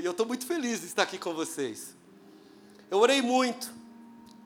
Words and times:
E 0.00 0.04
eu 0.04 0.12
estou 0.12 0.24
muito 0.24 0.46
feliz 0.46 0.80
de 0.80 0.86
estar 0.86 1.02
aqui 1.02 1.18
com 1.18 1.34
vocês. 1.34 1.94
Eu 2.90 2.98
orei 2.98 3.20
muito, 3.20 3.70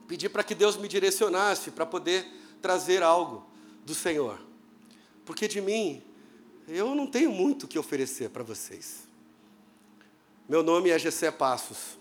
pedi 0.09 0.29
para 0.29 0.43
que 0.43 0.55
Deus 0.55 0.77
me 0.77 0.89
direcionasse 0.89 1.71
para 1.71 1.87
poder 1.87 2.27
trazer 2.61 3.03
algo 3.03 3.47
do 3.85 3.95
Senhor. 3.95 4.41
Porque 5.25 5.47
de 5.47 5.61
mim, 5.61 6.03
eu 6.67 6.95
não 6.95 7.07
tenho 7.07 7.31
muito 7.31 7.65
o 7.65 7.69
que 7.69 7.79
oferecer 7.79 8.31
para 8.31 8.43
vocês. 8.43 9.07
Meu 10.49 10.63
nome 10.63 10.91
é 10.91 10.99
Gessé 10.99 11.31
Passos. 11.31 11.97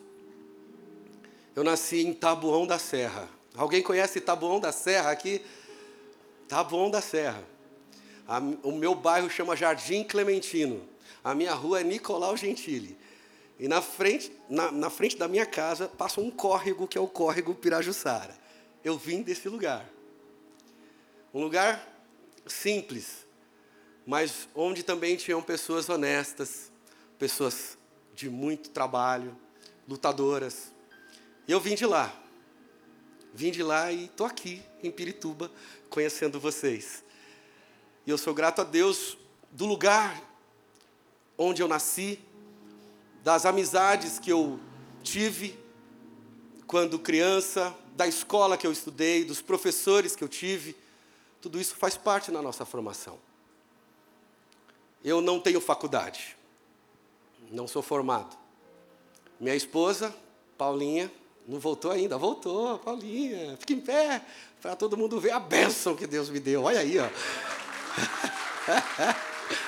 Eu 1.56 1.64
nasci 1.64 2.02
em 2.02 2.14
Tabuão 2.14 2.66
da 2.66 2.80
Serra. 2.80 3.30
Alguém 3.56 3.84
conhece 3.84 4.20
Tabuão 4.20 4.60
da 4.60 4.72
Serra 4.72 5.12
aqui? 5.12 5.42
Tabuão 6.48 6.90
da 6.90 7.02
Serra. 7.02 7.44
o 8.64 8.72
meu 8.72 8.96
bairro 8.96 9.30
chama 9.30 9.56
Jardim 9.56 10.04
Clementino. 10.04 10.82
A 11.24 11.36
minha 11.36 11.54
rua 11.54 11.82
é 11.82 11.84
Nicolau 11.84 12.36
Gentili. 12.36 12.98
E 13.64 13.68
na 13.70 13.82
frente, 13.82 14.30
na, 14.50 14.74
na 14.74 14.90
frente 14.90 15.16
da 15.16 15.26
minha 15.26 15.46
casa 15.46 15.88
passa 15.88 16.20
um 16.20 16.30
córrego 16.30 16.86
que 16.86 16.98
é 16.98 17.02
o 17.02 17.08
córrego 17.08 17.56
Pirajussara. 17.56 18.38
Eu 18.84 18.98
vim 18.98 19.22
desse 19.22 19.48
lugar. 19.48 19.90
Um 21.34 21.42
lugar 21.42 21.82
simples, 22.46 23.26
mas 24.06 24.50
onde 24.54 24.84
também 24.84 25.16
tinham 25.16 25.42
pessoas 25.42 25.88
honestas, 25.88 26.74
pessoas 27.18 27.78
de 28.14 28.30
muito 28.30 28.70
trabalho, 28.70 29.34
lutadoras. 29.88 30.74
E 31.48 31.52
eu 31.54 31.60
vim 31.62 31.74
de 31.74 31.86
lá. 31.86 32.14
Vim 33.34 33.50
de 33.50 33.64
lá 33.64 33.94
e 33.94 34.08
estou 34.08 34.28
aqui 34.28 34.62
em 34.84 34.92
Pirituba 34.92 35.50
conhecendo 35.90 36.38
vocês. 36.38 37.02
E 38.06 38.10
eu 38.10 38.18
sou 38.18 38.34
grato 38.34 38.60
a 38.60 38.66
Deus 38.66 39.18
do 39.50 39.66
lugar 39.66 40.22
onde 41.38 41.62
eu 41.62 41.68
nasci, 41.70 42.20
das 43.24 43.46
amizades 43.46 44.20
que 44.20 44.32
eu 44.32 44.60
tive 45.02 45.58
quando 46.68 47.00
criança, 47.00 47.74
da 47.96 48.08
escola 48.08 48.58
que 48.58 48.68
eu 48.68 48.72
estudei, 48.72 49.24
dos 49.24 49.42
professores 49.42 50.16
que 50.16 50.24
eu 50.24 50.28
tive. 50.28 50.76
Tudo 51.42 51.60
isso 51.60 51.76
faz 51.76 51.96
parte 51.96 52.32
da 52.32 52.42
nossa 52.42 52.66
formação. 52.66 53.18
Eu 55.04 55.22
não 55.22 55.40
tenho 55.40 55.62
faculdade, 55.62 56.36
não 57.52 57.68
sou 57.68 57.82
formado. 57.82 58.38
Minha 59.40 59.56
esposa, 59.56 60.16
Paulinha, 60.58 61.12
não 61.48 61.60
voltou 61.60 61.92
ainda, 61.92 62.18
voltou, 62.18 62.80
Paulinha, 62.80 63.58
fica 63.58 63.74
em 63.74 63.82
pé, 63.82 64.22
para 64.62 64.76
todo 64.76 64.96
mundo 64.96 65.20
ver 65.20 65.32
a 65.32 65.40
bênção 65.40 65.96
que 65.96 66.08
Deus 66.08 66.30
me 66.30 66.40
deu. 66.40 66.64
Olha 66.64 66.80
aí, 66.80 66.98
ó. 67.00 67.08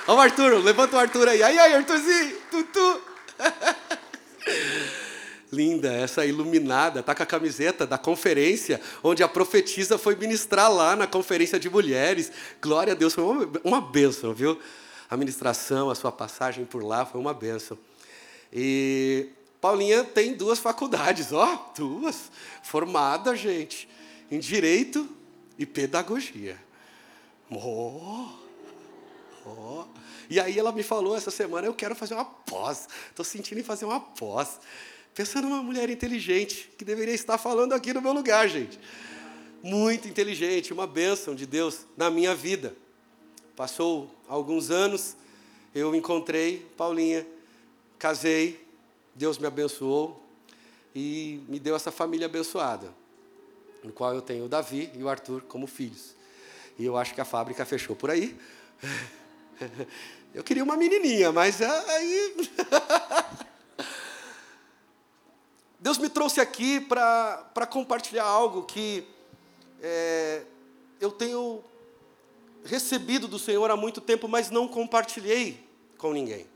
Olha 0.08 0.16
o 0.16 0.20
Arthur, 0.20 0.64
levanta 0.64 0.96
o 0.96 0.98
Arthur 0.98 1.28
aí. 1.28 1.42
Aí, 1.42 1.58
aí, 1.58 1.74
Arthurzinho, 1.74 2.40
tutu. 2.50 3.15
Linda, 5.56 5.90
essa 5.90 6.26
iluminada, 6.26 7.02
tá 7.02 7.14
com 7.14 7.22
a 7.22 7.26
camiseta 7.26 7.86
da 7.86 7.96
conferência, 7.96 8.80
onde 9.02 9.22
a 9.22 9.28
profetisa 9.28 9.96
foi 9.96 10.14
ministrar 10.14 10.70
lá 10.70 10.94
na 10.94 11.06
conferência 11.06 11.58
de 11.58 11.70
mulheres. 11.70 12.30
Glória 12.60 12.92
a 12.92 12.96
Deus, 12.96 13.14
foi 13.14 13.24
uma, 13.24 13.50
uma 13.64 13.80
bênção, 13.80 14.34
viu? 14.34 14.60
A 15.08 15.16
ministração, 15.16 15.88
a 15.88 15.94
sua 15.94 16.12
passagem 16.12 16.66
por 16.66 16.84
lá 16.84 17.06
foi 17.06 17.18
uma 17.18 17.32
bênção. 17.32 17.78
E 18.52 19.30
Paulinha 19.60 20.04
tem 20.04 20.34
duas 20.34 20.58
faculdades, 20.58 21.32
ó, 21.32 21.72
duas, 21.76 22.30
formada, 22.62 23.34
gente, 23.34 23.88
em 24.30 24.38
Direito 24.38 25.08
e 25.58 25.64
Pedagogia. 25.64 26.58
Oh, 27.50 28.28
oh. 29.46 29.84
E 30.28 30.40
aí 30.40 30.58
ela 30.58 30.72
me 30.72 30.82
falou 30.82 31.16
essa 31.16 31.30
semana, 31.30 31.66
eu 31.66 31.74
quero 31.74 31.94
fazer 31.94 32.14
uma 32.14 32.24
pós. 32.24 32.88
Estou 33.08 33.24
sentindo 33.24 33.60
em 33.60 33.64
fazer 33.64 33.84
uma 33.84 34.00
pós. 34.00 34.58
Pensando 35.16 35.48
numa 35.48 35.62
mulher 35.62 35.88
inteligente, 35.88 36.70
que 36.76 36.84
deveria 36.84 37.14
estar 37.14 37.38
falando 37.38 37.72
aqui 37.72 37.90
no 37.90 38.02
meu 38.02 38.12
lugar, 38.12 38.46
gente. 38.50 38.78
Muito 39.62 40.06
inteligente, 40.06 40.74
uma 40.74 40.86
bênção 40.86 41.34
de 41.34 41.46
Deus 41.46 41.86
na 41.96 42.10
minha 42.10 42.34
vida. 42.34 42.76
Passou 43.56 44.14
alguns 44.28 44.70
anos, 44.70 45.16
eu 45.74 45.94
encontrei 45.94 46.66
Paulinha, 46.76 47.26
casei, 47.98 48.62
Deus 49.14 49.38
me 49.38 49.46
abençoou 49.46 50.22
e 50.94 51.40
me 51.48 51.58
deu 51.58 51.74
essa 51.74 51.90
família 51.90 52.26
abençoada, 52.26 52.92
no 53.82 53.92
qual 53.92 54.14
eu 54.14 54.20
tenho 54.20 54.44
o 54.44 54.48
Davi 54.50 54.90
e 54.94 55.02
o 55.02 55.08
Arthur 55.08 55.40
como 55.48 55.66
filhos. 55.66 56.14
E 56.78 56.84
eu 56.84 56.94
acho 56.94 57.14
que 57.14 57.22
a 57.22 57.24
fábrica 57.24 57.64
fechou 57.64 57.96
por 57.96 58.10
aí. 58.10 58.36
Eu 60.34 60.44
queria 60.44 60.62
uma 60.62 60.76
menininha, 60.76 61.32
mas 61.32 61.62
aí. 61.62 62.36
Deus 65.78 65.98
me 65.98 66.08
trouxe 66.08 66.40
aqui 66.40 66.80
para 66.80 67.66
compartilhar 67.70 68.24
algo 68.24 68.62
que 68.64 69.06
é, 69.82 70.42
eu 71.00 71.10
tenho 71.10 71.62
recebido 72.64 73.28
do 73.28 73.38
Senhor 73.38 73.70
há 73.70 73.76
muito 73.76 74.00
tempo, 74.00 74.26
mas 74.26 74.50
não 74.50 74.66
compartilhei 74.66 75.68
com 75.98 76.12
ninguém. 76.12 76.46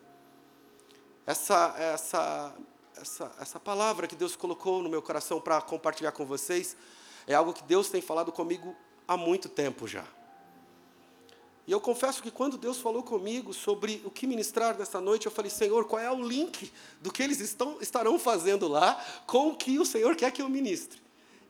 Essa, 1.26 1.74
essa, 1.78 2.54
essa, 2.96 3.32
essa 3.40 3.60
palavra 3.60 4.06
que 4.06 4.16
Deus 4.16 4.34
colocou 4.34 4.82
no 4.82 4.88
meu 4.88 5.02
coração 5.02 5.40
para 5.40 5.60
compartilhar 5.60 6.12
com 6.12 6.24
vocês 6.24 6.76
é 7.26 7.34
algo 7.34 7.52
que 7.52 7.62
Deus 7.62 7.88
tem 7.88 8.00
falado 8.00 8.32
comigo 8.32 8.74
há 9.06 9.16
muito 9.16 9.48
tempo 9.48 9.86
já. 9.86 10.04
E 11.66 11.72
eu 11.72 11.80
confesso 11.80 12.22
que 12.22 12.30
quando 12.30 12.56
Deus 12.56 12.78
falou 12.78 13.02
comigo 13.02 13.52
sobre 13.52 14.02
o 14.04 14.10
que 14.10 14.26
ministrar 14.26 14.76
nessa 14.76 15.00
noite, 15.00 15.26
eu 15.26 15.32
falei, 15.32 15.50
Senhor, 15.50 15.84
qual 15.84 16.00
é 16.00 16.10
o 16.10 16.22
link 16.22 16.72
do 17.00 17.12
que 17.12 17.22
eles 17.22 17.40
estão, 17.40 17.78
estarão 17.80 18.18
fazendo 18.18 18.66
lá 18.66 19.02
com 19.26 19.48
o 19.48 19.56
que 19.56 19.78
o 19.78 19.86
Senhor 19.86 20.16
quer 20.16 20.32
que 20.32 20.42
eu 20.42 20.48
ministre? 20.48 21.00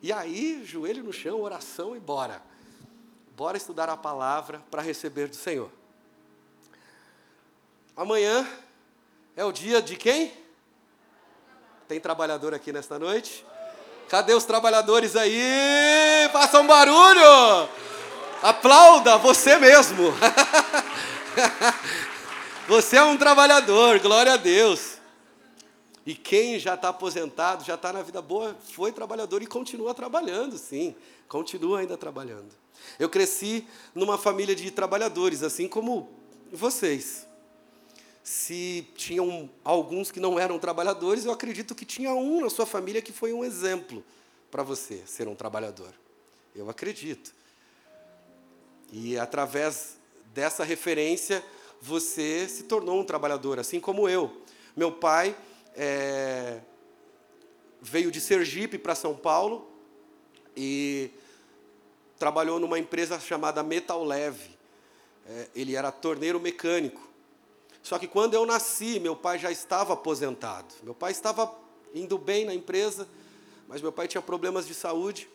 E 0.01 0.11
aí, 0.11 0.63
joelho 0.65 1.03
no 1.03 1.13
chão, 1.13 1.41
oração 1.41 1.95
e 1.95 1.99
bora. 1.99 2.41
Bora 3.35 3.57
estudar 3.57 3.89
a 3.89 3.97
palavra 3.97 4.61
para 4.69 4.81
receber 4.81 5.27
do 5.27 5.35
Senhor. 5.35 5.71
Amanhã 7.95 8.47
é 9.35 9.45
o 9.45 9.51
dia 9.51 9.81
de 9.81 9.95
quem? 9.95 10.33
Tem 11.87 11.99
trabalhador 11.99 12.53
aqui 12.53 12.71
nesta 12.71 12.97
noite? 12.97 13.45
Cadê 14.09 14.33
os 14.33 14.43
trabalhadores 14.43 15.15
aí? 15.15 16.29
Façam 16.31 16.63
um 16.63 16.67
barulho! 16.67 17.90
Aplauda 18.41 19.17
você 19.17 19.57
mesmo. 19.57 20.11
você 22.67 22.97
é 22.97 23.03
um 23.03 23.15
trabalhador, 23.15 23.99
glória 23.99 24.33
a 24.33 24.37
Deus. 24.37 24.97
E 26.05 26.15
quem 26.15 26.57
já 26.57 26.73
está 26.73 26.89
aposentado, 26.89 27.63
já 27.63 27.75
está 27.75 27.93
na 27.93 28.01
vida 28.01 28.21
boa, 28.21 28.57
foi 28.73 28.91
trabalhador 28.91 29.43
e 29.43 29.45
continua 29.45 29.93
trabalhando, 29.93 30.57
sim, 30.57 30.95
continua 31.27 31.79
ainda 31.79 31.95
trabalhando. 31.95 32.49
Eu 32.97 33.07
cresci 33.09 33.67
numa 33.93 34.17
família 34.17 34.55
de 34.55 34.71
trabalhadores, 34.71 35.43
assim 35.43 35.67
como 35.67 36.09
vocês. 36.51 37.27
Se 38.23 38.87
tinham 38.95 39.49
alguns 39.63 40.09
que 40.09 40.19
não 40.19 40.39
eram 40.39 40.57
trabalhadores, 40.57 41.25
eu 41.25 41.31
acredito 41.31 41.75
que 41.75 41.85
tinha 41.85 42.11
um 42.13 42.41
na 42.41 42.49
sua 42.49 42.65
família 42.65 43.01
que 43.01 43.11
foi 43.11 43.31
um 43.33 43.43
exemplo 43.43 44.03
para 44.49 44.63
você 44.63 45.03
ser 45.05 45.27
um 45.27 45.35
trabalhador. 45.35 45.93
Eu 46.55 46.69
acredito. 46.69 47.31
E 48.91 49.17
através 49.17 49.97
dessa 50.33 50.63
referência, 50.63 51.43
você 51.81 52.47
se 52.47 52.63
tornou 52.63 52.99
um 52.99 53.03
trabalhador, 53.03 53.59
assim 53.59 53.79
como 53.79 54.09
eu. 54.09 54.41
Meu 54.75 54.91
pai 54.91 55.35
é, 55.75 56.59
veio 57.81 58.11
de 58.11 58.21
Sergipe 58.21 58.77
para 58.77 58.93
São 58.93 59.15
Paulo 59.15 59.67
e 60.55 61.09
trabalhou 62.19 62.59
numa 62.59 62.77
empresa 62.77 63.19
chamada 63.19 63.63
Metal 63.63 64.03
Leve. 64.03 64.57
É, 65.27 65.47
ele 65.55 65.75
era 65.75 65.91
torneiro 65.91 66.39
mecânico. 66.39 67.09
Só 67.81 67.97
que 67.97 68.07
quando 68.07 68.33
eu 68.33 68.45
nasci, 68.45 68.99
meu 68.99 69.15
pai 69.15 69.39
já 69.39 69.51
estava 69.51 69.93
aposentado. 69.93 70.73
Meu 70.83 70.93
pai 70.93 71.11
estava 71.11 71.51
indo 71.93 72.17
bem 72.17 72.45
na 72.45 72.53
empresa, 72.53 73.07
mas 73.67 73.81
meu 73.81 73.91
pai 73.91 74.07
tinha 74.07 74.21
problemas 74.21 74.67
de 74.67 74.73
saúde 74.73 75.27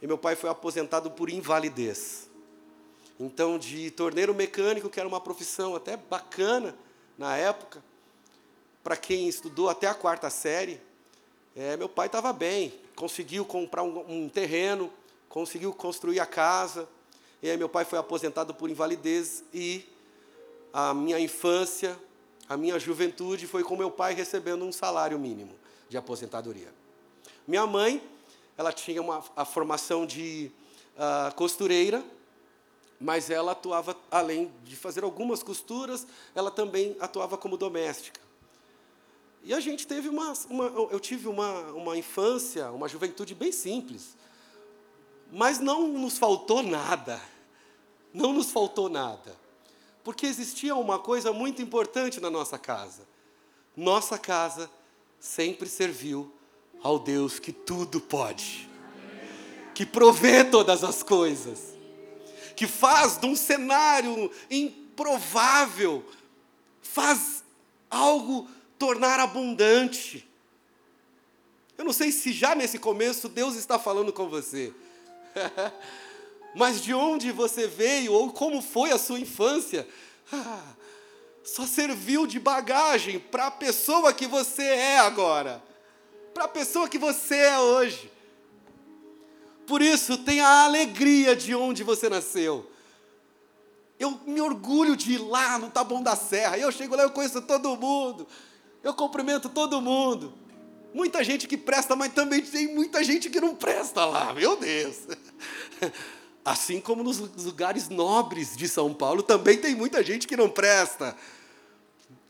e 0.00 0.06
meu 0.06 0.16
pai 0.16 0.36
foi 0.36 0.50
aposentado 0.50 1.10
por 1.10 1.28
invalidez. 1.28 2.30
Então, 3.18 3.58
de 3.58 3.90
torneiro 3.90 4.34
mecânico, 4.34 4.90
que 4.90 4.98
era 4.98 5.08
uma 5.08 5.20
profissão 5.20 5.76
até 5.76 5.96
bacana 5.96 6.76
na 7.16 7.36
época, 7.36 7.82
para 8.82 8.96
quem 8.96 9.28
estudou 9.28 9.68
até 9.68 9.86
a 9.86 9.94
quarta 9.94 10.28
série, 10.30 10.80
É, 11.56 11.76
meu 11.76 11.88
pai 11.88 12.06
estava 12.06 12.32
bem, 12.32 12.74
conseguiu 12.96 13.44
comprar 13.44 13.84
um, 13.84 14.24
um, 14.24 14.28
terreno, 14.28 14.92
conseguiu 15.28 15.72
construir 15.72 16.18
a 16.18 16.26
casa. 16.26 16.88
E 17.40 17.48
aí 17.48 17.56
meu 17.56 17.68
pai 17.68 17.84
foi 17.84 17.96
aposentado 17.96 18.52
por 18.52 18.68
invalidez 18.68 19.44
e 19.54 19.86
a 20.72 20.92
minha 20.92 21.20
infância, 21.20 21.96
a 22.48 22.56
minha 22.56 22.76
juventude 22.76 23.46
foi 23.46 23.62
com 23.62 23.76
meu 23.76 23.88
pai 23.88 24.14
recebendo 24.14 24.64
um 24.64 24.72
salário 24.72 25.16
mínimo 25.16 25.54
de 25.88 25.96
aposentadoria. 25.96 26.72
Minha 27.46 27.66
mãe, 27.66 28.02
ela 28.58 28.72
tinha 28.72 29.00
uma, 29.00 29.22
a 29.36 29.44
formação 29.44 30.04
de 30.04 30.50
uh, 30.96 31.32
costureira, 31.36 32.02
mas 33.04 33.28
ela 33.28 33.52
atuava, 33.52 33.94
além 34.10 34.50
de 34.64 34.74
fazer 34.74 35.04
algumas 35.04 35.42
costuras, 35.42 36.06
ela 36.34 36.50
também 36.50 36.96
atuava 36.98 37.36
como 37.36 37.58
doméstica. 37.58 38.18
E 39.42 39.52
a 39.52 39.60
gente 39.60 39.86
teve 39.86 40.08
uma, 40.08 40.32
uma 40.48 40.64
eu 40.90 40.98
tive 40.98 41.28
uma, 41.28 41.60
uma 41.72 41.98
infância, 41.98 42.70
uma 42.70 42.88
juventude 42.88 43.34
bem 43.34 43.52
simples, 43.52 44.16
mas 45.30 45.58
não 45.58 45.86
nos 45.86 46.16
faltou 46.16 46.62
nada, 46.62 47.20
não 48.12 48.32
nos 48.32 48.50
faltou 48.50 48.88
nada, 48.88 49.36
porque 50.02 50.24
existia 50.24 50.74
uma 50.74 50.98
coisa 50.98 51.30
muito 51.30 51.60
importante 51.60 52.20
na 52.20 52.30
nossa 52.30 52.58
casa. 52.58 53.02
Nossa 53.76 54.16
casa 54.16 54.70
sempre 55.20 55.68
serviu 55.68 56.32
ao 56.82 56.98
Deus 56.98 57.38
que 57.38 57.52
tudo 57.52 58.00
pode, 58.00 58.66
que 59.74 59.84
provê 59.84 60.42
todas 60.42 60.82
as 60.82 61.02
coisas, 61.02 61.73
que 62.56 62.66
faz 62.66 63.16
de 63.16 63.26
um 63.26 63.36
cenário 63.36 64.30
improvável, 64.50 66.04
faz 66.82 67.42
algo 67.90 68.48
tornar 68.78 69.20
abundante. 69.20 70.28
Eu 71.76 71.84
não 71.84 71.92
sei 71.92 72.12
se 72.12 72.32
já 72.32 72.54
nesse 72.54 72.78
começo 72.78 73.28
Deus 73.28 73.56
está 73.56 73.78
falando 73.78 74.12
com 74.12 74.28
você. 74.28 74.72
Mas 76.54 76.80
de 76.80 76.94
onde 76.94 77.32
você 77.32 77.66
veio 77.66 78.12
ou 78.12 78.32
como 78.32 78.62
foi 78.62 78.92
a 78.92 78.98
sua 78.98 79.18
infância, 79.18 79.88
só 81.42 81.66
serviu 81.66 82.26
de 82.26 82.38
bagagem 82.38 83.18
para 83.18 83.48
a 83.48 83.50
pessoa 83.50 84.12
que 84.12 84.26
você 84.26 84.62
é 84.62 84.98
agora 84.98 85.62
para 86.34 86.44
a 86.44 86.48
pessoa 86.48 86.88
que 86.88 86.98
você 86.98 87.36
é 87.36 87.58
hoje. 87.58 88.10
Por 89.66 89.80
isso, 89.80 90.18
tenha 90.18 90.46
a 90.46 90.64
alegria 90.64 91.34
de 91.34 91.54
onde 91.54 91.82
você 91.82 92.08
nasceu. 92.08 92.70
Eu 93.98 94.20
me 94.26 94.40
orgulho 94.40 94.96
de 94.96 95.12
ir 95.12 95.18
lá 95.18 95.58
no 95.58 95.70
Taboão 95.70 96.02
da 96.02 96.16
Serra. 96.16 96.58
Eu 96.58 96.70
chego 96.70 96.96
lá, 96.96 97.04
eu 97.04 97.10
conheço 97.10 97.40
todo 97.42 97.76
mundo. 97.76 98.26
Eu 98.82 98.92
cumprimento 98.92 99.48
todo 99.48 99.80
mundo. 99.80 100.34
Muita 100.92 101.24
gente 101.24 101.48
que 101.48 101.56
presta, 101.56 101.96
mas 101.96 102.12
também 102.12 102.42
tem 102.42 102.72
muita 102.74 103.02
gente 103.02 103.30
que 103.30 103.40
não 103.40 103.54
presta 103.54 104.04
lá. 104.04 104.32
Meu 104.32 104.56
Deus. 104.56 104.98
Assim 106.44 106.80
como 106.80 107.02
nos 107.02 107.18
lugares 107.18 107.88
nobres 107.88 108.54
de 108.54 108.68
São 108.68 108.92
Paulo, 108.92 109.22
também 109.22 109.56
tem 109.56 109.74
muita 109.74 110.02
gente 110.04 110.26
que 110.26 110.36
não 110.36 110.50
presta. 110.50 111.16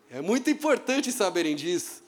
É 0.08 0.22
muito 0.22 0.48
importante 0.48 1.10
saberem 1.10 1.56
disso. 1.56 2.04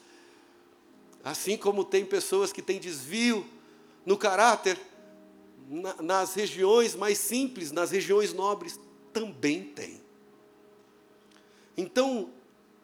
Assim 1.24 1.56
como 1.56 1.84
tem 1.84 2.04
pessoas 2.04 2.52
que 2.52 2.62
têm 2.62 2.78
desvio 2.78 3.44
no 4.04 4.16
caráter, 4.16 4.78
na, 5.68 6.02
nas 6.02 6.34
regiões 6.34 6.94
mais 6.94 7.18
simples, 7.18 7.72
nas 7.72 7.90
regiões 7.90 8.32
nobres, 8.32 8.78
também 9.12 9.64
tem. 9.64 10.00
Então, 11.76 12.30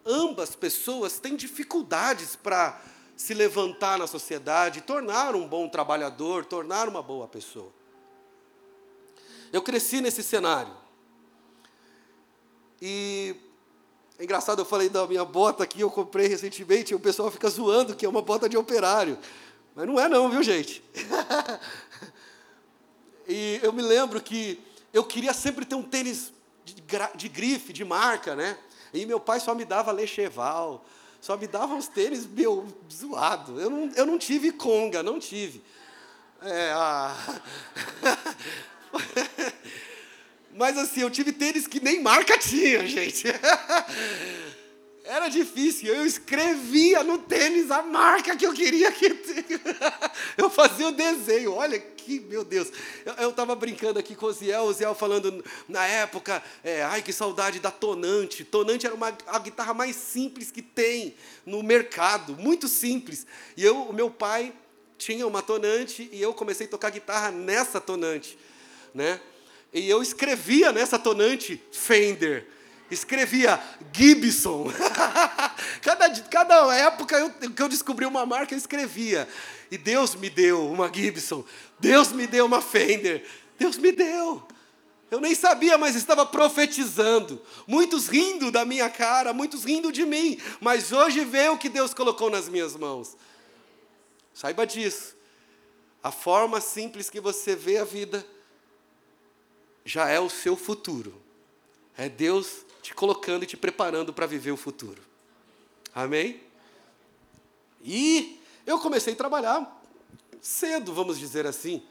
ambas 0.05 0.55
pessoas 0.55 1.19
têm 1.19 1.35
dificuldades 1.35 2.35
para 2.35 2.81
se 3.15 3.33
levantar 3.33 3.97
na 3.97 4.07
sociedade, 4.07 4.81
tornar 4.81 5.35
um 5.35 5.47
bom 5.47 5.67
trabalhador, 5.69 6.45
tornar 6.45 6.87
uma 6.89 7.01
boa 7.01 7.27
pessoa. 7.27 7.71
Eu 9.51 9.61
cresci 9.61 10.01
nesse 10.01 10.23
cenário. 10.23 10.75
E 12.81 13.35
é 14.19 14.23
engraçado, 14.23 14.59
eu 14.59 14.65
falei 14.65 14.89
da 14.89 15.07
minha 15.07 15.23
bota 15.23 15.63
aqui, 15.63 15.81
eu 15.81 15.89
comprei 15.89 16.27
recentemente, 16.27 16.91
e 16.91 16.95
o 16.95 16.99
pessoal 16.99 17.31
fica 17.31 17.49
zoando 17.49 17.95
que 17.95 18.05
é 18.05 18.09
uma 18.09 18.21
bota 18.21 18.49
de 18.49 18.57
operário. 18.57 19.17
Mas 19.75 19.87
não 19.87 19.99
é 19.99 20.07
não, 20.07 20.29
viu 20.29 20.43
gente? 20.43 20.83
e 23.27 23.59
eu 23.61 23.71
me 23.73 23.81
lembro 23.81 24.21
que 24.21 24.59
eu 24.93 25.03
queria 25.03 25.33
sempre 25.33 25.65
ter 25.65 25.75
um 25.75 25.83
tênis 25.83 26.31
de, 26.65 26.75
de 27.15 27.29
grife, 27.29 27.73
de 27.73 27.83
marca, 27.83 28.35
né? 28.35 28.57
E 28.93 29.05
meu 29.05 29.19
pai 29.19 29.39
só 29.39 29.55
me 29.55 29.65
dava 29.65 29.91
Lecheval, 29.91 30.85
só 31.19 31.35
me 31.35 31.47
dava 31.47 31.73
uns 31.73 31.87
tênis, 31.87 32.25
meu, 32.27 32.67
zoado. 32.91 33.59
Eu 33.59 33.69
não, 33.69 33.91
eu 33.95 34.05
não 34.05 34.17
tive 34.17 34.51
conga, 34.51 35.01
não 35.01 35.19
tive. 35.19 35.63
É, 36.41 36.71
ah... 36.75 37.15
Mas 40.55 40.77
assim, 40.77 41.01
eu 41.01 41.09
tive 41.09 41.31
tênis 41.31 41.65
que 41.65 41.83
nem 41.83 42.01
marca 42.01 42.37
tinha, 42.37 42.85
gente. 42.87 43.25
Era 45.03 45.27
difícil. 45.27 45.93
Eu 45.93 46.05
escrevia 46.05 47.03
no 47.03 47.17
tênis 47.17 47.69
a 47.69 47.81
marca 47.81 48.35
que 48.37 48.45
eu 48.45 48.53
queria 48.53 48.91
que. 48.91 49.07
eu 50.37 50.49
fazia 50.49 50.87
o 50.87 50.91
desenho. 50.91 51.53
Olha 51.53 51.77
que, 51.77 52.21
meu 52.21 52.43
Deus. 52.43 52.71
Eu 53.17 53.29
estava 53.29 53.53
brincando 53.53 53.99
aqui 53.99 54.15
com 54.15 54.27
o 54.27 54.31
Ziel, 54.31 54.63
o 54.63 54.73
Ziel 54.73 54.95
falando 54.95 55.43
na 55.67 55.85
época, 55.85 56.41
é, 56.63 56.83
ai 56.83 57.01
que 57.01 57.11
saudade 57.11 57.59
da 57.59 57.69
Tonante. 57.69 58.45
Tonante 58.45 58.85
era 58.85 58.95
uma, 58.95 59.15
a 59.27 59.39
guitarra 59.39 59.73
mais 59.73 59.95
simples 59.95 60.51
que 60.51 60.61
tem 60.61 61.15
no 61.45 61.61
mercado, 61.61 62.35
muito 62.37 62.69
simples. 62.69 63.27
E 63.57 63.63
eu, 63.63 63.83
o 63.83 63.93
meu 63.93 64.09
pai 64.09 64.53
tinha 64.97 65.27
uma 65.27 65.41
Tonante 65.41 66.09
e 66.13 66.21
eu 66.21 66.33
comecei 66.33 66.65
a 66.65 66.69
tocar 66.69 66.89
guitarra 66.89 67.29
nessa 67.29 67.81
Tonante, 67.81 68.37
né? 68.93 69.19
E 69.73 69.89
eu 69.89 70.03
escrevia 70.03 70.71
nessa 70.71 70.99
tonante 70.99 71.61
Fender, 71.71 72.45
escrevia 72.93 73.61
Gibson. 73.91 74.71
cada, 75.81 76.09
cada 76.21 76.75
época 76.75 77.17
eu, 77.17 77.29
que 77.49 77.61
eu 77.61 77.69
descobri 77.69 78.05
uma 78.05 78.25
marca, 78.25 78.53
eu 78.53 78.57
escrevia. 78.57 79.27
E 79.69 79.77
Deus 79.77 80.15
me 80.15 80.29
deu 80.29 80.69
uma 80.69 80.91
Gibson, 80.93 81.43
Deus 81.79 82.11
me 82.11 82.27
deu 82.27 82.45
uma 82.45 82.61
Fender, 82.61 83.25
Deus 83.57 83.77
me 83.77 83.91
deu. 83.91 84.45
Eu 85.13 85.21
nem 85.21 85.35
sabia, 85.35 85.77
mas 85.77 85.95
estava 85.95 86.25
profetizando. 86.25 87.39
Muitos 87.67 88.07
rindo 88.07 88.49
da 88.49 88.65
minha 88.65 88.89
cara, 88.89 89.31
muitos 89.31 89.63
rindo 89.63 89.91
de 89.91 90.07
mim. 90.07 90.39
Mas 90.59 90.91
hoje 90.91 91.23
vê 91.23 91.49
o 91.49 91.57
que 91.57 91.69
Deus 91.69 91.93
colocou 91.93 92.31
nas 92.31 92.49
minhas 92.49 92.75
mãos. 92.75 93.15
Saiba 94.33 94.65
disso. 94.65 95.15
A 96.01 96.11
forma 96.11 96.59
simples 96.59 97.11
que 97.11 97.21
você 97.21 97.55
vê 97.55 97.77
a 97.77 97.83
vida 97.83 98.25
já 99.85 100.09
é 100.09 100.19
o 100.19 100.31
seu 100.31 100.55
futuro. 100.55 101.21
É 101.95 102.09
Deus 102.09 102.65
te 102.83 102.93
colocando 102.93 103.43
e 103.43 103.47
te 103.47 103.55
preparando 103.55 104.13
para 104.13 104.27
viver 104.27 104.51
o 104.51 104.57
futuro. 104.57 105.01
Amém? 105.95 106.41
E 107.81 108.41
eu 108.65 108.77
comecei 108.77 109.13
a 109.13 109.15
trabalhar 109.15 109.81
cedo, 110.41 110.93
vamos 110.93 111.17
dizer 111.17 111.47
assim. 111.47 111.81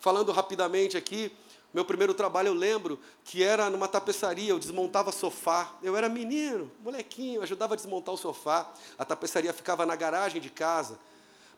Falando 0.00 0.32
rapidamente 0.32 0.96
aqui, 0.96 1.30
meu 1.72 1.84
primeiro 1.84 2.14
trabalho 2.14 2.48
eu 2.48 2.54
lembro 2.54 2.98
que 3.24 3.42
era 3.42 3.68
numa 3.68 3.86
tapeçaria, 3.86 4.48
eu 4.48 4.58
desmontava 4.58 5.12
sofá. 5.12 5.76
Eu 5.82 5.96
era 5.96 6.08
menino, 6.08 6.72
molequinho, 6.80 7.42
ajudava 7.42 7.74
a 7.74 7.76
desmontar 7.76 8.14
o 8.14 8.18
sofá. 8.18 8.72
A 8.98 9.04
tapeçaria 9.04 9.52
ficava 9.52 9.84
na 9.84 9.94
garagem 9.94 10.40
de 10.40 10.48
casa. 10.48 10.98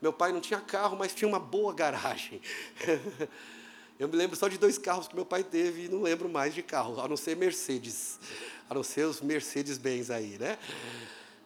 Meu 0.02 0.12
pai 0.12 0.32
não 0.32 0.40
tinha 0.40 0.60
carro, 0.60 0.96
mas 0.96 1.14
tinha 1.14 1.28
uma 1.28 1.38
boa 1.38 1.72
garagem. 1.72 2.42
Eu 3.98 4.08
me 4.08 4.16
lembro 4.16 4.36
só 4.36 4.48
de 4.48 4.58
dois 4.58 4.76
carros 4.76 5.06
que 5.06 5.14
meu 5.14 5.24
pai 5.24 5.44
teve 5.44 5.84
e 5.84 5.88
não 5.88 6.02
lembro 6.02 6.28
mais 6.28 6.52
de 6.52 6.62
carro, 6.62 7.00
a 7.00 7.06
não 7.06 7.16
ser 7.16 7.36
Mercedes. 7.36 8.18
A 8.68 8.74
não 8.74 8.82
ser 8.82 9.04
os 9.04 9.20
Mercedes-Benz 9.20 10.10
aí, 10.10 10.36
né? 10.38 10.58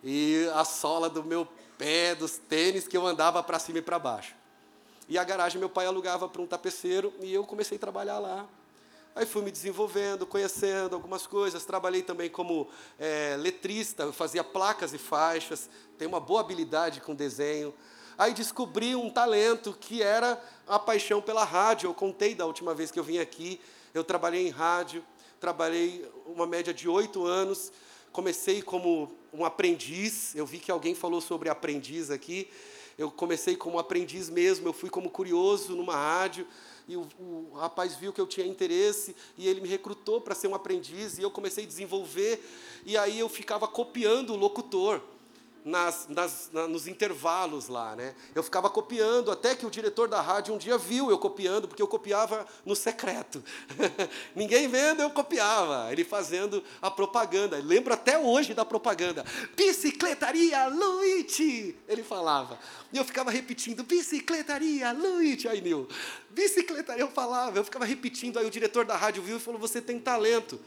E 0.02 0.48
a 0.54 0.64
sola 0.64 1.10
do 1.10 1.22
meu 1.22 1.46
pé, 1.76 2.14
dos 2.14 2.38
tênis 2.38 2.88
que 2.88 2.96
eu 2.96 3.06
andava 3.06 3.42
para 3.42 3.58
cima 3.58 3.78
e 3.78 3.82
para 3.82 3.98
baixo. 3.98 4.34
E 5.08 5.18
a 5.18 5.24
garagem 5.24 5.58
meu 5.58 5.68
pai 5.68 5.86
alugava 5.86 6.28
para 6.28 6.40
um 6.40 6.46
tapeceiro 6.46 7.12
e 7.20 7.32
eu 7.32 7.44
comecei 7.44 7.76
a 7.76 7.80
trabalhar 7.80 8.18
lá. 8.18 8.46
Aí 9.14 9.26
fui 9.26 9.42
me 9.42 9.50
desenvolvendo, 9.50 10.26
conhecendo 10.26 10.94
algumas 10.94 11.26
coisas. 11.26 11.64
Trabalhei 11.64 12.02
também 12.02 12.30
como 12.30 12.68
é, 12.98 13.36
letrista, 13.38 14.12
fazia 14.12 14.44
placas 14.44 14.94
e 14.94 14.98
faixas. 14.98 15.68
Tenho 15.98 16.10
uma 16.10 16.20
boa 16.20 16.40
habilidade 16.40 17.00
com 17.00 17.14
desenho. 17.14 17.74
Aí 18.18 18.34
descobri 18.34 18.96
um 18.96 19.08
talento 19.08 19.72
que 19.78 20.02
era 20.02 20.42
a 20.66 20.76
paixão 20.76 21.22
pela 21.22 21.44
rádio. 21.44 21.88
Eu 21.88 21.94
contei 21.94 22.34
da 22.34 22.44
última 22.46 22.74
vez 22.74 22.90
que 22.90 22.98
eu 22.98 23.04
vim 23.04 23.18
aqui. 23.18 23.60
Eu 23.94 24.02
trabalhei 24.02 24.48
em 24.48 24.50
rádio, 24.50 25.04
trabalhei 25.38 26.04
uma 26.26 26.44
média 26.44 26.74
de 26.74 26.88
oito 26.88 27.24
anos. 27.24 27.70
Comecei 28.10 28.60
como 28.60 29.16
um 29.32 29.44
aprendiz. 29.44 30.34
Eu 30.34 30.44
vi 30.44 30.58
que 30.58 30.68
alguém 30.68 30.96
falou 30.96 31.20
sobre 31.20 31.48
aprendiz 31.48 32.10
aqui. 32.10 32.50
Eu 32.98 33.08
comecei 33.08 33.54
como 33.54 33.78
aprendiz 33.78 34.28
mesmo. 34.28 34.66
Eu 34.66 34.72
fui 34.72 34.90
como 34.90 35.10
curioso 35.10 35.76
numa 35.76 35.94
rádio 35.94 36.44
e 36.88 36.96
o, 36.96 37.06
o, 37.20 37.52
rapaz 37.54 37.94
viu 37.94 38.12
que 38.12 38.20
eu 38.20 38.26
tinha 38.26 38.46
interesse 38.46 39.14
e 39.36 39.46
ele 39.46 39.60
me 39.60 39.68
recrutou 39.68 40.20
para 40.20 40.34
ser 40.34 40.48
um 40.48 40.54
aprendiz 40.54 41.18
e 41.18 41.22
eu 41.22 41.30
comecei 41.30 41.64
a 41.64 41.66
desenvolver 41.66 42.42
e 42.84 42.96
aí 42.96 43.18
eu 43.18 43.28
ficava 43.28 43.68
copiando 43.68 44.32
o 44.32 44.36
locutor 44.36 45.02
nas, 45.68 46.08
nas, 46.08 46.50
na, 46.50 46.66
nos 46.66 46.88
intervalos 46.88 47.68
lá, 47.68 47.94
né? 47.94 48.14
Eu 48.34 48.42
ficava 48.42 48.70
copiando, 48.70 49.30
até 49.30 49.54
que 49.54 49.66
o 49.66 49.70
diretor 49.70 50.08
da 50.08 50.20
rádio 50.20 50.54
um 50.54 50.58
dia 50.58 50.78
viu 50.78 51.10
eu 51.10 51.18
copiando, 51.18 51.68
porque 51.68 51.82
eu 51.82 51.86
copiava 51.86 52.46
no 52.64 52.74
secreto. 52.74 53.44
Ninguém 54.34 54.66
vendo, 54.66 55.02
eu 55.02 55.10
copiava. 55.10 55.92
Ele 55.92 56.04
fazendo 56.04 56.64
a 56.80 56.90
propaganda. 56.90 57.60
lembro 57.62 57.92
até 57.92 58.18
hoje 58.18 58.54
da 58.54 58.64
propaganda. 58.64 59.24
Bicicletaria 59.54 60.68
Luigi! 60.68 61.76
Ele 61.86 62.02
falava. 62.02 62.58
E 62.90 62.96
eu 62.96 63.04
ficava 63.04 63.30
repetindo, 63.30 63.84
bicicletaria 63.84 64.92
Luigi! 64.92 65.48
Aí, 65.48 65.60
Nil, 65.60 65.86
bicicletaria, 66.30 67.02
eu 67.02 67.10
falava, 67.10 67.58
eu 67.58 67.64
ficava 67.64 67.84
repetindo. 67.84 68.38
Aí 68.38 68.46
o 68.46 68.50
diretor 68.50 68.86
da 68.86 68.96
rádio 68.96 69.22
viu 69.22 69.36
e 69.36 69.40
falou: 69.40 69.60
Você 69.60 69.82
tem 69.82 70.00
talento. 70.00 70.58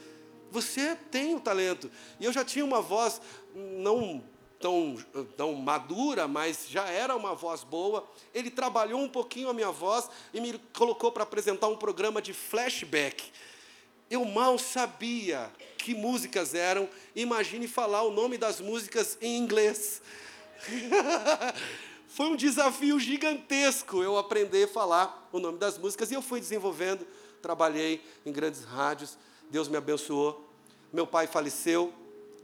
Você 0.51 0.95
tem 1.09 1.33
o 1.33 1.39
talento. 1.39 1.89
E 2.19 2.25
eu 2.25 2.31
já 2.31 2.45
tinha 2.45 2.63
uma 2.63 2.81
voz 2.81 3.19
não 3.55 4.21
tão, 4.61 4.95
tão 5.35 5.53
madura, 5.53 6.27
mas 6.27 6.67
já 6.69 6.87
era 6.87 7.15
uma 7.15 7.33
voz 7.33 7.63
boa. 7.63 8.07
Ele 8.33 8.49
trabalhou 8.49 9.01
um 9.01 9.09
pouquinho 9.09 9.49
a 9.49 9.53
minha 9.53 9.71
voz 9.71 10.09
e 10.33 10.39
me 10.39 10.57
colocou 10.73 11.11
para 11.11 11.23
apresentar 11.23 11.67
um 11.67 11.75
programa 11.75 12.21
de 12.21 12.31
flashback. 12.31 13.31
Eu 14.09 14.23
mal 14.23 14.57
sabia 14.59 15.51
que 15.77 15.95
músicas 15.95 16.53
eram, 16.53 16.87
imagine 17.15 17.67
falar 17.67 18.03
o 18.03 18.11
nome 18.11 18.37
das 18.37 18.61
músicas 18.61 19.17
em 19.21 19.37
inglês. 19.37 20.01
Foi 22.07 22.27
um 22.27 22.35
desafio 22.35 22.99
gigantesco 22.99 24.03
eu 24.03 24.17
aprender 24.17 24.65
a 24.65 24.67
falar 24.67 25.29
o 25.31 25.39
nome 25.39 25.57
das 25.57 25.77
músicas 25.77 26.11
e 26.11 26.13
eu 26.13 26.21
fui 26.21 26.41
desenvolvendo, 26.41 27.07
trabalhei 27.41 28.03
em 28.25 28.33
grandes 28.33 28.65
rádios, 28.65 29.17
Deus 29.49 29.69
me 29.69 29.77
abençoou. 29.77 30.45
Meu 30.91 31.07
pai 31.07 31.25
faleceu, 31.25 31.93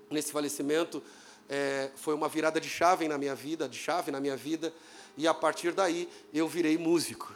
nesse 0.09 0.31
falecimento 0.31 1.03
é, 1.49 1.89
foi 1.95 2.13
uma 2.13 2.27
virada 2.27 2.59
de 2.59 2.69
chave 2.69 3.07
na 3.07 3.17
minha 3.17 3.35
vida, 3.35 3.67
de 3.67 3.77
chave 3.77 4.11
na 4.11 4.19
minha 4.19 4.35
vida, 4.35 4.73
e 5.15 5.27
a 5.27 5.33
partir 5.33 5.71
daí 5.71 6.09
eu 6.33 6.47
virei 6.47 6.77
músico. 6.77 7.33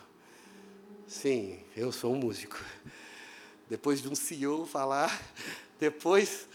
Sim, 1.07 1.59
eu 1.75 1.91
sou 1.91 2.13
um 2.13 2.17
músico. 2.17 2.59
Depois 3.69 4.01
de 4.01 4.09
um 4.09 4.15
CEO 4.15 4.65
falar, 4.65 5.21
depois 5.79 6.47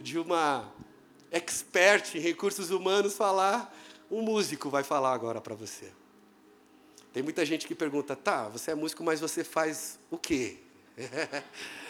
de 0.00 0.18
uma 0.18 0.72
expert 1.30 2.14
em 2.14 2.20
recursos 2.20 2.70
humanos 2.70 3.14
falar, 3.14 3.74
um 4.10 4.22
músico 4.22 4.68
vai 4.70 4.82
falar 4.82 5.12
agora 5.12 5.40
para 5.40 5.54
você. 5.54 5.92
Tem 7.12 7.22
muita 7.22 7.44
gente 7.44 7.66
que 7.66 7.74
pergunta, 7.74 8.14
tá, 8.14 8.48
você 8.48 8.70
é 8.70 8.74
músico, 8.74 9.02
mas 9.02 9.20
você 9.20 9.42
faz 9.42 9.98
o 10.10 10.16
quê? 10.16 10.58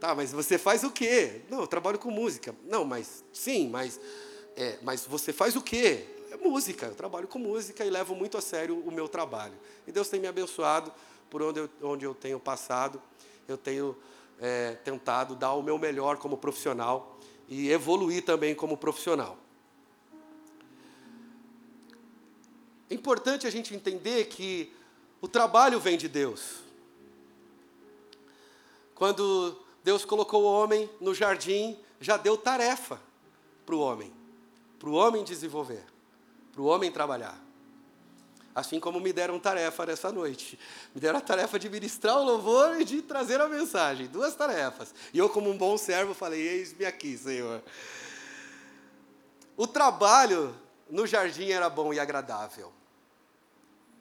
Tá, 0.00 0.14
mas 0.14 0.32
você 0.32 0.56
faz 0.56 0.82
o 0.82 0.90
quê? 0.90 1.42
Não, 1.50 1.60
eu 1.60 1.66
trabalho 1.66 1.98
com 1.98 2.10
música. 2.10 2.54
Não, 2.64 2.86
mas 2.86 3.22
sim, 3.34 3.68
mas, 3.68 4.00
é, 4.56 4.78
mas 4.82 5.04
você 5.04 5.30
faz 5.30 5.54
o 5.54 5.60
quê? 5.60 6.06
É 6.30 6.36
música. 6.38 6.86
Eu 6.86 6.94
trabalho 6.94 7.28
com 7.28 7.38
música 7.38 7.84
e 7.84 7.90
levo 7.90 8.14
muito 8.14 8.38
a 8.38 8.40
sério 8.40 8.78
o 8.78 8.90
meu 8.90 9.06
trabalho. 9.06 9.52
E 9.86 9.92
Deus 9.92 10.08
tem 10.08 10.18
me 10.18 10.26
abençoado 10.26 10.90
por 11.28 11.42
onde 11.42 11.60
eu, 11.60 11.70
onde 11.82 12.06
eu 12.06 12.14
tenho 12.14 12.40
passado. 12.40 13.00
Eu 13.46 13.58
tenho 13.58 13.94
é, 14.40 14.72
tentado 14.82 15.36
dar 15.36 15.52
o 15.52 15.62
meu 15.62 15.76
melhor 15.76 16.16
como 16.16 16.38
profissional 16.38 17.18
e 17.46 17.70
evoluir 17.70 18.24
também 18.24 18.54
como 18.54 18.78
profissional. 18.78 19.36
É 22.88 22.94
importante 22.94 23.46
a 23.46 23.50
gente 23.50 23.74
entender 23.74 24.24
que 24.28 24.72
o 25.20 25.28
trabalho 25.28 25.78
vem 25.78 25.98
de 25.98 26.08
Deus. 26.08 26.60
Quando 28.94 29.59
Deus 29.82 30.04
colocou 30.04 30.42
o 30.42 30.52
homem 30.52 30.88
no 31.00 31.14
jardim, 31.14 31.78
já 32.00 32.16
deu 32.16 32.36
tarefa 32.36 33.00
para 33.64 33.74
o 33.74 33.80
homem, 33.80 34.12
para 34.78 34.88
o 34.88 34.92
homem 34.92 35.24
desenvolver, 35.24 35.84
para 36.52 36.60
o 36.60 36.66
homem 36.66 36.90
trabalhar. 36.90 37.40
Assim 38.54 38.80
como 38.80 38.98
me 38.98 39.12
deram 39.12 39.38
tarefa 39.38 39.86
nessa 39.86 40.10
noite. 40.10 40.58
Me 40.94 41.00
deram 41.00 41.18
a 41.18 41.22
tarefa 41.22 41.58
de 41.58 41.68
ministrar 41.68 42.16
o 42.16 42.24
louvor 42.24 42.80
e 42.80 42.84
de 42.84 43.00
trazer 43.00 43.40
a 43.40 43.48
mensagem. 43.48 44.08
Duas 44.08 44.34
tarefas. 44.34 44.92
E 45.14 45.18
eu, 45.18 45.28
como 45.28 45.48
um 45.48 45.56
bom 45.56 45.78
servo, 45.78 46.14
falei: 46.14 46.40
Eis-me 46.40 46.84
aqui, 46.84 47.16
Senhor. 47.16 47.62
O 49.56 49.66
trabalho 49.68 50.54
no 50.88 51.06
jardim 51.06 51.50
era 51.50 51.70
bom 51.70 51.94
e 51.94 52.00
agradável. 52.00 52.72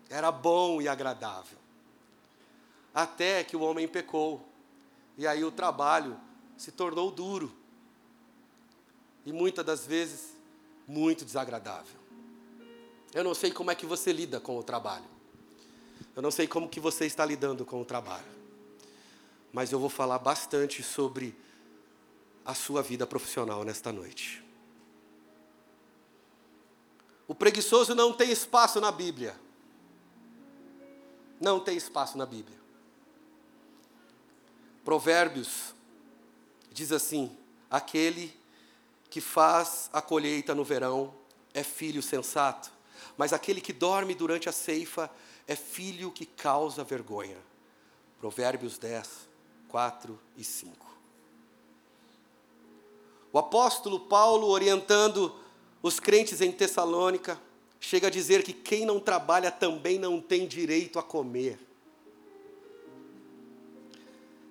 Era 0.09 0.31
bom 0.31 0.81
e 0.81 0.87
agradável. 0.87 1.59
Até 2.93 3.43
que 3.43 3.55
o 3.55 3.61
homem 3.61 3.87
pecou. 3.87 4.48
E 5.19 5.27
aí 5.27 5.43
o 5.43 5.51
trabalho 5.51 6.17
se 6.55 6.71
tornou 6.71 7.11
duro. 7.11 7.51
E 9.25 9.33
muitas 9.33 9.65
das 9.65 9.85
vezes 9.85 10.33
muito 10.87 11.25
desagradável. 11.25 11.99
Eu 13.13 13.21
não 13.21 13.33
sei 13.33 13.51
como 13.51 13.69
é 13.69 13.75
que 13.75 13.85
você 13.85 14.13
lida 14.13 14.39
com 14.39 14.57
o 14.57 14.63
trabalho. 14.63 15.03
Eu 16.15 16.21
não 16.21 16.31
sei 16.31 16.47
como 16.47 16.69
que 16.69 16.79
você 16.79 17.05
está 17.05 17.25
lidando 17.25 17.65
com 17.65 17.81
o 17.81 17.85
trabalho. 17.85 18.31
Mas 19.51 19.73
eu 19.73 19.79
vou 19.79 19.89
falar 19.89 20.19
bastante 20.19 20.81
sobre 20.81 21.35
a 22.45 22.53
sua 22.53 22.81
vida 22.81 23.05
profissional 23.05 23.65
nesta 23.65 23.91
noite. 23.91 24.41
O 27.27 27.35
preguiçoso 27.35 27.93
não 27.93 28.13
tem 28.13 28.31
espaço 28.31 28.79
na 28.79 28.89
Bíblia. 28.89 29.37
Não 31.41 31.59
tem 31.59 31.75
espaço 31.75 32.17
na 32.17 32.25
Bíblia. 32.25 32.58
Provérbios 34.89 35.75
diz 36.71 36.91
assim: 36.91 37.37
aquele 37.69 38.35
que 39.07 39.21
faz 39.21 39.87
a 39.93 40.01
colheita 40.01 40.55
no 40.55 40.63
verão 40.63 41.13
é 41.53 41.61
filho 41.61 42.01
sensato, 42.01 42.71
mas 43.15 43.31
aquele 43.31 43.61
que 43.61 43.71
dorme 43.71 44.15
durante 44.15 44.49
a 44.49 44.51
ceifa 44.51 45.07
é 45.47 45.55
filho 45.55 46.09
que 46.09 46.25
causa 46.25 46.83
vergonha. 46.83 47.37
Provérbios 48.19 48.79
10, 48.79 49.07
4 49.67 50.19
e 50.35 50.43
5. 50.43 50.87
O 53.31 53.37
apóstolo 53.37 53.99
Paulo, 53.99 54.47
orientando 54.47 55.35
os 55.83 55.99
crentes 55.99 56.41
em 56.41 56.51
Tessalônica, 56.51 57.39
chega 57.79 58.07
a 58.07 58.09
dizer 58.09 58.41
que 58.41 58.53
quem 58.53 58.87
não 58.87 58.99
trabalha 58.99 59.51
também 59.51 59.99
não 59.99 60.19
tem 60.19 60.47
direito 60.47 60.97
a 60.97 61.03
comer. 61.03 61.68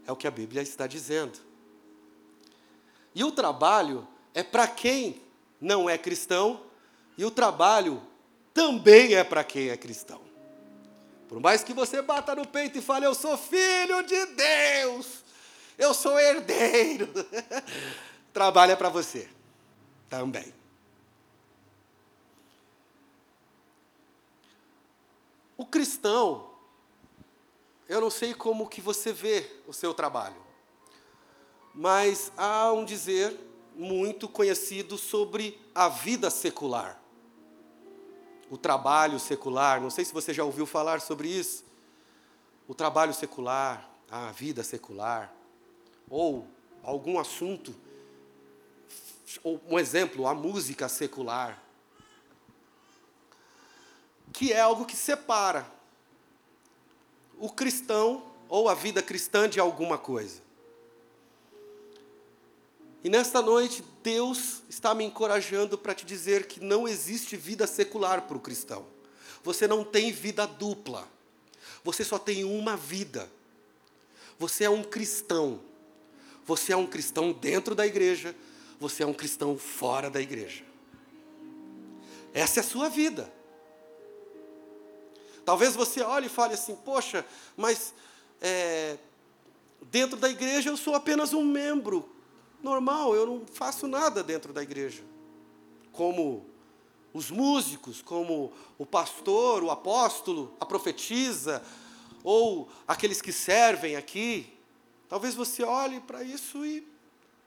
É 0.08 0.12
o 0.12 0.16
que 0.16 0.26
a 0.26 0.30
Bíblia 0.30 0.62
está 0.62 0.86
dizendo. 0.86 1.38
E 3.14 3.22
o 3.22 3.30
trabalho 3.30 4.08
é 4.32 4.42
para 4.42 4.66
quem 4.66 5.20
não 5.60 5.88
é 5.88 5.98
cristão, 5.98 6.62
e 7.18 7.26
o 7.26 7.30
trabalho 7.30 8.02
também 8.54 9.14
é 9.14 9.22
para 9.22 9.44
quem 9.44 9.68
é 9.68 9.76
cristão. 9.76 10.22
Por 11.28 11.40
mais 11.40 11.62
que 11.62 11.74
você 11.74 12.00
bata 12.00 12.34
no 12.34 12.48
peito 12.48 12.78
e 12.78 12.80
fale, 12.80 13.04
eu 13.04 13.14
sou 13.14 13.36
filho 13.36 14.02
de 14.02 14.26
Deus, 14.26 15.22
eu 15.76 15.92
sou 15.92 16.18
herdeiro, 16.18 17.06
trabalho 18.32 18.72
é 18.72 18.76
para 18.76 18.88
você 18.88 19.28
também. 20.08 20.54
O 25.54 25.66
cristão 25.66 26.47
eu 27.88 28.00
não 28.00 28.10
sei 28.10 28.34
como 28.34 28.68
que 28.68 28.80
você 28.80 29.12
vê 29.12 29.50
o 29.66 29.72
seu 29.72 29.94
trabalho, 29.94 30.36
mas 31.74 32.30
há 32.36 32.70
um 32.72 32.84
dizer 32.84 33.34
muito 33.74 34.28
conhecido 34.28 34.98
sobre 34.98 35.58
a 35.74 35.88
vida 35.88 36.28
secular. 36.28 37.00
O 38.50 38.58
trabalho 38.58 39.18
secular, 39.18 39.80
não 39.80 39.88
sei 39.88 40.04
se 40.04 40.12
você 40.12 40.34
já 40.34 40.44
ouviu 40.44 40.66
falar 40.66 41.00
sobre 41.00 41.28
isso. 41.28 41.64
O 42.66 42.74
trabalho 42.74 43.14
secular, 43.14 43.88
a 44.10 44.32
vida 44.32 44.62
secular, 44.62 45.32
ou 46.10 46.46
algum 46.82 47.18
assunto, 47.18 47.74
ou 49.42 49.60
um 49.68 49.78
exemplo, 49.78 50.26
a 50.26 50.34
música 50.34 50.88
secular, 50.88 51.62
que 54.32 54.52
é 54.52 54.60
algo 54.60 54.84
que 54.84 54.96
separa 54.96 55.77
o 57.38 57.50
cristão 57.50 58.22
ou 58.48 58.68
a 58.68 58.74
vida 58.74 59.02
cristã 59.02 59.48
de 59.48 59.60
alguma 59.60 59.98
coisa. 59.98 60.40
E 63.02 63.08
nesta 63.08 63.40
noite, 63.40 63.84
Deus 64.02 64.62
está 64.68 64.94
me 64.94 65.04
encorajando 65.04 65.78
para 65.78 65.94
te 65.94 66.04
dizer 66.04 66.46
que 66.46 66.60
não 66.60 66.88
existe 66.88 67.36
vida 67.36 67.66
secular 67.66 68.22
para 68.22 68.36
o 68.36 68.40
cristão. 68.40 68.86
Você 69.44 69.68
não 69.68 69.84
tem 69.84 70.10
vida 70.10 70.46
dupla. 70.46 71.08
Você 71.84 72.04
só 72.04 72.18
tem 72.18 72.44
uma 72.44 72.76
vida. 72.76 73.30
Você 74.38 74.64
é 74.64 74.70
um 74.70 74.82
cristão. 74.82 75.60
Você 76.44 76.72
é 76.72 76.76
um 76.76 76.86
cristão 76.86 77.32
dentro 77.32 77.74
da 77.74 77.86
igreja. 77.86 78.34
Você 78.80 79.02
é 79.02 79.06
um 79.06 79.14
cristão 79.14 79.56
fora 79.56 80.10
da 80.10 80.20
igreja. 80.20 80.64
Essa 82.34 82.60
é 82.60 82.62
a 82.62 82.66
sua 82.66 82.88
vida. 82.88 83.32
Talvez 85.48 85.74
você 85.74 86.02
olhe 86.02 86.26
e 86.26 86.28
fale 86.28 86.52
assim: 86.52 86.76
poxa, 86.76 87.24
mas 87.56 87.94
é, 88.38 88.98
dentro 89.90 90.18
da 90.18 90.28
igreja 90.28 90.68
eu 90.68 90.76
sou 90.76 90.94
apenas 90.94 91.32
um 91.32 91.42
membro 91.42 92.06
normal, 92.62 93.14
eu 93.14 93.24
não 93.24 93.46
faço 93.46 93.88
nada 93.88 94.22
dentro 94.22 94.52
da 94.52 94.62
igreja, 94.62 95.02
como 95.90 96.44
os 97.14 97.30
músicos, 97.30 98.02
como 98.02 98.52
o 98.76 98.84
pastor, 98.84 99.62
o 99.62 99.70
apóstolo, 99.70 100.54
a 100.60 100.66
profetisa, 100.66 101.62
ou 102.22 102.68
aqueles 102.86 103.22
que 103.22 103.32
servem 103.32 103.96
aqui. 103.96 104.52
Talvez 105.08 105.34
você 105.34 105.62
olhe 105.62 105.98
para 106.00 106.22
isso 106.22 106.62
e 106.62 106.86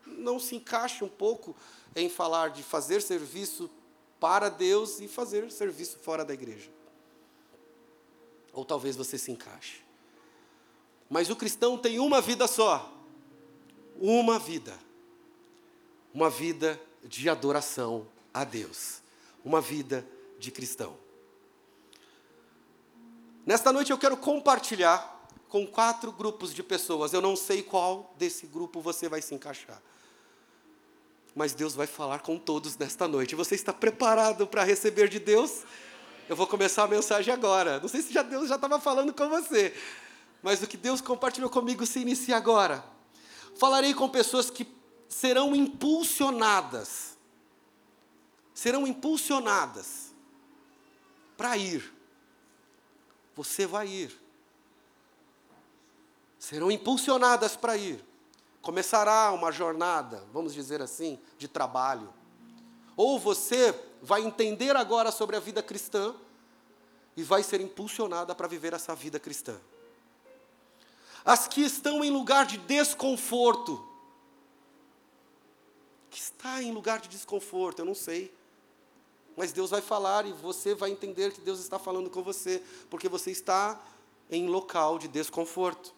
não 0.08 0.40
se 0.40 0.56
encaixe 0.56 1.04
um 1.04 1.08
pouco 1.08 1.56
em 1.96 2.10
falar 2.10 2.50
de 2.50 2.64
fazer 2.64 3.00
serviço 3.04 3.70
para 4.20 4.50
Deus 4.50 5.00
e 5.00 5.08
fazer 5.08 5.52
serviço 5.52 6.00
fora 6.00 6.26
da 6.26 6.34
igreja. 6.34 6.81
Ou 8.54 8.66
talvez 8.66 8.96
você 8.96 9.18
se 9.18 9.32
encaixe. 9.32 9.82
Mas 11.10 11.30
o 11.30 11.36
cristão 11.36 11.78
tem 11.78 12.00
uma 12.00 12.22
vida 12.22 12.48
só. 12.48 12.92
Uma 14.00 14.40
vida. 14.40 14.78
Uma 16.14 16.30
vida 16.30 16.80
de 17.04 17.30
adoração 17.30 18.08
a 18.34 18.44
Deus. 18.44 19.02
Uma 19.44 19.62
vida 19.62 20.08
de 20.40 20.52
cristão. 20.52 20.98
Nesta 23.46 23.74
noite 23.74 23.92
eu 23.92 23.98
quero 23.98 24.16
compartilhar 24.16 25.20
com 25.50 25.68
quatro 25.68 26.12
grupos 26.12 26.54
de 26.54 26.64
pessoas. 26.64 27.12
Eu 27.12 27.22
não 27.22 27.36
sei 27.36 27.62
qual 27.62 28.14
desse 28.18 28.48
grupo 28.48 28.80
você 28.80 29.10
vai 29.10 29.22
se 29.22 29.36
encaixar. 29.36 29.82
Mas 31.36 31.54
Deus 31.54 31.76
vai 31.76 31.88
falar 31.88 32.20
com 32.20 32.38
todos 32.38 32.78
nesta 32.78 33.08
noite. 33.08 33.36
Você 33.36 33.56
está 33.56 33.74
preparado 33.74 34.46
para 34.48 34.64
receber 34.64 35.10
de 35.10 35.20
Deus? 35.20 35.64
Eu 36.32 36.36
vou 36.38 36.48
começar 36.48 36.84
a 36.84 36.88
mensagem 36.88 37.34
agora. 37.34 37.78
Não 37.82 37.90
sei 37.90 38.02
se 38.02 38.14
já 38.14 38.22
Deus 38.22 38.48
já 38.48 38.56
estava 38.56 38.80
falando 38.80 39.14
com 39.14 39.28
você, 39.28 39.76
mas 40.42 40.64
o 40.64 40.66
que 40.66 40.78
Deus 40.78 41.02
compartilhou 41.02 41.50
comigo 41.50 41.86
se 41.86 42.00
inicia 42.00 42.38
agora. 42.38 42.82
Falarei 43.60 43.94
com 43.94 44.08
pessoas 44.08 44.50
que 44.50 44.66
serão 45.10 45.54
impulsionadas, 45.54 47.18
serão 48.54 48.88
impulsionadas 48.88 50.14
para 51.36 51.58
ir. 51.58 51.94
Você 53.36 53.66
vai 53.66 53.90
ir. 53.90 54.18
Serão 56.40 56.72
impulsionadas 56.72 57.58
para 57.58 57.76
ir. 57.76 58.02
Começará 58.62 59.34
uma 59.34 59.52
jornada, 59.52 60.24
vamos 60.32 60.54
dizer 60.54 60.82
assim, 60.82 61.20
de 61.38 61.50
trabalho. 61.50 62.08
Ou 62.96 63.20
você 63.20 63.78
vai 64.02 64.22
entender 64.24 64.76
agora 64.76 65.12
sobre 65.12 65.36
a 65.36 65.40
vida 65.40 65.62
cristã 65.62 66.16
e 67.16 67.24
vai 67.24 67.44
ser 67.44 67.62
impulsionada 67.62 68.34
para 68.34 68.48
viver 68.48 68.74
essa 68.74 68.96
vida 68.96 69.20
cristã. 69.20 69.60
As 71.24 71.48
que 71.48 71.62
estão 71.62 72.04
em 72.04 72.10
lugar 72.10 72.46
de 72.46 72.58
desconforto, 72.58 73.88
que 76.10 76.20
está 76.20 76.62
em 76.64 76.72
lugar 76.72 77.00
de 77.00 77.10
desconforto, 77.10 77.80
eu 77.80 77.86
não 77.86 77.96
sei. 77.96 78.34
Mas 79.38 79.52
Deus 79.52 79.70
vai 79.70 79.82
falar 79.82 80.26
e 80.26 80.34
você 80.34 80.74
vai 80.74 80.90
entender 80.90 81.32
que 81.32 81.42
Deus 81.42 81.60
está 81.60 81.78
falando 81.78 82.10
com 82.10 82.24
você, 82.24 82.62
porque 82.90 83.08
você 83.08 83.32
está 83.32 83.80
em 84.30 84.48
local 84.48 84.98
de 84.98 85.08
desconforto 85.08 85.94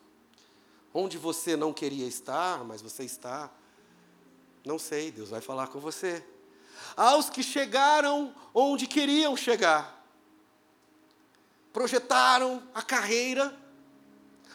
onde 0.93 1.17
você 1.17 1.55
não 1.57 1.74
queria 1.74 2.05
estar, 2.05 2.63
mas 2.63 2.81
você 2.81 3.03
está. 3.03 3.50
Não 4.63 4.77
sei, 4.77 5.12
Deus 5.12 5.29
vai 5.29 5.41
falar 5.41 5.67
com 5.67 5.79
você. 5.79 6.24
Aos 6.95 7.29
que 7.29 7.41
chegaram 7.41 8.33
onde 8.53 8.88
queriam 8.88 9.35
chegar, 9.35 10.03
projetaram 11.71 12.62
a 12.73 12.81
carreira, 12.81 13.57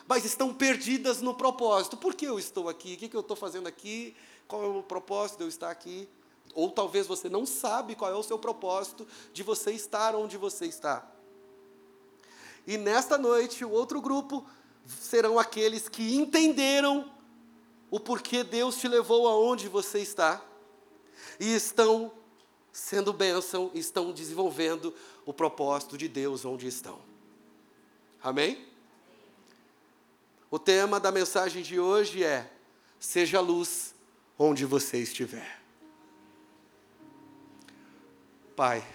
mas 0.06 0.24
estão 0.24 0.54
perdidas 0.54 1.20
no 1.20 1.34
propósito. 1.34 1.96
Por 1.96 2.14
que 2.14 2.26
eu 2.26 2.38
estou 2.38 2.68
aqui? 2.68 2.94
O 2.94 2.96
que 2.96 3.14
eu 3.14 3.20
estou 3.20 3.36
fazendo 3.36 3.66
aqui? 3.66 4.16
Qual 4.46 4.62
é 4.64 4.66
o 4.66 4.82
propósito 4.82 5.38
de 5.38 5.44
eu 5.44 5.48
estar 5.48 5.70
aqui? 5.70 6.08
Ou 6.54 6.70
talvez 6.70 7.06
você 7.06 7.28
não 7.28 7.44
sabe 7.44 7.94
qual 7.94 8.10
é 8.10 8.14
o 8.14 8.22
seu 8.22 8.38
propósito 8.38 9.06
de 9.32 9.42
você 9.42 9.72
estar 9.72 10.14
onde 10.14 10.36
você 10.36 10.66
está. 10.66 11.06
E 12.66 12.78
nesta 12.78 13.18
noite, 13.18 13.64
o 13.64 13.70
outro 13.70 14.00
grupo 14.00 14.46
serão 14.86 15.38
aqueles 15.38 15.88
que 15.88 16.14
entenderam 16.14 17.10
o 17.90 17.98
porquê 17.98 18.44
Deus 18.44 18.76
te 18.76 18.88
levou 18.88 19.26
aonde 19.26 19.68
você 19.68 20.00
está 20.00 20.42
e 21.40 21.54
estão 21.54 22.12
sendo 22.78 23.12
bênção, 23.12 23.70
estão 23.74 24.12
desenvolvendo 24.12 24.94
o 25.26 25.32
propósito 25.32 25.98
de 25.98 26.08
Deus 26.08 26.44
onde 26.44 26.66
estão. 26.66 27.00
Amém? 28.22 28.66
O 30.50 30.58
tema 30.58 31.00
da 31.00 31.10
mensagem 31.10 31.62
de 31.62 31.78
hoje 31.78 32.22
é: 32.22 32.50
seja 32.98 33.40
luz 33.40 33.94
onde 34.38 34.64
você 34.64 34.98
estiver. 34.98 35.60
Pai, 38.54 38.86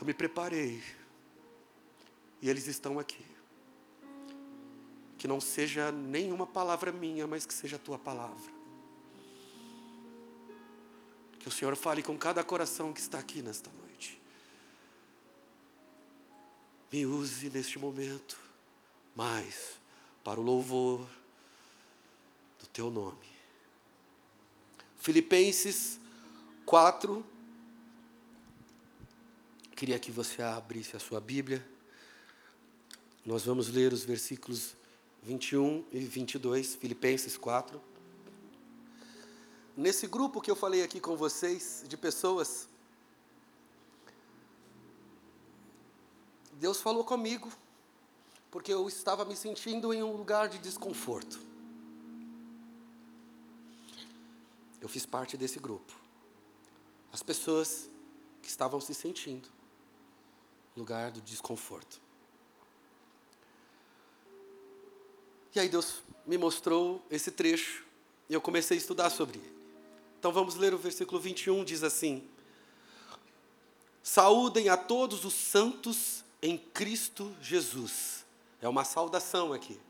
eu 0.00 0.06
me 0.06 0.14
preparei 0.14 0.82
e 2.40 2.48
eles 2.48 2.66
estão 2.66 2.98
aqui 2.98 3.24
que 5.18 5.28
não 5.28 5.38
seja 5.38 5.92
nenhuma 5.92 6.46
palavra 6.46 6.90
minha, 6.90 7.26
mas 7.26 7.44
que 7.44 7.52
seja 7.52 7.76
a 7.76 7.78
tua 7.78 7.98
palavra. 7.98 8.59
Que 11.40 11.48
o 11.48 11.50
Senhor 11.50 11.74
fale 11.74 12.02
com 12.02 12.16
cada 12.16 12.44
coração 12.44 12.92
que 12.92 13.00
está 13.00 13.18
aqui 13.18 13.42
nesta 13.42 13.70
noite. 13.70 14.20
Me 16.92 17.06
use 17.06 17.50
neste 17.50 17.78
momento 17.78 18.38
mais 19.14 19.80
para 20.22 20.40
o 20.40 20.42
louvor 20.42 21.06
do 22.58 22.66
teu 22.66 22.90
nome. 22.90 23.28
Filipenses 24.98 25.98
4. 26.66 27.24
Queria 29.74 29.98
que 29.98 30.10
você 30.10 30.42
abrisse 30.42 30.94
a 30.94 31.00
sua 31.00 31.20
Bíblia. 31.20 31.66
Nós 33.24 33.44
vamos 33.44 33.68
ler 33.68 33.92
os 33.92 34.04
versículos 34.04 34.76
21 35.22 35.84
e 35.92 36.00
22, 36.00 36.74
Filipenses 36.74 37.36
4. 37.36 37.89
Nesse 39.80 40.06
grupo 40.06 40.42
que 40.42 40.50
eu 40.50 40.54
falei 40.54 40.82
aqui 40.82 41.00
com 41.00 41.16
vocês, 41.16 41.82
de 41.88 41.96
pessoas, 41.96 42.68
Deus 46.52 46.82
falou 46.82 47.02
comigo, 47.02 47.50
porque 48.50 48.74
eu 48.74 48.86
estava 48.88 49.24
me 49.24 49.34
sentindo 49.34 49.94
em 49.94 50.02
um 50.02 50.14
lugar 50.14 50.50
de 50.50 50.58
desconforto. 50.58 51.40
Eu 54.82 54.86
fiz 54.86 55.06
parte 55.06 55.34
desse 55.38 55.58
grupo. 55.58 55.94
As 57.10 57.22
pessoas 57.22 57.88
que 58.42 58.50
estavam 58.50 58.82
se 58.82 58.92
sentindo 58.92 59.48
no 60.76 60.82
lugar 60.82 61.10
do 61.10 61.22
desconforto. 61.22 61.98
E 65.54 65.58
aí 65.58 65.70
Deus 65.70 66.02
me 66.26 66.36
mostrou 66.36 67.02
esse 67.10 67.30
trecho 67.30 67.82
e 68.28 68.34
eu 68.34 68.42
comecei 68.42 68.76
a 68.76 68.78
estudar 68.78 69.08
sobre 69.08 69.38
ele. 69.38 69.59
Então 70.20 70.30
vamos 70.30 70.54
ler 70.54 70.74
o 70.74 70.78
versículo 70.78 71.18
21, 71.18 71.64
diz 71.64 71.82
assim: 71.82 72.22
Saúdem 74.02 74.68
a 74.68 74.76
todos 74.76 75.24
os 75.24 75.32
santos 75.32 76.22
em 76.42 76.58
Cristo 76.58 77.34
Jesus. 77.40 78.22
É 78.60 78.68
uma 78.68 78.84
saudação 78.84 79.54
aqui. 79.54 79.80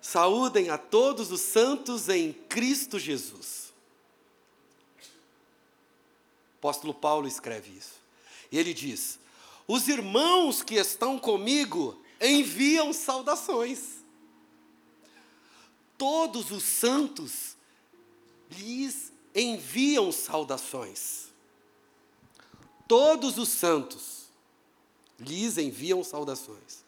Saúdem 0.00 0.70
a 0.70 0.78
todos 0.78 1.30
os 1.30 1.42
santos 1.42 2.08
em 2.08 2.32
Cristo 2.32 2.98
Jesus. 2.98 3.72
O 6.54 6.58
apóstolo 6.58 6.94
Paulo 6.94 7.28
escreve 7.28 7.70
isso. 7.76 8.00
E 8.50 8.58
ele 8.58 8.72
diz: 8.72 9.18
Os 9.68 9.88
irmãos 9.88 10.62
que 10.62 10.76
estão 10.76 11.18
comigo 11.18 12.02
enviam 12.18 12.94
saudações 12.94 14.02
todos 16.04 16.50
os 16.50 16.62
santos 16.62 17.56
lhes 18.50 19.12
enviam 19.34 20.12
saudações. 20.12 21.24
Todos 22.86 23.38
os 23.38 23.48
santos 23.48 24.24
lhes 25.18 25.58
enviam 25.58 26.04
saudações. 26.04 26.84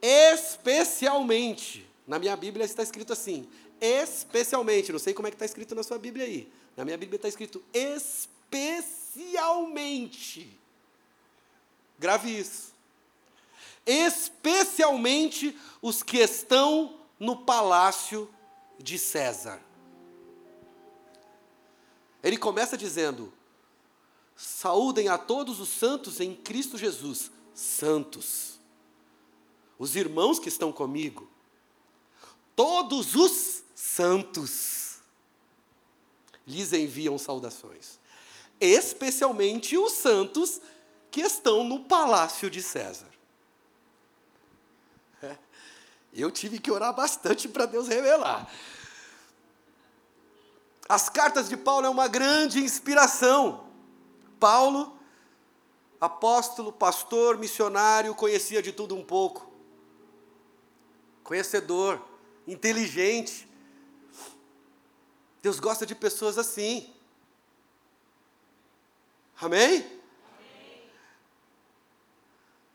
Especialmente, 0.00 1.86
na 2.06 2.18
minha 2.18 2.34
Bíblia 2.36 2.64
está 2.64 2.82
escrito 2.82 3.12
assim, 3.12 3.46
especialmente, 3.80 4.92
não 4.92 4.98
sei 4.98 5.14
como 5.14 5.26
é 5.26 5.30
que 5.30 5.36
está 5.36 5.46
escrito 5.46 5.74
na 5.74 5.82
sua 5.82 5.98
Bíblia 5.98 6.26
aí. 6.26 6.48
Na 6.76 6.84
minha 6.84 6.96
Bíblia 6.96 7.16
está 7.16 7.28
escrito 7.28 7.60
especialmente. 7.72 10.56
Grave 11.98 12.38
isso. 12.38 12.72
Especialmente 13.86 15.58
os 15.80 16.02
que 16.02 16.18
estão 16.18 16.98
no 17.18 17.44
palácio 17.44 18.28
de 18.78 18.98
César. 18.98 19.62
Ele 22.24 22.38
começa 22.38 22.76
dizendo: 22.76 23.30
Saúdem 24.34 25.08
a 25.08 25.18
todos 25.18 25.60
os 25.60 25.68
santos 25.68 26.18
em 26.18 26.34
Cristo 26.34 26.78
Jesus, 26.78 27.30
santos. 27.54 28.58
Os 29.78 29.94
irmãos 29.94 30.38
que 30.38 30.48
estão 30.48 30.72
comigo, 30.72 31.28
todos 32.56 33.14
os 33.14 33.62
santos, 33.74 35.00
lhes 36.46 36.72
enviam 36.72 37.18
saudações. 37.18 38.02
especialmente 38.60 39.76
os 39.76 39.92
santos 39.92 40.60
que 41.10 41.20
estão 41.20 41.64
no 41.64 41.84
palácio 41.84 42.48
de 42.48 42.62
César. 42.62 43.10
Eu 46.14 46.30
tive 46.30 46.58
que 46.58 46.70
orar 46.70 46.94
bastante 46.94 47.48
para 47.48 47.66
Deus 47.66 47.88
revelar. 47.88 48.50
As 50.88 51.08
cartas 51.08 51.48
de 51.48 51.56
Paulo 51.56 51.86
é 51.86 51.88
uma 51.88 52.08
grande 52.08 52.62
inspiração. 52.62 53.68
Paulo, 54.38 54.98
apóstolo, 56.00 56.72
pastor, 56.72 57.38
missionário, 57.38 58.14
conhecia 58.14 58.62
de 58.62 58.72
tudo 58.72 58.94
um 58.94 59.04
pouco. 59.04 59.50
Conhecedor, 61.22 62.02
inteligente. 62.46 63.48
Deus 65.40 65.58
gosta 65.58 65.86
de 65.86 65.94
pessoas 65.94 66.36
assim. 66.36 66.94
Amém? 69.40 70.00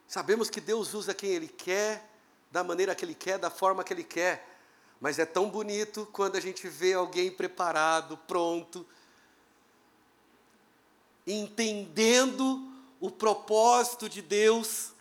Sabemos 0.07 0.49
que 0.49 0.59
Deus 0.59 0.95
usa 0.95 1.13
quem 1.13 1.29
Ele 1.29 1.47
quer, 1.47 2.09
da 2.49 2.63
maneira 2.63 2.95
que 2.95 3.05
Ele 3.05 3.13
quer, 3.13 3.37
da 3.37 3.51
forma 3.51 3.83
que 3.83 3.93
Ele 3.93 4.03
quer. 4.03 4.58
Mas 4.99 5.17
é 5.17 5.25
tão 5.25 5.49
bonito 5.49 6.07
quando 6.11 6.35
a 6.35 6.39
gente 6.41 6.67
vê 6.67 6.93
alguém 6.93 7.31
preparado, 7.31 8.17
pronto, 8.17 8.85
entendendo 11.25 12.69
o 12.99 13.09
propósito 13.09 14.09
de 14.09 14.21
Deus 14.21 14.91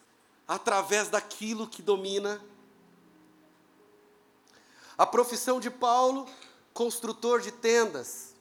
através 0.46 1.08
daquilo 1.08 1.66
que 1.66 1.82
domina. 1.82 2.40
A 4.96 5.06
profissão 5.06 5.58
de 5.58 5.70
Paulo, 5.70 6.28
construtor 6.72 7.40
de 7.40 7.50
tendas. 7.50 8.34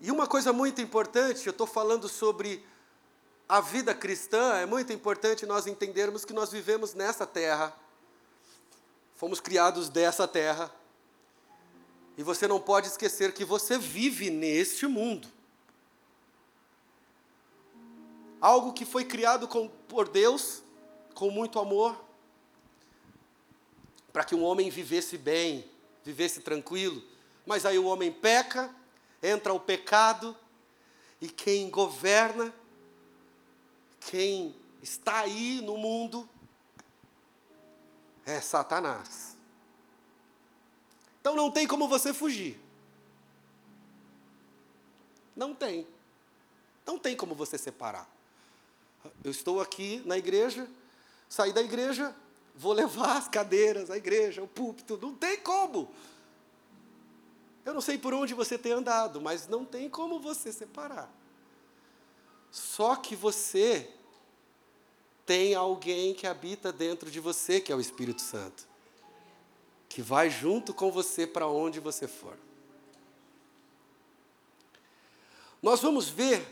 E 0.00 0.10
uma 0.10 0.26
coisa 0.26 0.52
muito 0.52 0.80
importante, 0.80 1.46
eu 1.46 1.52
estou 1.52 1.66
falando 1.66 2.08
sobre 2.08 2.64
a 3.52 3.60
vida 3.60 3.94
cristã, 3.94 4.54
é 4.54 4.64
muito 4.64 4.94
importante 4.94 5.44
nós 5.44 5.66
entendermos 5.66 6.24
que 6.24 6.32
nós 6.32 6.50
vivemos 6.50 6.94
nessa 6.94 7.26
terra, 7.26 7.76
fomos 9.14 9.40
criados 9.40 9.90
dessa 9.90 10.26
terra, 10.26 10.74
e 12.16 12.22
você 12.22 12.48
não 12.48 12.58
pode 12.58 12.86
esquecer 12.86 13.34
que 13.34 13.44
você 13.44 13.76
vive 13.76 14.30
neste 14.30 14.86
mundo. 14.86 15.28
Algo 18.40 18.72
que 18.72 18.86
foi 18.86 19.04
criado 19.04 19.46
com, 19.46 19.68
por 19.68 20.08
Deus, 20.08 20.62
com 21.14 21.30
muito 21.30 21.58
amor, 21.58 22.02
para 24.14 24.24
que 24.24 24.34
um 24.34 24.44
homem 24.44 24.70
vivesse 24.70 25.18
bem, 25.18 25.70
vivesse 26.02 26.40
tranquilo. 26.40 27.02
Mas 27.44 27.66
aí 27.66 27.78
o 27.78 27.84
homem 27.84 28.10
peca, 28.10 28.74
entra 29.22 29.52
o 29.52 29.60
pecado, 29.60 30.34
e 31.20 31.28
quem 31.28 31.68
governa 31.68 32.61
quem 34.12 34.54
está 34.82 35.20
aí 35.20 35.62
no 35.62 35.78
mundo 35.78 36.28
é 38.26 38.42
Satanás. 38.42 39.38
Então 41.18 41.34
não 41.34 41.50
tem 41.50 41.66
como 41.66 41.88
você 41.88 42.12
fugir. 42.12 42.60
Não 45.34 45.54
tem. 45.54 45.86
Não 46.84 46.98
tem 46.98 47.16
como 47.16 47.34
você 47.34 47.56
separar. 47.56 48.06
Eu 49.24 49.30
estou 49.30 49.62
aqui 49.62 50.02
na 50.04 50.18
igreja, 50.18 50.68
saí 51.26 51.50
da 51.50 51.62
igreja, 51.62 52.14
vou 52.54 52.74
levar 52.74 53.16
as 53.16 53.28
cadeiras, 53.28 53.90
a 53.90 53.96
igreja, 53.96 54.42
o 54.42 54.46
púlpito, 54.46 54.98
não 55.00 55.14
tem 55.14 55.40
como. 55.40 55.90
Eu 57.64 57.72
não 57.72 57.80
sei 57.80 57.96
por 57.96 58.12
onde 58.12 58.34
você 58.34 58.58
tem 58.58 58.72
andado, 58.72 59.22
mas 59.22 59.48
não 59.48 59.64
tem 59.64 59.88
como 59.88 60.20
você 60.20 60.52
separar. 60.52 61.10
Só 62.50 62.94
que 62.94 63.16
você 63.16 63.90
tem 65.24 65.54
alguém 65.54 66.14
que 66.14 66.26
habita 66.26 66.72
dentro 66.72 67.10
de 67.10 67.20
você, 67.20 67.60
que 67.60 67.72
é 67.72 67.76
o 67.76 67.80
Espírito 67.80 68.20
Santo, 68.20 68.66
que 69.88 70.02
vai 70.02 70.28
junto 70.30 70.74
com 70.74 70.90
você 70.90 71.26
para 71.26 71.46
onde 71.46 71.78
você 71.80 72.08
for. 72.08 72.36
Nós 75.62 75.80
vamos 75.80 76.08
ver 76.08 76.44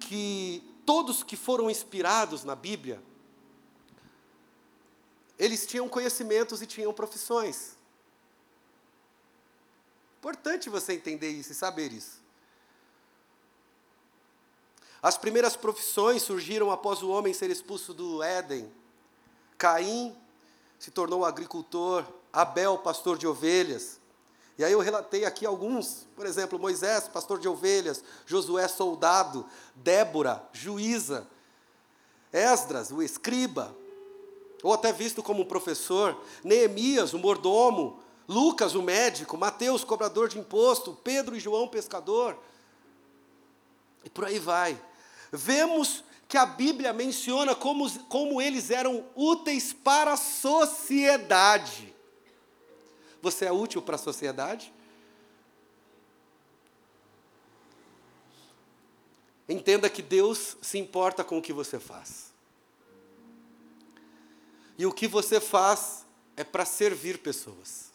que 0.00 0.62
todos 0.84 1.22
que 1.22 1.36
foram 1.36 1.70
inspirados 1.70 2.44
na 2.44 2.54
Bíblia, 2.54 3.02
eles 5.38 5.66
tinham 5.66 5.88
conhecimentos 5.88 6.60
e 6.60 6.66
tinham 6.66 6.92
profissões. 6.92 7.76
Importante 10.18 10.68
você 10.68 10.92
entender 10.92 11.30
isso 11.30 11.52
e 11.52 11.54
saber 11.54 11.92
isso. 11.92 12.19
As 15.02 15.16
primeiras 15.16 15.56
profissões 15.56 16.22
surgiram 16.22 16.70
após 16.70 17.02
o 17.02 17.08
homem 17.08 17.32
ser 17.32 17.50
expulso 17.50 17.94
do 17.94 18.22
Éden. 18.22 18.70
Caim 19.56 20.14
se 20.78 20.90
tornou 20.90 21.24
agricultor, 21.24 22.04
Abel, 22.32 22.78
pastor 22.78 23.16
de 23.16 23.26
ovelhas. 23.26 23.98
E 24.58 24.64
aí 24.64 24.72
eu 24.72 24.80
relatei 24.80 25.24
aqui 25.24 25.46
alguns, 25.46 26.06
por 26.14 26.26
exemplo, 26.26 26.58
Moisés, 26.58 27.08
pastor 27.08 27.38
de 27.38 27.48
ovelhas, 27.48 28.04
Josué, 28.26 28.68
soldado, 28.68 29.46
Débora, 29.74 30.42
juíza, 30.52 31.26
Esdras, 32.30 32.90
o 32.90 33.02
escriba, 33.02 33.74
ou 34.62 34.74
até 34.74 34.92
visto 34.92 35.22
como 35.22 35.42
um 35.42 35.46
professor, 35.46 36.22
Neemias, 36.44 37.14
o 37.14 37.18
mordomo, 37.18 38.00
Lucas, 38.28 38.74
o 38.74 38.82
médico, 38.82 39.38
Mateus, 39.38 39.82
cobrador 39.82 40.28
de 40.28 40.38
imposto, 40.38 40.92
Pedro 41.02 41.34
e 41.34 41.40
João, 41.40 41.66
pescador. 41.66 42.38
E 44.04 44.10
por 44.10 44.26
aí 44.26 44.38
vai 44.38 44.78
vemos 45.30 46.04
que 46.28 46.36
a 46.36 46.46
Bíblia 46.46 46.92
menciona 46.92 47.54
como, 47.54 47.90
como 48.04 48.40
eles 48.40 48.70
eram 48.70 49.04
úteis 49.16 49.72
para 49.72 50.12
a 50.12 50.16
sociedade. 50.16 51.94
Você 53.20 53.46
é 53.46 53.52
útil 53.52 53.82
para 53.82 53.96
a 53.96 53.98
sociedade? 53.98 54.72
Entenda 59.48 59.90
que 59.90 60.00
Deus 60.00 60.56
se 60.62 60.78
importa 60.78 61.24
com 61.24 61.38
o 61.38 61.42
que 61.42 61.52
você 61.52 61.80
faz. 61.80 62.30
E 64.78 64.86
o 64.86 64.92
que 64.92 65.08
você 65.08 65.40
faz 65.40 66.06
é 66.36 66.44
para 66.44 66.64
servir 66.64 67.18
pessoas. 67.18 67.90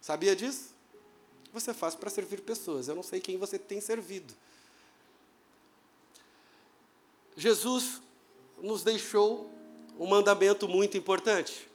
Sabia 0.00 0.36
disso? 0.36 0.70
Você 1.52 1.74
faz 1.74 1.96
para 1.96 2.08
servir 2.08 2.40
pessoas. 2.42 2.86
Eu 2.86 2.94
não 2.94 3.02
sei 3.02 3.20
quem 3.20 3.36
você 3.36 3.58
tem 3.58 3.80
servido. 3.80 4.32
Jesus 7.40 8.02
nos 8.60 8.82
deixou 8.84 9.50
um 9.98 10.06
mandamento 10.06 10.68
muito 10.68 10.98
importante, 10.98 11.70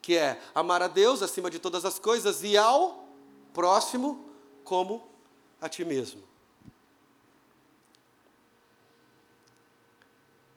que 0.00 0.16
é 0.16 0.40
amar 0.54 0.80
a 0.80 0.88
Deus 0.88 1.20
acima 1.20 1.50
de 1.50 1.58
todas 1.58 1.84
as 1.84 1.98
coisas 1.98 2.42
e 2.42 2.56
ao 2.56 3.06
próximo 3.52 4.24
como 4.64 5.06
a 5.60 5.68
ti 5.68 5.84
mesmo. 5.84 6.22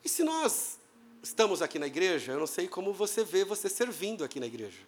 E 0.02 0.08
se 0.08 0.24
nós 0.24 0.80
estamos 1.22 1.62
aqui 1.62 1.78
na 1.78 1.88
igreja, 1.88 2.32
eu 2.32 2.40
não 2.40 2.48
sei 2.48 2.66
como 2.66 2.94
você 2.94 3.22
vê 3.22 3.44
você 3.44 3.68
servindo 3.68 4.24
aqui 4.24 4.40
na 4.40 4.46
igreja. 4.46 4.80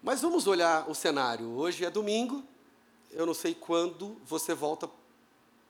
Mas 0.00 0.22
vamos 0.22 0.46
olhar 0.46 0.88
o 0.88 0.94
cenário. 0.94 1.50
Hoje 1.56 1.84
é 1.84 1.90
domingo, 1.90 2.44
eu 3.10 3.26
não 3.26 3.34
sei 3.34 3.56
quando 3.56 4.16
você 4.24 4.54
volta 4.54 4.88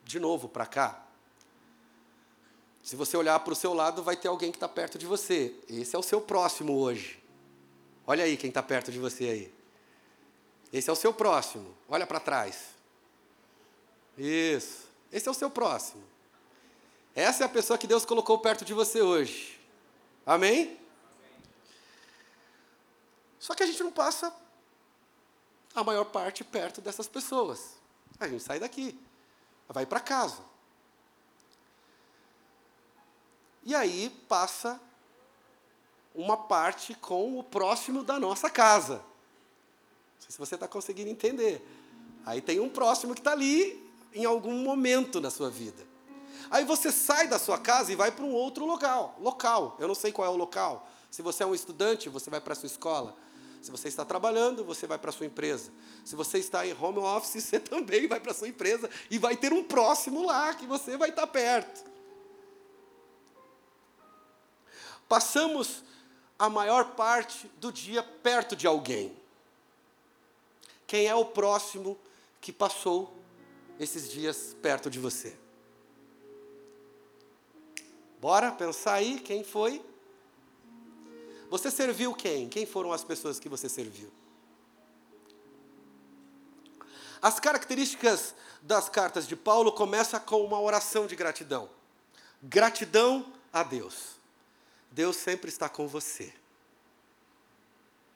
de 0.03 0.19
novo 0.19 0.47
para 0.47 0.67
cá. 0.67 1.04
Se 2.85 2.95
você 2.95 3.17
olhar 3.17 3.39
para 3.39 3.51
o 3.51 3.55
seu 3.55 3.73
lado, 3.73 4.03
vai 4.03 4.15
ter 4.15 4.27
alguém 4.27 4.51
que 4.51 4.57
está 4.57 4.69
perto 4.69 4.99
de 4.99 5.07
você. 5.07 5.55
Esse 5.67 5.95
é 5.95 5.99
o 5.99 6.03
seu 6.03 6.21
próximo 6.21 6.77
hoje. 6.77 7.19
Olha 8.05 8.23
aí 8.23 8.37
quem 8.37 8.49
está 8.49 8.61
perto 8.61 8.91
de 8.91 8.99
você 8.99 9.23
aí. 9.23 9.53
Esse 10.71 10.87
é 10.87 10.93
o 10.93 10.95
seu 10.95 11.11
próximo. 11.11 11.75
Olha 11.89 12.05
para 12.05 12.19
trás. 12.19 12.75
Isso. 14.15 14.87
Esse 15.11 15.27
é 15.27 15.31
o 15.31 15.33
seu 15.33 15.49
próximo. 15.49 16.03
Essa 17.15 17.43
é 17.43 17.47
a 17.47 17.49
pessoa 17.49 17.75
que 17.75 17.87
Deus 17.87 18.05
colocou 18.05 18.37
perto 18.37 18.63
de 18.63 18.71
você 18.75 19.01
hoje. 19.01 19.59
Amém? 20.23 20.79
Só 23.39 23.55
que 23.55 23.63
a 23.63 23.65
gente 23.65 23.81
não 23.81 23.91
passa 23.91 24.31
a 25.73 25.83
maior 25.83 26.05
parte 26.05 26.43
perto 26.43 26.81
dessas 26.81 27.07
pessoas. 27.07 27.77
A 28.19 28.27
gente 28.27 28.43
sai 28.43 28.59
daqui, 28.59 28.95
vai 29.67 29.87
para 29.87 29.99
casa. 29.99 30.53
E 33.65 33.73
aí 33.73 34.09
passa 34.29 34.79
uma 36.13 36.37
parte 36.37 36.93
com 36.93 37.39
o 37.39 37.43
próximo 37.43 38.03
da 38.03 38.19
nossa 38.19 38.49
casa. 38.49 38.95
Não 38.95 40.21
sei 40.21 40.31
se 40.31 40.37
você 40.37 40.55
está 40.55 40.67
conseguindo 40.67 41.09
entender. 41.09 41.65
Aí 42.25 42.41
tem 42.41 42.59
um 42.59 42.69
próximo 42.69 43.13
que 43.13 43.19
está 43.19 43.31
ali 43.31 43.83
em 44.13 44.23
algum 44.23 44.53
momento 44.63 45.19
na 45.19 45.29
sua 45.29 45.49
vida. 45.49 45.83
Aí 46.49 46.63
você 46.63 46.91
sai 46.91 47.27
da 47.27 47.39
sua 47.39 47.57
casa 47.57 47.91
e 47.91 47.95
vai 47.95 48.11
para 48.11 48.23
um 48.23 48.33
outro 48.33 48.65
local. 48.65 49.17
Local. 49.19 49.75
Eu 49.79 49.87
não 49.87 49.95
sei 49.95 50.11
qual 50.11 50.27
é 50.27 50.31
o 50.31 50.37
local. 50.37 50.87
Se 51.09 51.21
você 51.21 51.43
é 51.43 51.45
um 51.45 51.55
estudante, 51.55 52.07
você 52.07 52.29
vai 52.29 52.39
para 52.39 52.53
a 52.53 52.55
sua 52.55 52.67
escola. 52.67 53.15
Se 53.61 53.71
você 53.71 53.87
está 53.87 54.05
trabalhando, 54.05 54.63
você 54.63 54.85
vai 54.85 54.99
para 54.99 55.09
a 55.09 55.13
sua 55.13 55.25
empresa. 55.25 55.71
Se 56.03 56.15
você 56.15 56.37
está 56.37 56.67
em 56.67 56.75
home 56.79 56.99
office, 56.99 57.41
você 57.43 57.59
também 57.59 58.07
vai 58.07 58.19
para 58.19 58.31
a 58.31 58.35
sua 58.35 58.47
empresa 58.47 58.89
e 59.09 59.17
vai 59.17 59.35
ter 59.35 59.51
um 59.51 59.63
próximo 59.63 60.25
lá 60.25 60.53
que 60.53 60.67
você 60.67 60.95
vai 60.97 61.09
estar 61.09 61.25
perto. 61.25 61.94
Passamos 65.07 65.83
a 66.37 66.49
maior 66.49 66.95
parte 66.95 67.49
do 67.57 67.71
dia 67.71 68.03
perto 68.03 68.55
de 68.55 68.67
alguém. 68.67 69.15
Quem 70.87 71.07
é 71.07 71.15
o 71.15 71.25
próximo 71.25 71.97
que 72.41 72.51
passou 72.51 73.13
esses 73.79 74.09
dias 74.09 74.55
perto 74.61 74.89
de 74.89 74.99
você? 74.99 75.35
Bora 78.19 78.51
pensar 78.51 78.93
aí 78.93 79.19
quem 79.19 79.43
foi? 79.43 79.83
Você 81.49 81.69
serviu 81.69 82.13
quem? 82.13 82.49
Quem 82.49 82.65
foram 82.65 82.91
as 82.91 83.03
pessoas 83.03 83.39
que 83.39 83.47
você 83.47 83.69
serviu? 83.69 84.11
As 87.21 87.39
características 87.39 88.35
das 88.61 88.89
cartas 88.89 89.27
de 89.27 89.35
Paulo 89.35 89.71
começam 89.71 90.19
com 90.19 90.43
uma 90.43 90.59
oração 90.59 91.07
de 91.07 91.15
gratidão. 91.15 91.69
Gratidão 92.41 93.31
a 93.53 93.63
Deus. 93.63 94.14
Deus 94.95 95.17
sempre 95.17 95.49
está 95.49 95.67
com 95.67 95.89
você. 95.89 96.33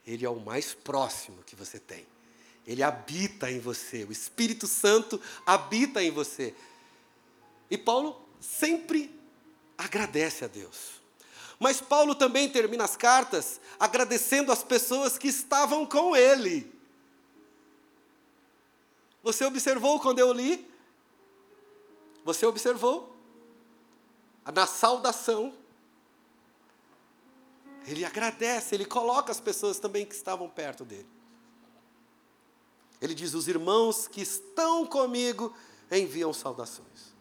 Ele 0.07 0.25
é 0.25 0.29
o 0.29 0.39
mais 0.39 0.73
próximo 0.73 1.43
que 1.43 1.53
você 1.53 1.77
tem. 1.77 2.07
Ele 2.65 2.81
habita 2.81 3.51
em 3.51 3.59
você. 3.59 4.05
O 4.05 4.13
Espírito 4.13 4.65
Santo 4.65 5.21
habita 5.45 6.01
em 6.01 6.09
você. 6.09 6.55
E 7.69 7.77
Paulo 7.77 8.25
sempre 8.39 9.13
agradece 9.77 10.45
a 10.45 10.47
Deus. 10.47 11.01
Mas 11.59 11.81
Paulo 11.81 12.15
também 12.15 12.49
termina 12.49 12.85
as 12.85 12.95
cartas 12.95 13.59
agradecendo 13.77 14.49
as 14.49 14.63
pessoas 14.63 15.17
que 15.17 15.27
estavam 15.27 15.85
com 15.85 16.15
ele. 16.15 16.73
Você 19.21 19.43
observou 19.43 19.99
quando 19.99 20.19
eu 20.19 20.31
li? 20.31 20.65
Você 22.23 22.45
observou? 22.45 23.13
Na 24.53 24.65
saudação, 24.65 25.53
ele 27.89 28.06
agradece, 28.06 28.75
ele 28.75 28.86
coloca 28.86 29.32
as 29.32 29.39
pessoas 29.39 29.80
também 29.80 30.06
que 30.06 30.13
estavam 30.13 30.47
perto 30.47 30.86
dele. 30.86 31.08
Ele 33.02 33.15
diz: 33.15 33.34
Os 33.34 33.47
irmãos 33.47 34.08
que 34.08 34.21
estão 34.21 34.86
comigo 34.86 35.56
enviam 35.91 36.32
saudações. 36.32 37.17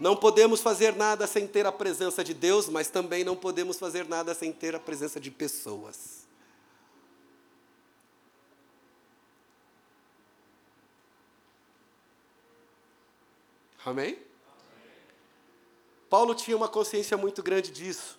Não 0.00 0.16
podemos 0.16 0.60
fazer 0.60 0.96
nada 0.96 1.26
sem 1.26 1.46
ter 1.46 1.66
a 1.66 1.72
presença 1.72 2.24
de 2.24 2.32
Deus, 2.32 2.68
mas 2.68 2.88
também 2.88 3.24
não 3.24 3.36
podemos 3.36 3.78
fazer 3.78 4.08
nada 4.08 4.34
sem 4.34 4.52
ter 4.52 4.74
a 4.74 4.80
presença 4.80 5.20
de 5.20 5.30
pessoas. 5.30 6.26
Amém? 13.84 14.14
Amém? 14.14 14.26
Paulo 16.08 16.34
tinha 16.34 16.56
uma 16.56 16.68
consciência 16.68 17.16
muito 17.16 17.42
grande 17.42 17.70
disso. 17.70 18.18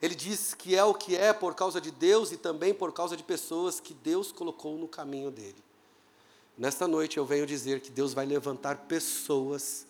Ele 0.00 0.14
diz 0.14 0.54
que 0.54 0.74
é 0.74 0.82
o 0.82 0.94
que 0.94 1.14
é 1.14 1.32
por 1.32 1.54
causa 1.54 1.80
de 1.80 1.90
Deus 1.90 2.32
e 2.32 2.36
também 2.36 2.72
por 2.72 2.92
causa 2.92 3.16
de 3.16 3.22
pessoas 3.22 3.80
que 3.80 3.92
Deus 3.92 4.32
colocou 4.32 4.78
no 4.78 4.88
caminho 4.88 5.30
dele. 5.30 5.62
Nesta 6.56 6.88
noite 6.88 7.18
eu 7.18 7.24
venho 7.24 7.46
dizer 7.46 7.80
que 7.80 7.90
Deus 7.90 8.14
vai 8.14 8.24
levantar 8.26 8.78
pessoas 8.86 9.86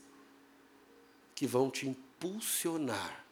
que 1.35 1.47
vão 1.47 1.71
te 1.71 1.89
impulsionar, 1.89 3.25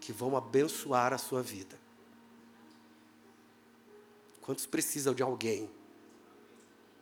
que 0.00 0.12
vão 0.12 0.36
abençoar 0.36 1.12
a 1.12 1.18
sua 1.18 1.42
vida. 1.42 1.78
Quantos 4.40 4.66
precisam 4.66 5.12
de 5.12 5.22
alguém? 5.22 5.68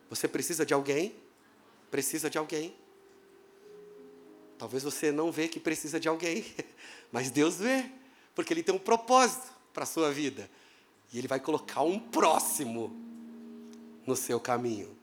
Você 0.09 0.27
precisa 0.27 0.65
de 0.65 0.73
alguém? 0.73 1.15
Precisa 1.91 2.29
de 2.29 2.37
alguém? 2.37 2.75
Talvez 4.65 4.81
você 4.81 5.11
não 5.11 5.31
vê 5.31 5.47
que 5.47 5.59
precisa 5.59 5.99
de 5.99 6.07
alguém, 6.07 6.43
mas 7.11 7.29
Deus 7.29 7.57
vê, 7.57 7.85
porque 8.33 8.51
Ele 8.51 8.63
tem 8.63 8.73
um 8.73 8.79
propósito 8.79 9.45
para 9.71 9.83
a 9.83 9.85
sua 9.85 10.11
vida. 10.11 10.49
E 11.13 11.19
Ele 11.19 11.27
vai 11.27 11.39
colocar 11.39 11.83
um 11.83 11.99
próximo 11.99 12.91
no 14.07 14.15
seu 14.15 14.39
caminho. 14.39 14.97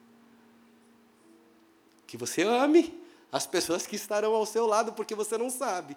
Que 2.08 2.16
você 2.16 2.42
ame 2.42 3.00
as 3.30 3.46
pessoas 3.46 3.86
que 3.86 3.94
estarão 3.94 4.34
ao 4.34 4.44
seu 4.44 4.66
lado, 4.66 4.94
porque 4.94 5.14
você 5.14 5.38
não 5.38 5.48
sabe. 5.48 5.96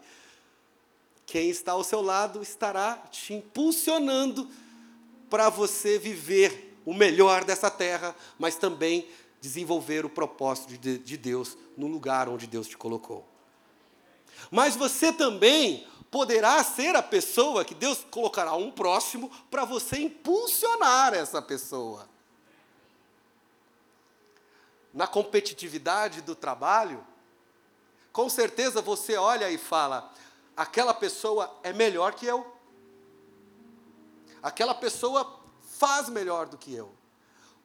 Quem 1.26 1.50
está 1.50 1.72
ao 1.72 1.84
seu 1.84 2.04
lado 2.04 2.44
estará 2.44 2.98
te 3.10 3.34
impulsionando 3.34 4.48
para 5.28 5.50
você 5.50 5.98
viver 5.98 6.78
o 6.86 6.94
melhor 6.94 7.44
dessa 7.44 7.72
terra, 7.72 8.16
mas 8.38 8.58
também 8.58 9.08
desenvolver 9.42 10.06
o 10.06 10.10
propósito 10.10 10.78
de 10.78 11.18
Deus 11.18 11.58
no 11.76 11.88
lugar 11.88 12.30
onde 12.30 12.46
Deus 12.46 12.68
te 12.68 12.78
colocou. 12.78 13.34
Mas 14.52 14.76
você 14.76 15.12
também 15.12 15.88
poderá 16.12 16.64
ser 16.64 16.96
a 16.96 17.04
pessoa 17.04 17.66
que 17.66 17.76
Deus 17.76 18.06
colocará 18.10 18.54
um 18.56 18.72
próximo 18.72 19.30
para 19.52 19.66
você 19.66 19.98
impulsionar 19.98 21.14
essa 21.14 21.42
pessoa. 21.42 22.08
Na 24.94 25.08
competitividade 25.08 26.22
do 26.22 26.34
trabalho, 26.34 27.06
com 28.14 28.30
certeza 28.30 28.82
você 28.82 29.18
olha 29.18 29.50
e 29.50 29.58
fala: 29.58 30.10
aquela 30.56 30.94
pessoa 30.94 31.54
é 31.64 31.74
melhor 31.74 32.14
que 32.14 32.26
eu. 32.26 32.50
Aquela 34.42 34.74
pessoa 34.74 35.42
faz 35.78 36.08
melhor 36.08 36.46
do 36.46 36.58
que 36.58 36.74
eu. 36.74 36.94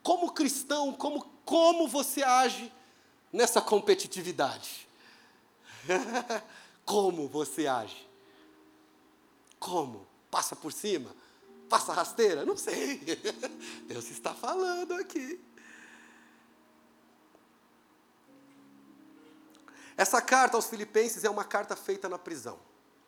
Como 0.03 0.33
cristão, 0.33 0.91
como, 0.91 1.23
como 1.45 1.87
você 1.87 2.21
age 2.21 2.69
nessa 3.31 3.61
competitividade? 3.61 4.89
Como 6.85 7.27
você 7.27 7.67
age? 7.67 8.07
Como? 9.59 10.07
Passa 10.29 10.55
por 10.55 10.73
cima? 10.73 11.15
Passa 11.69 11.93
rasteira? 11.93 12.45
Não 12.45 12.57
sei. 12.57 12.99
Deus 13.87 14.09
está 14.09 14.33
falando 14.33 14.93
aqui. 14.93 15.39
Essa 19.95 20.21
carta 20.21 20.57
aos 20.57 20.67
Filipenses 20.67 21.23
é 21.23 21.29
uma 21.29 21.43
carta 21.43 21.75
feita 21.75 22.09
na 22.09 22.17
prisão. 22.17 22.59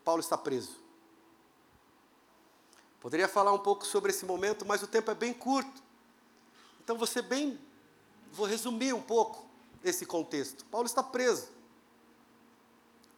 Paulo 0.04 0.20
está 0.20 0.38
preso. 0.38 0.78
Poderia 3.00 3.28
falar 3.28 3.52
um 3.52 3.60
pouco 3.60 3.86
sobre 3.86 4.12
esse 4.12 4.26
momento, 4.26 4.66
mas 4.66 4.84
o 4.84 4.88
tempo 4.88 5.10
é 5.12 5.16
bem 5.16 5.34
curto. 5.34 5.82
Então 6.84 6.98
você 6.98 7.22
bem 7.22 7.60
vou 8.32 8.46
resumir 8.46 8.94
um 8.94 9.02
pouco 9.02 9.46
esse 9.84 10.06
contexto. 10.06 10.66
Paulo 10.66 10.88
está 10.88 11.04
preso. 11.04 11.48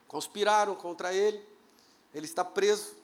Conspiraram 0.08 0.76
contra 0.76 1.14
ele, 1.14 1.44
ele 2.14 2.26
está 2.26 2.44
preso. 2.44 2.96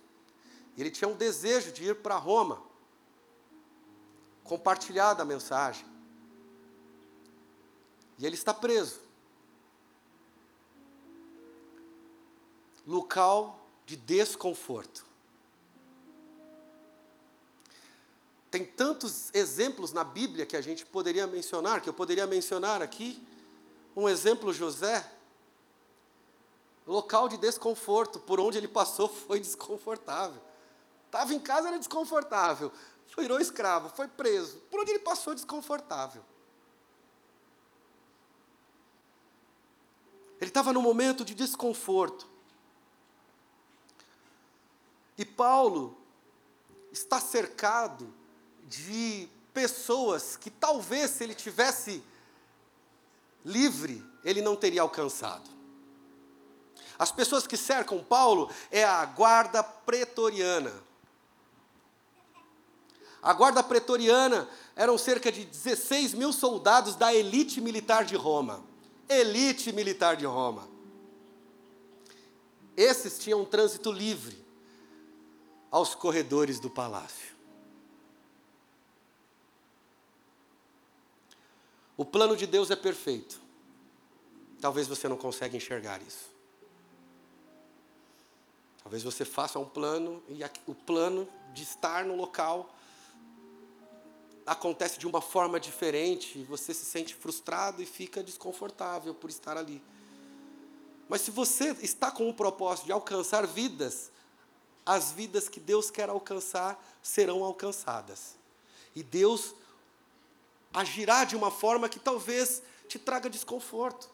Ele 0.78 0.90
tinha 0.90 1.08
um 1.08 1.16
desejo 1.16 1.72
de 1.72 1.84
ir 1.84 1.96
para 2.02 2.16
Roma, 2.16 2.62
compartilhar 4.44 5.14
da 5.14 5.26
mensagem. 5.26 5.86
E 8.18 8.26
ele 8.26 8.36
está 8.36 8.54
preso. 8.54 9.00
Local 12.86 13.60
de 13.86 13.96
desconforto. 13.96 15.06
Tem 18.50 18.66
tantos 18.66 19.34
exemplos 19.34 19.94
na 19.94 20.04
Bíblia 20.04 20.46
que 20.46 20.58
a 20.58 20.62
gente 20.62 20.86
poderia 20.86 21.26
mencionar, 21.26 21.82
que 21.82 21.88
eu 21.88 21.94
poderia 21.94 22.28
mencionar 22.28 22.82
aqui. 22.82 23.26
Um 23.96 24.10
exemplo, 24.10 24.52
José, 24.52 25.10
local 26.86 27.30
de 27.30 27.38
desconforto, 27.38 28.20
por 28.20 28.40
onde 28.40 28.58
ele 28.58 28.68
passou 28.68 29.08
foi 29.28 29.40
desconfortável. 29.40 30.42
Estava 31.06 31.34
em 31.34 31.40
casa, 31.40 31.68
era 31.68 31.78
desconfortável. 31.78 32.72
Virou 33.18 33.40
escravo, 33.40 33.90
foi 33.90 34.08
preso. 34.08 34.58
Por 34.72 34.80
onde 34.80 34.92
ele 34.92 35.00
passou, 35.00 35.36
desconfortável. 35.36 36.24
Ele 40.40 40.50
estava 40.50 40.74
num 40.74 40.82
momento 40.82 41.24
de 41.24 41.36
desconforto. 41.36 42.28
E 45.18 45.26
Paulo 45.26 45.96
está 46.92 47.20
cercado 47.20 48.12
de 48.64 49.30
pessoas 49.54 50.36
que 50.36 50.50
talvez, 50.50 51.12
se 51.12 51.24
ele 51.24 51.36
tivesse 51.36 52.04
livre, 53.46 54.04
ele 54.24 54.42
não 54.42 54.56
teria 54.56 54.82
alcançado. 54.82 55.48
As 57.02 57.12
pessoas 57.12 57.48
que 57.48 57.58
cercam 57.58 58.04
Paulo 58.04 58.48
é 58.70 58.84
a 58.84 59.04
guarda 59.06 59.64
pretoriana. 59.64 60.72
A 63.24 63.34
guarda 63.34 63.64
pretoriana 63.64 64.48
eram 64.76 65.00
cerca 65.00 65.32
de 65.32 65.46
16 65.46 66.14
mil 66.14 66.32
soldados 66.32 66.96
da 66.96 67.12
elite 67.12 67.60
militar 67.60 68.06
de 68.06 68.16
Roma. 68.16 68.64
Elite 69.10 69.72
militar 69.74 70.16
de 70.16 70.28
Roma. 70.28 70.70
Esses 72.78 73.18
tinham 73.18 73.42
um 73.42 73.46
trânsito 73.46 73.92
livre. 73.92 74.40
aos 75.72 75.96
corredores 75.96 76.60
do 76.60 76.70
palácio. 76.70 77.34
O 81.98 82.06
plano 82.06 82.38
de 82.38 82.46
Deus 82.46 82.70
é 82.70 82.76
perfeito. 82.76 83.42
Talvez 84.60 84.88
você 84.88 85.08
não 85.08 85.18
consiga 85.18 85.58
enxergar 85.58 86.00
isso. 86.04 86.31
Talvez 88.84 89.04
você 89.04 89.24
faça 89.24 89.60
um 89.60 89.66
plano 89.66 90.22
e 90.28 90.42
o 90.68 90.76
plano 90.76 91.28
de 91.54 91.64
estar 91.64 92.06
no 92.06 92.16
local 92.16 92.74
acontece 94.46 95.00
de 95.00 95.08
uma 95.08 95.22
forma 95.22 95.60
diferente 95.60 96.40
e 96.40 96.44
você 96.44 96.74
se 96.74 96.86
sente 96.86 97.16
frustrado 97.16 97.82
e 97.82 97.86
fica 97.86 98.24
desconfortável 98.24 99.14
por 99.14 99.30
estar 99.30 99.56
ali. 99.56 99.82
Mas 101.08 101.22
se 101.22 101.32
você 101.32 101.76
está 101.82 102.10
com 102.10 102.30
o 102.30 102.34
propósito 102.34 102.86
de 102.86 102.92
alcançar 102.92 103.46
vidas, 103.46 104.12
as 104.86 105.12
vidas 105.12 105.48
que 105.48 105.60
Deus 105.60 105.92
quer 105.92 106.10
alcançar 106.10 106.82
serão 107.04 107.44
alcançadas. 107.44 108.36
E 108.96 109.04
Deus 109.04 109.54
agirá 110.74 111.24
de 111.24 111.36
uma 111.36 111.52
forma 111.52 111.88
que 111.88 112.00
talvez 112.00 112.64
te 112.88 112.98
traga 112.98 113.30
desconforto. 113.30 114.10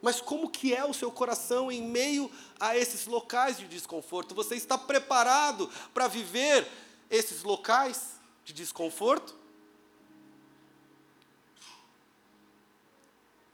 Mas 0.00 0.20
como 0.20 0.48
que 0.48 0.74
é 0.74 0.84
o 0.84 0.94
seu 0.94 1.10
coração 1.10 1.72
em 1.72 1.82
meio 1.82 2.30
a 2.60 2.76
esses 2.76 3.06
locais 3.06 3.58
de 3.58 3.66
desconforto? 3.66 4.34
Você 4.34 4.54
está 4.54 4.78
preparado 4.78 5.68
para 5.92 6.06
viver 6.06 6.66
esses 7.10 7.42
locais 7.42 8.12
de 8.44 8.52
desconforto? 8.52 9.36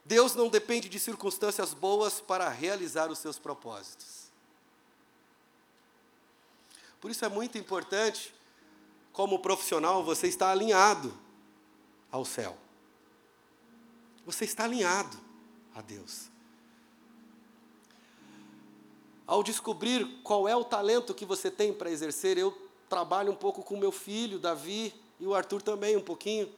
Deus 0.04 0.34
não 0.34 0.48
depende 0.48 0.88
de 0.88 1.00
circunstâncias 1.00 1.72
boas 1.72 2.20
para 2.20 2.48
realizar 2.50 3.10
os 3.10 3.18
seus 3.18 3.38
propósitos. 3.38 4.24
Por 7.00 7.10
isso 7.10 7.24
é 7.24 7.28
muito 7.28 7.56
importante, 7.56 8.34
como 9.12 9.38
profissional, 9.38 10.04
você 10.04 10.26
estar 10.26 10.50
alinhado 10.50 11.16
ao 12.10 12.24
céu. 12.24 12.56
Você 14.26 14.44
está 14.44 14.64
alinhado 14.64 15.18
a 15.74 15.80
Deus. 15.80 16.33
Ao 19.26 19.42
descobrir 19.42 20.06
qual 20.22 20.46
é 20.46 20.54
o 20.54 20.64
talento 20.64 21.14
que 21.14 21.24
você 21.24 21.50
tem 21.50 21.72
para 21.72 21.90
exercer, 21.90 22.36
eu 22.36 22.56
trabalho 22.88 23.32
um 23.32 23.36
pouco 23.36 23.62
com 23.62 23.76
meu 23.76 23.90
filho, 23.90 24.38
Davi, 24.38 24.94
e 25.18 25.26
o 25.26 25.34
Arthur 25.34 25.62
também, 25.62 25.96
um 25.96 26.02
pouquinho, 26.02 26.52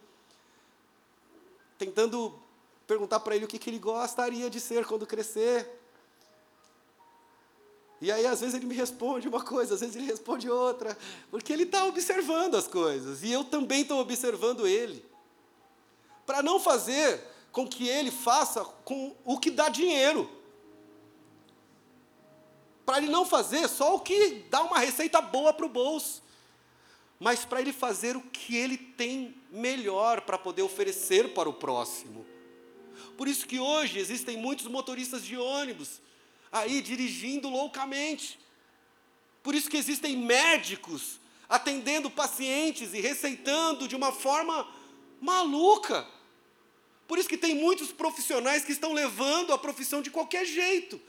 tentando 1.78 2.34
perguntar 2.86 3.20
para 3.20 3.36
ele 3.36 3.44
o 3.44 3.48
que, 3.48 3.58
que 3.58 3.70
ele 3.70 3.78
gostaria 3.78 4.50
de 4.50 4.60
ser 4.60 4.84
quando 4.84 5.06
crescer. 5.06 5.68
E 8.00 8.10
aí, 8.10 8.26
às 8.26 8.40
vezes, 8.40 8.54
ele 8.54 8.66
me 8.66 8.74
responde 8.74 9.28
uma 9.28 9.42
coisa, 9.42 9.74
às 9.74 9.80
vezes, 9.80 9.96
ele 9.96 10.06
responde 10.06 10.50
outra, 10.50 10.96
porque 11.30 11.52
ele 11.52 11.62
está 11.62 11.84
observando 11.86 12.56
as 12.56 12.66
coisas, 12.66 13.22
e 13.22 13.30
eu 13.30 13.44
também 13.44 13.82
estou 13.82 14.00
observando 14.00 14.66
ele 14.66 15.04
para 16.26 16.42
não 16.42 16.58
fazer 16.58 17.22
com 17.52 17.66
que 17.66 17.88
ele 17.88 18.10
faça 18.10 18.64
com 18.84 19.14
o 19.24 19.38
que 19.38 19.50
dá 19.50 19.68
dinheiro. 19.68 20.28
Para 22.86 22.98
ele 22.98 23.08
não 23.08 23.26
fazer 23.26 23.68
só 23.68 23.96
o 23.96 24.00
que 24.00 24.44
dá 24.48 24.62
uma 24.62 24.78
receita 24.78 25.20
boa 25.20 25.52
para 25.52 25.66
o 25.66 25.68
bolso, 25.68 26.22
mas 27.18 27.44
para 27.44 27.60
ele 27.60 27.72
fazer 27.72 28.16
o 28.16 28.20
que 28.20 28.56
ele 28.56 28.78
tem 28.78 29.34
melhor 29.50 30.20
para 30.20 30.38
poder 30.38 30.62
oferecer 30.62 31.34
para 31.34 31.48
o 31.48 31.52
próximo. 31.52 32.24
Por 33.16 33.26
isso 33.26 33.44
que 33.44 33.58
hoje 33.58 33.98
existem 33.98 34.36
muitos 34.36 34.66
motoristas 34.66 35.24
de 35.24 35.36
ônibus 35.36 36.00
aí 36.52 36.80
dirigindo 36.80 37.48
loucamente. 37.48 38.38
Por 39.42 39.54
isso 39.54 39.68
que 39.68 39.76
existem 39.76 40.16
médicos 40.16 41.18
atendendo 41.48 42.08
pacientes 42.08 42.94
e 42.94 43.00
receitando 43.00 43.88
de 43.88 43.96
uma 43.96 44.12
forma 44.12 44.66
maluca. 45.20 46.06
Por 47.08 47.18
isso 47.18 47.28
que 47.28 47.36
tem 47.36 47.54
muitos 47.56 47.90
profissionais 47.90 48.64
que 48.64 48.72
estão 48.72 48.92
levando 48.92 49.52
a 49.52 49.58
profissão 49.58 50.00
de 50.00 50.10
qualquer 50.10 50.44
jeito. 50.44 51.00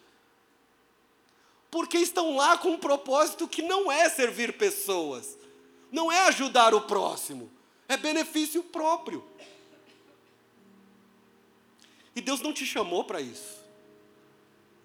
Porque 1.69 1.97
estão 1.97 2.36
lá 2.36 2.58
com 2.58 2.69
um 2.69 2.77
propósito 2.77 3.47
que 3.47 3.62
não 3.62 3.91
é 3.91 4.10
servir 4.10 4.58
pessoas, 4.58 5.38
não 5.91 6.12
é 6.12 6.27
ajudar 6.27 6.73
o 6.73 6.82
próximo, 6.82 7.51
é 7.88 7.97
benefício 7.97 8.63
próprio. 8.63 9.23
E 12.15 12.21
Deus 12.21 12.41
não 12.41 12.53
te 12.53 12.65
chamou 12.65 13.03
para 13.03 13.21
isso. 13.21 13.58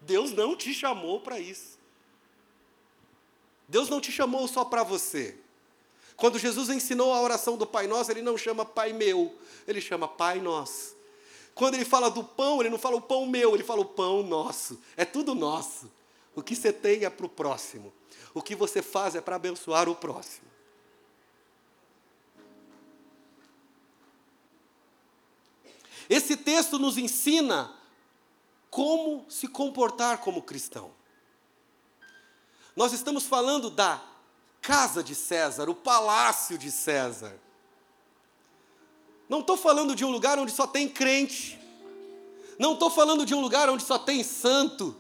Deus 0.03 0.33
não 0.33 0.57
te 0.57 0.75
chamou 0.75 1.21
para 1.21 1.39
isso. 1.39 1.79
Deus 3.69 3.89
não 3.89 4.01
te 4.01 4.13
chamou 4.13 4.47
só 4.49 4.65
para 4.65 4.83
você. 4.83 5.39
Quando 6.17 6.39
Jesus 6.39 6.69
ensinou 6.69 7.15
a 7.15 7.21
oração 7.21 7.57
do 7.57 7.67
Pai 7.67 7.87
Nosso, 7.87 8.11
ele 8.11 8.21
não 8.23 8.37
chama 8.37 8.65
Pai 8.65 8.93
meu, 8.93 9.35
ele 9.67 9.81
chama 9.81 10.07
Pai 10.07 10.41
Nosso. 10.41 10.95
Quando 11.55 11.75
ele 11.75 11.85
fala 11.85 12.11
do 12.11 12.25
pão, 12.25 12.61
ele 12.61 12.71
não 12.71 12.79
fala 12.79 12.97
o 12.97 13.01
pão 13.01 13.27
meu, 13.27 13.55
ele 13.55 13.65
fala 13.65 13.81
o 13.81 13.87
pão 13.87 14.23
nosso. 14.23 14.81
É 14.97 15.05
tudo 15.05 15.35
nosso. 15.35 15.91
O 16.35 16.43
que 16.43 16.57
você 16.57 16.73
tem 16.73 17.05
é 17.05 17.11
para 17.11 17.27
o 17.27 17.29
próximo. 17.29 17.93
O 18.35 18.41
que 18.41 18.55
você 18.55 18.81
faz 18.81 19.15
é 19.15 19.21
para 19.21 19.37
abençoar 19.37 19.89
o 19.89 19.95
próximo. 19.95 20.51
Esse 26.09 26.37
texto 26.37 26.79
nos 26.79 26.99
ensina 26.99 27.75
como 28.71 29.25
se 29.29 29.47
comportar 29.49 30.19
como 30.19 30.43
cristão. 30.43 30.91
Nós 32.75 32.93
estamos 32.93 33.25
falando 33.25 33.71
da 33.71 34.03
casa 34.61 35.03
de 35.03 35.15
César, 35.15 35.69
o 35.69 35.75
palácio 35.75 36.57
de 36.57 36.71
César. 36.71 37.39
Não 39.29 39.41
estou 39.41 39.57
falando 39.57 39.95
de 39.95 40.05
um 40.05 40.11
lugar 40.11 40.39
onde 40.39 40.53
só 40.53 40.67
tem 40.67 40.89
crente. 40.89 41.59
Não 42.59 42.75
estou 42.75 42.91
falando 42.91 43.27
de 43.27 43.35
um 43.35 43.41
lugar 43.41 43.69
onde 43.69 43.83
só 43.83 43.99
tem 43.99 44.23
santo. 44.23 44.97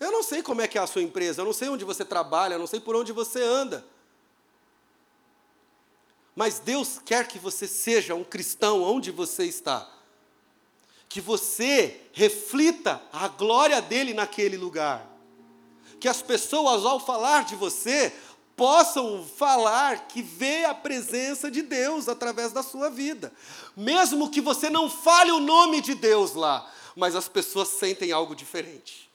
Eu 0.00 0.10
não 0.10 0.22
sei 0.22 0.42
como 0.42 0.60
é 0.60 0.68
que 0.68 0.76
é 0.76 0.80
a 0.80 0.86
sua 0.86 1.02
empresa, 1.02 1.40
eu 1.40 1.44
não 1.44 1.52
sei 1.52 1.68
onde 1.68 1.84
você 1.84 2.04
trabalha, 2.04 2.54
eu 2.54 2.58
não 2.58 2.66
sei 2.66 2.80
por 2.80 2.96
onde 2.96 3.12
você 3.12 3.42
anda. 3.42 3.84
Mas 6.34 6.58
Deus 6.58 7.00
quer 7.04 7.28
que 7.28 7.38
você 7.38 7.66
seja 7.66 8.14
um 8.14 8.24
cristão 8.24 8.82
onde 8.82 9.10
você 9.10 9.44
está. 9.44 9.88
Que 11.08 11.20
você 11.20 12.00
reflita 12.12 13.00
a 13.12 13.28
glória 13.28 13.80
dele 13.80 14.12
naquele 14.12 14.56
lugar. 14.56 15.06
Que 16.00 16.08
as 16.08 16.20
pessoas, 16.20 16.84
ao 16.84 16.98
falar 16.98 17.44
de 17.44 17.54
você, 17.54 18.12
possam 18.56 19.24
falar 19.24 20.08
que 20.08 20.22
vê 20.22 20.64
a 20.64 20.74
presença 20.74 21.50
de 21.50 21.62
Deus 21.62 22.08
através 22.08 22.52
da 22.52 22.62
sua 22.62 22.90
vida. 22.90 23.32
Mesmo 23.76 24.30
que 24.30 24.40
você 24.40 24.68
não 24.68 24.90
fale 24.90 25.30
o 25.30 25.40
nome 25.40 25.80
de 25.80 25.94
Deus 25.94 26.34
lá, 26.34 26.68
mas 26.96 27.14
as 27.14 27.28
pessoas 27.28 27.68
sentem 27.68 28.10
algo 28.10 28.34
diferente. 28.34 29.10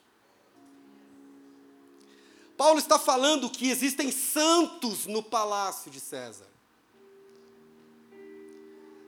Paulo 2.60 2.78
está 2.78 2.98
falando 2.98 3.48
que 3.48 3.70
existem 3.70 4.12
santos 4.12 5.06
no 5.06 5.22
palácio 5.22 5.90
de 5.90 5.98
César. 5.98 6.44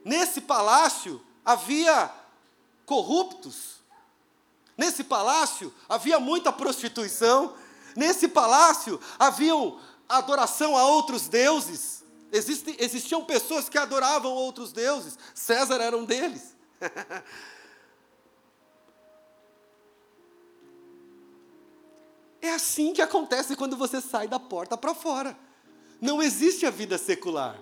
Nesse 0.03 0.41
palácio 0.41 1.21
havia 1.45 2.11
corruptos. 2.83 3.75
Nesse 4.75 5.03
palácio 5.03 5.71
havia 5.87 6.19
muita 6.19 6.51
prostituição. 6.51 7.53
Nesse 7.95 8.27
palácio 8.27 8.99
haviam 9.19 9.79
adoração 10.09 10.75
a 10.75 10.85
outros 10.85 11.27
deuses. 11.27 12.03
Existi, 12.31 12.75
existiam 12.79 13.23
pessoas 13.23 13.69
que 13.69 13.77
adoravam 13.77 14.31
outros 14.31 14.71
deuses. 14.71 15.15
César 15.35 15.79
era 15.79 15.95
um 15.95 16.05
deles. 16.05 16.55
é 22.43 22.51
assim 22.51 22.91
que 22.93 23.01
acontece 23.01 23.55
quando 23.55 23.77
você 23.77 24.01
sai 24.01 24.27
da 24.27 24.37
porta 24.37 24.77
para 24.77 24.93
fora. 24.93 25.37
Não 26.01 26.21
existe 26.21 26.65
a 26.65 26.69
vida 26.69 26.97
secular. 26.97 27.57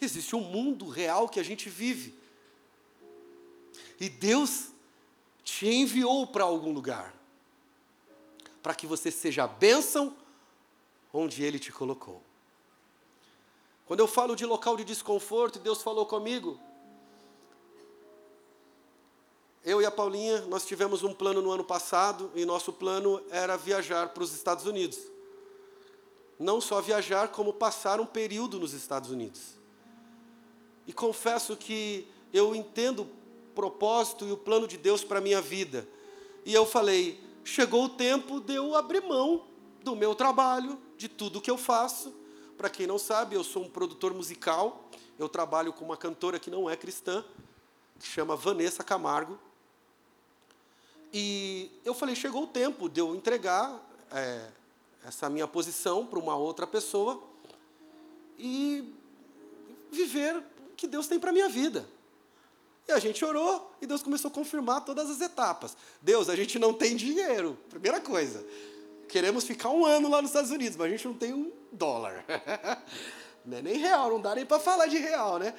Existe 0.00 0.36
um 0.36 0.40
mundo 0.40 0.88
real 0.88 1.28
que 1.28 1.40
a 1.40 1.42
gente 1.42 1.68
vive. 1.68 2.14
E 3.98 4.08
Deus 4.08 4.68
te 5.42 5.66
enviou 5.66 6.24
para 6.28 6.44
algum 6.44 6.72
lugar 6.72 7.12
para 8.62 8.76
que 8.76 8.86
você 8.86 9.10
seja 9.10 9.42
a 9.42 9.48
bênção 9.48 10.16
onde 11.12 11.42
Ele 11.42 11.58
te 11.58 11.72
colocou. 11.72 12.22
Quando 13.86 13.98
eu 13.98 14.06
falo 14.06 14.36
de 14.36 14.46
local 14.46 14.76
de 14.76 14.84
desconforto, 14.84 15.58
Deus 15.58 15.82
falou 15.82 16.06
comigo. 16.06 16.60
Eu 19.64 19.80
e 19.80 19.86
a 19.86 19.90
Paulinha, 19.92 20.40
nós 20.42 20.66
tivemos 20.66 21.04
um 21.04 21.14
plano 21.14 21.40
no 21.40 21.52
ano 21.52 21.62
passado, 21.62 22.32
e 22.34 22.44
nosso 22.44 22.72
plano 22.72 23.22
era 23.30 23.56
viajar 23.56 24.08
para 24.08 24.22
os 24.24 24.34
Estados 24.34 24.66
Unidos. 24.66 24.98
Não 26.36 26.60
só 26.60 26.80
viajar, 26.80 27.28
como 27.28 27.52
passar 27.52 28.00
um 28.00 28.06
período 28.06 28.58
nos 28.58 28.72
Estados 28.72 29.10
Unidos. 29.10 29.54
E 30.84 30.92
confesso 30.92 31.56
que 31.56 32.08
eu 32.32 32.56
entendo 32.56 33.02
o 33.02 33.08
propósito 33.54 34.26
e 34.26 34.32
o 34.32 34.36
plano 34.36 34.66
de 34.66 34.76
Deus 34.76 35.04
para 35.04 35.18
a 35.18 35.22
minha 35.22 35.40
vida. 35.40 35.88
E 36.44 36.52
eu 36.52 36.66
falei, 36.66 37.22
chegou 37.44 37.84
o 37.84 37.88
tempo 37.88 38.40
de 38.40 38.54
eu 38.54 38.74
abrir 38.74 39.00
mão 39.02 39.46
do 39.84 39.94
meu 39.94 40.12
trabalho, 40.12 40.76
de 40.96 41.08
tudo 41.08 41.40
que 41.40 41.50
eu 41.50 41.56
faço. 41.56 42.12
Para 42.56 42.68
quem 42.68 42.86
não 42.86 42.98
sabe, 42.98 43.36
eu 43.36 43.44
sou 43.44 43.62
um 43.62 43.68
produtor 43.68 44.12
musical. 44.12 44.90
Eu 45.16 45.28
trabalho 45.28 45.72
com 45.72 45.84
uma 45.84 45.96
cantora 45.96 46.40
que 46.40 46.50
não 46.50 46.68
é 46.68 46.76
cristã, 46.76 47.24
que 48.00 48.08
chama 48.08 48.34
Vanessa 48.34 48.82
Camargo. 48.82 49.38
E 51.12 51.70
eu 51.84 51.92
falei: 51.92 52.14
chegou 52.14 52.44
o 52.44 52.46
tempo 52.46 52.88
de 52.88 53.00
eu 53.00 53.14
entregar 53.14 53.80
é, 54.10 54.48
essa 55.06 55.28
minha 55.28 55.46
posição 55.46 56.06
para 56.06 56.18
uma 56.18 56.36
outra 56.36 56.66
pessoa 56.66 57.22
e 58.38 58.92
viver 59.90 60.36
o 60.36 60.74
que 60.76 60.86
Deus 60.86 61.06
tem 61.06 61.20
para 61.20 61.30
a 61.30 61.32
minha 61.32 61.48
vida. 61.48 61.86
E 62.88 62.92
a 62.92 62.98
gente 62.98 63.24
orou 63.24 63.72
e 63.80 63.86
Deus 63.86 64.02
começou 64.02 64.30
a 64.30 64.34
confirmar 64.34 64.84
todas 64.84 65.10
as 65.10 65.20
etapas. 65.20 65.76
Deus, 66.00 66.28
a 66.28 66.34
gente 66.34 66.58
não 66.58 66.72
tem 66.72 66.96
dinheiro, 66.96 67.56
primeira 67.68 68.00
coisa. 68.00 68.44
Queremos 69.08 69.44
ficar 69.44 69.68
um 69.68 69.84
ano 69.84 70.08
lá 70.08 70.22
nos 70.22 70.30
Estados 70.30 70.50
Unidos, 70.50 70.76
mas 70.76 70.86
a 70.86 70.90
gente 70.90 71.06
não 71.06 71.14
tem 71.14 71.32
um 71.32 71.52
dólar. 71.70 72.24
não 73.44 73.58
é 73.58 73.62
nem 73.62 73.76
real, 73.76 74.10
não 74.10 74.20
dá 74.20 74.34
nem 74.34 74.46
para 74.46 74.58
falar 74.58 74.86
de 74.86 74.96
real, 74.96 75.38
né? 75.38 75.54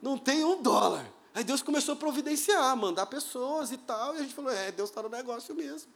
Não 0.00 0.16
tem 0.16 0.44
um 0.44 0.62
dólar. 0.62 1.06
Aí 1.34 1.42
Deus 1.42 1.62
começou 1.62 1.94
a 1.94 1.96
providenciar, 1.96 2.76
mandar 2.76 3.06
pessoas 3.06 3.72
e 3.72 3.78
tal, 3.78 4.14
e 4.14 4.18
a 4.18 4.22
gente 4.22 4.34
falou: 4.34 4.50
é, 4.50 4.70
Deus 4.70 4.90
está 4.90 5.02
no 5.02 5.08
negócio 5.08 5.54
mesmo. 5.54 5.90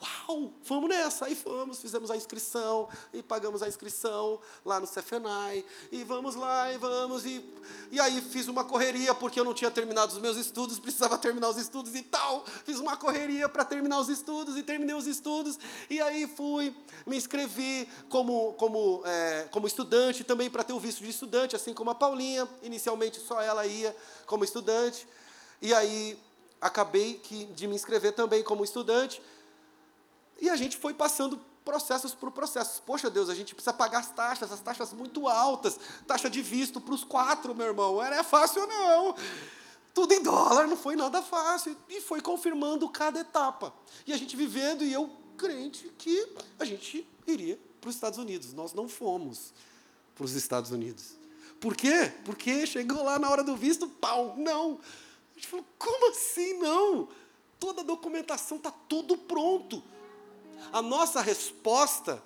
Uau, 0.00 0.52
vamos 0.64 0.88
nessa. 0.88 1.26
Aí 1.26 1.34
fomos, 1.34 1.80
fizemos 1.80 2.08
a 2.10 2.16
inscrição 2.16 2.88
e 3.12 3.20
pagamos 3.20 3.64
a 3.64 3.68
inscrição 3.68 4.40
lá 4.64 4.78
no 4.78 4.86
Cefenai. 4.86 5.64
E 5.90 6.04
vamos 6.04 6.36
lá, 6.36 6.72
e 6.72 6.78
vamos. 6.78 7.26
E, 7.26 7.44
e 7.90 7.98
aí 7.98 8.20
fiz 8.20 8.46
uma 8.46 8.64
correria, 8.64 9.12
porque 9.12 9.40
eu 9.40 9.44
não 9.44 9.52
tinha 9.52 9.70
terminado 9.72 10.12
os 10.12 10.20
meus 10.20 10.36
estudos, 10.36 10.78
precisava 10.80 11.18
terminar 11.18 11.48
os 11.48 11.56
estudos 11.56 11.96
e 11.96 12.02
tal. 12.02 12.44
Fiz 12.64 12.78
uma 12.78 12.96
correria 12.96 13.48
para 13.48 13.64
terminar 13.64 13.98
os 13.98 14.08
estudos 14.08 14.56
e 14.56 14.62
terminei 14.62 14.94
os 14.94 15.08
estudos. 15.08 15.58
E 15.90 16.00
aí 16.00 16.28
fui, 16.28 16.72
me 17.04 17.16
inscrevi 17.16 17.88
como, 18.08 18.52
como, 18.52 19.02
é, 19.04 19.48
como 19.50 19.66
estudante, 19.66 20.22
também 20.22 20.48
para 20.48 20.62
ter 20.62 20.74
o 20.74 20.78
visto 20.78 21.02
de 21.02 21.10
estudante, 21.10 21.56
assim 21.56 21.74
como 21.74 21.90
a 21.90 21.94
Paulinha. 21.94 22.48
Inicialmente 22.62 23.18
só 23.18 23.42
ela 23.42 23.66
ia 23.66 23.96
como 24.26 24.44
estudante. 24.44 25.08
E 25.60 25.74
aí 25.74 26.16
acabei 26.60 27.14
que, 27.14 27.46
de 27.46 27.66
me 27.66 27.74
inscrever 27.74 28.12
também 28.12 28.44
como 28.44 28.62
estudante. 28.62 29.20
E 30.40 30.48
a 30.48 30.56
gente 30.56 30.76
foi 30.76 30.94
passando 30.94 31.40
processos 31.64 32.14
por 32.14 32.30
processos. 32.30 32.80
Poxa 32.80 33.10
Deus, 33.10 33.28
a 33.28 33.34
gente 33.34 33.54
precisa 33.54 33.72
pagar 33.72 33.98
as 33.98 34.10
taxas, 34.10 34.50
as 34.50 34.60
taxas 34.60 34.92
muito 34.92 35.28
altas, 35.28 35.78
taxa 36.06 36.30
de 36.30 36.40
visto 36.40 36.80
para 36.80 36.94
os 36.94 37.04
quatro, 37.04 37.54
meu 37.54 37.66
irmão. 37.66 37.96
Não 37.96 38.02
é 38.04 38.24
fácil, 38.24 38.66
não. 38.66 39.14
Tudo 39.92 40.14
em 40.14 40.22
dólar, 40.22 40.66
não 40.66 40.76
foi 40.76 40.96
nada 40.96 41.20
fácil. 41.20 41.76
E 41.88 42.00
foi 42.00 42.20
confirmando 42.20 42.88
cada 42.88 43.20
etapa. 43.20 43.74
E 44.06 44.12
a 44.12 44.16
gente 44.16 44.36
vivendo, 44.36 44.82
e 44.82 44.92
eu 44.92 45.10
crente 45.36 45.92
que 45.98 46.34
a 46.58 46.64
gente 46.64 47.06
iria 47.26 47.58
para 47.80 47.88
os 47.88 47.94
Estados 47.94 48.18
Unidos. 48.18 48.52
Nós 48.54 48.72
não 48.72 48.88
fomos 48.88 49.52
para 50.14 50.24
os 50.24 50.32
Estados 50.32 50.70
Unidos. 50.70 51.16
Por 51.60 51.76
quê? 51.76 52.12
Porque 52.24 52.66
chegou 52.66 53.02
lá 53.04 53.18
na 53.18 53.28
hora 53.28 53.44
do 53.44 53.56
visto, 53.56 53.88
pau, 53.88 54.34
não. 54.36 54.78
A 55.32 55.34
gente 55.34 55.48
falou, 55.48 55.66
como 55.76 56.10
assim 56.10 56.58
não? 56.58 57.08
Toda 57.58 57.82
a 57.82 57.84
documentação 57.84 58.56
está 58.56 58.70
tudo 58.70 59.18
pronto. 59.18 59.82
A 60.72 60.82
nossa 60.82 61.20
resposta 61.20 62.22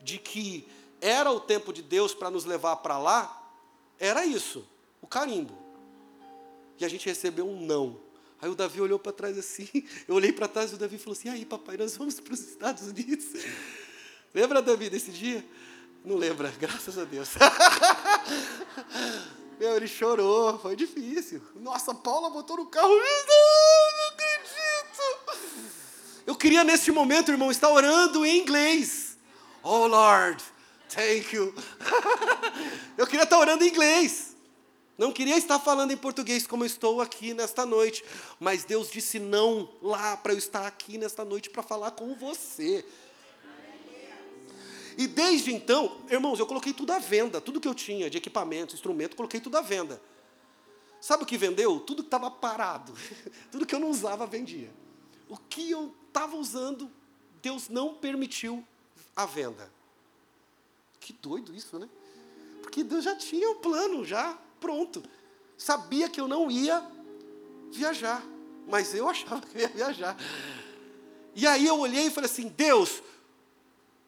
de 0.00 0.18
que 0.18 0.68
era 1.00 1.30
o 1.30 1.40
tempo 1.40 1.72
de 1.72 1.82
Deus 1.82 2.14
para 2.14 2.30
nos 2.30 2.44
levar 2.44 2.76
para 2.76 2.98
lá, 2.98 3.42
era 3.98 4.24
isso, 4.24 4.64
o 5.00 5.06
carimbo. 5.06 5.56
E 6.78 6.84
a 6.84 6.88
gente 6.88 7.06
recebeu 7.06 7.48
um 7.48 7.64
não. 7.64 8.00
Aí 8.40 8.50
o 8.50 8.54
Davi 8.56 8.80
olhou 8.80 8.98
para 8.98 9.12
trás 9.12 9.38
assim, 9.38 9.68
eu 10.08 10.14
olhei 10.16 10.32
para 10.32 10.48
trás 10.48 10.72
e 10.72 10.74
o 10.74 10.78
Davi 10.78 10.98
falou 10.98 11.12
assim: 11.12 11.28
aí, 11.28 11.44
papai, 11.44 11.76
nós 11.76 11.96
vamos 11.96 12.18
para 12.18 12.34
os 12.34 12.40
Estados 12.40 12.88
Unidos. 12.88 13.26
Lembra, 14.34 14.62
Davi, 14.62 14.90
desse 14.90 15.10
dia? 15.10 15.44
Não 16.04 16.16
lembra, 16.16 16.52
graças 16.58 16.98
a 16.98 17.04
Deus. 17.04 17.28
Meu, 19.60 19.76
ele 19.76 19.86
chorou, 19.86 20.58
foi 20.58 20.74
difícil. 20.74 21.40
Nossa, 21.54 21.94
Paula 21.94 22.30
botou 22.30 22.56
no 22.56 22.66
carro. 22.66 22.88
Não, 22.88 23.81
queria 26.42 26.64
neste 26.64 26.90
momento, 26.90 27.30
irmão, 27.30 27.52
estar 27.52 27.70
orando 27.70 28.26
em 28.26 28.40
inglês. 28.40 29.16
Oh 29.62 29.86
Lord, 29.86 30.42
thank 30.88 31.36
you. 31.36 31.54
eu 32.98 33.06
queria 33.06 33.22
estar 33.22 33.38
orando 33.38 33.62
em 33.62 33.68
inglês. 33.68 34.34
Não 34.98 35.12
queria 35.12 35.38
estar 35.38 35.60
falando 35.60 35.92
em 35.92 35.96
português 35.96 36.44
como 36.44 36.64
estou 36.64 37.00
aqui 37.00 37.32
nesta 37.32 37.64
noite, 37.64 38.04
mas 38.40 38.64
Deus 38.64 38.90
disse 38.90 39.20
não 39.20 39.70
lá 39.80 40.16
para 40.16 40.32
eu 40.32 40.38
estar 40.38 40.66
aqui 40.66 40.98
nesta 40.98 41.24
noite 41.24 41.48
para 41.48 41.62
falar 41.62 41.92
com 41.92 42.12
você. 42.16 42.84
E 44.98 45.06
desde 45.06 45.54
então, 45.54 46.00
irmãos, 46.10 46.40
eu 46.40 46.46
coloquei 46.46 46.72
tudo 46.72 46.92
à 46.92 46.98
venda, 46.98 47.40
tudo 47.40 47.60
que 47.60 47.68
eu 47.68 47.74
tinha 47.74 48.10
de 48.10 48.18
equipamento, 48.18 48.74
instrumento, 48.74 49.14
coloquei 49.14 49.38
tudo 49.38 49.58
à 49.58 49.60
venda. 49.60 50.02
Sabe 51.00 51.22
o 51.22 51.26
que 51.26 51.38
vendeu? 51.38 51.78
Tudo 51.78 52.02
que 52.02 52.08
estava 52.08 52.28
parado, 52.32 52.92
tudo 53.52 53.64
que 53.64 53.76
eu 53.76 53.78
não 53.78 53.90
usava 53.90 54.26
vendia. 54.26 54.72
O 55.28 55.36
que 55.36 55.70
eu 55.70 56.01
estava 56.12 56.36
usando, 56.36 56.90
Deus 57.40 57.70
não 57.70 57.94
permitiu 57.94 58.62
a 59.16 59.24
venda. 59.24 59.72
Que 61.00 61.14
doido 61.14 61.54
isso, 61.54 61.78
né? 61.78 61.88
Porque 62.60 62.84
Deus 62.84 63.02
já 63.02 63.16
tinha 63.16 63.48
o 63.48 63.52
um 63.52 63.58
plano, 63.60 64.04
já 64.04 64.38
pronto. 64.60 65.02
Sabia 65.56 66.08
que 66.08 66.20
eu 66.20 66.28
não 66.28 66.50
ia 66.50 66.86
viajar, 67.72 68.22
mas 68.68 68.94
eu 68.94 69.08
achava 69.08 69.40
que 69.40 69.56
eu 69.56 69.62
ia 69.62 69.68
viajar. 69.68 70.16
E 71.34 71.46
aí 71.46 71.66
eu 71.66 71.78
olhei 71.78 72.06
e 72.06 72.10
falei 72.10 72.30
assim: 72.30 72.48
Deus, 72.48 73.02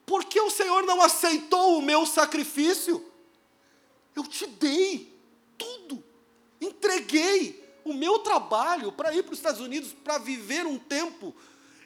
por 0.04 0.24
que 0.26 0.38
o 0.40 0.50
Senhor 0.50 0.82
não 0.82 1.00
aceitou 1.00 1.78
o 1.78 1.82
meu 1.82 2.04
sacrifício? 2.04 3.04
Eu 4.14 4.24
te 4.24 4.46
dei 4.46 5.12
tudo, 5.56 6.04
entreguei 6.60 7.64
o 7.82 7.94
meu 7.94 8.18
trabalho 8.18 8.92
para 8.92 9.12
ir 9.14 9.22
para 9.22 9.32
os 9.32 9.38
Estados 9.38 9.60
Unidos 9.60 9.92
para 9.92 10.18
viver 10.18 10.66
um 10.66 10.78
tempo 10.78 11.34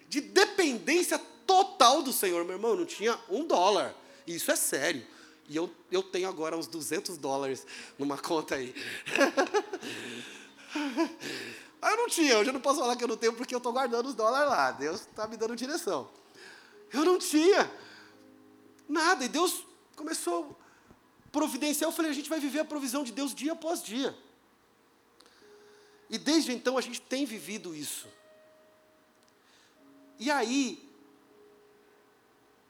de 0.09 0.21
dependência 0.21 1.19
total 1.47 2.03
do 2.03 2.13
Senhor. 2.13 2.45
Meu 2.45 2.57
irmão, 2.57 2.77
não 2.77 2.87
tinha 2.87 3.19
um 3.29 3.45
dólar. 3.45 3.95
Isso 4.27 4.51
é 4.51 4.57
sério. 4.57 5.07
E 5.49 5.57
eu, 5.57 5.71
eu 5.91 6.03
tenho 6.03 6.29
agora 6.29 6.57
uns 6.57 6.67
200 6.67 7.17
dólares 7.17 7.67
numa 7.99 8.19
conta 8.19 8.57
aí. 8.57 8.75
eu 11.83 11.97
não 11.97 12.09
tinha, 12.09 12.39
hoje 12.39 12.51
eu 12.51 12.53
não 12.53 12.61
posso 12.61 12.81
falar 12.81 12.97
que 12.97 13.05
eu 13.05 13.09
não 13.09 13.17
tenho 13.17 13.33
porque 13.33 13.55
eu 13.55 13.59
estou 13.59 13.73
guardando 13.73 14.07
os 14.07 14.15
dólares 14.15 14.51
lá. 14.51 14.71
Deus 14.73 15.01
está 15.01 15.27
me 15.27 15.37
dando 15.37 15.57
direção. 15.57 16.11
Eu 16.93 17.05
não 17.05 17.19
tinha 17.19 17.71
nada. 18.87 19.25
E 19.25 19.29
Deus 19.29 19.65
começou 19.97 20.57
a 21.27 21.31
providenciar. 21.31 21.89
Eu 21.89 21.95
falei, 21.95 22.11
a 22.11 22.15
gente 22.15 22.29
vai 22.29 22.41
viver 22.41 22.61
a 22.61 22.65
provisão 22.65 23.03
de 23.03 23.13
Deus 23.13 23.35
dia 23.35 23.53
após 23.53 23.83
dia. 23.83 24.17
E 26.11 26.19
desde 26.19 26.53
então 26.53 26.77
a 26.77 26.81
gente 26.81 27.01
tem 27.01 27.25
vivido 27.25 27.75
isso. 27.75 28.07
E 30.19 30.31
aí, 30.31 30.89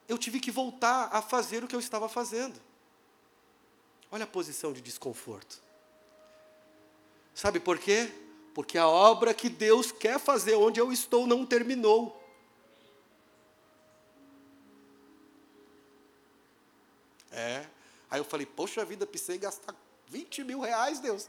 eu 0.08 0.18
tive 0.18 0.40
que 0.40 0.50
voltar 0.50 1.08
a 1.12 1.22
fazer 1.22 1.64
o 1.64 1.68
que 1.68 1.74
eu 1.74 1.80
estava 1.80 2.08
fazendo. 2.08 2.58
Olha 4.10 4.24
a 4.24 4.26
posição 4.26 4.72
de 4.72 4.80
desconforto. 4.80 5.60
Sabe 7.34 7.60
por 7.60 7.78
quê? 7.78 8.10
Porque 8.54 8.76
a 8.76 8.88
obra 8.88 9.32
que 9.32 9.48
Deus 9.48 9.92
quer 9.92 10.18
fazer 10.18 10.56
onde 10.56 10.80
eu 10.80 10.92
estou 10.92 11.26
não 11.26 11.46
terminou. 11.46 12.18
É. 17.30 17.66
Aí 18.10 18.18
eu 18.18 18.24
falei, 18.24 18.46
poxa 18.46 18.84
vida, 18.84 19.06
precisei 19.06 19.38
gastar 19.38 19.74
20 20.08 20.42
mil 20.42 20.60
reais, 20.60 20.98
Deus. 21.00 21.28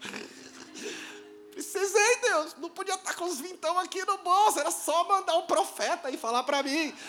Precisei, 1.60 2.16
Deus. 2.22 2.56
Não 2.56 2.70
podia 2.70 2.94
estar 2.94 3.14
com 3.14 3.26
os 3.26 3.38
vintão 3.38 3.78
aqui 3.78 4.02
no 4.06 4.16
bolso. 4.16 4.58
Era 4.58 4.70
só 4.70 5.06
mandar 5.06 5.36
um 5.36 5.42
profeta 5.42 6.10
e 6.10 6.16
falar 6.16 6.42
para 6.42 6.62
mim. 6.62 6.94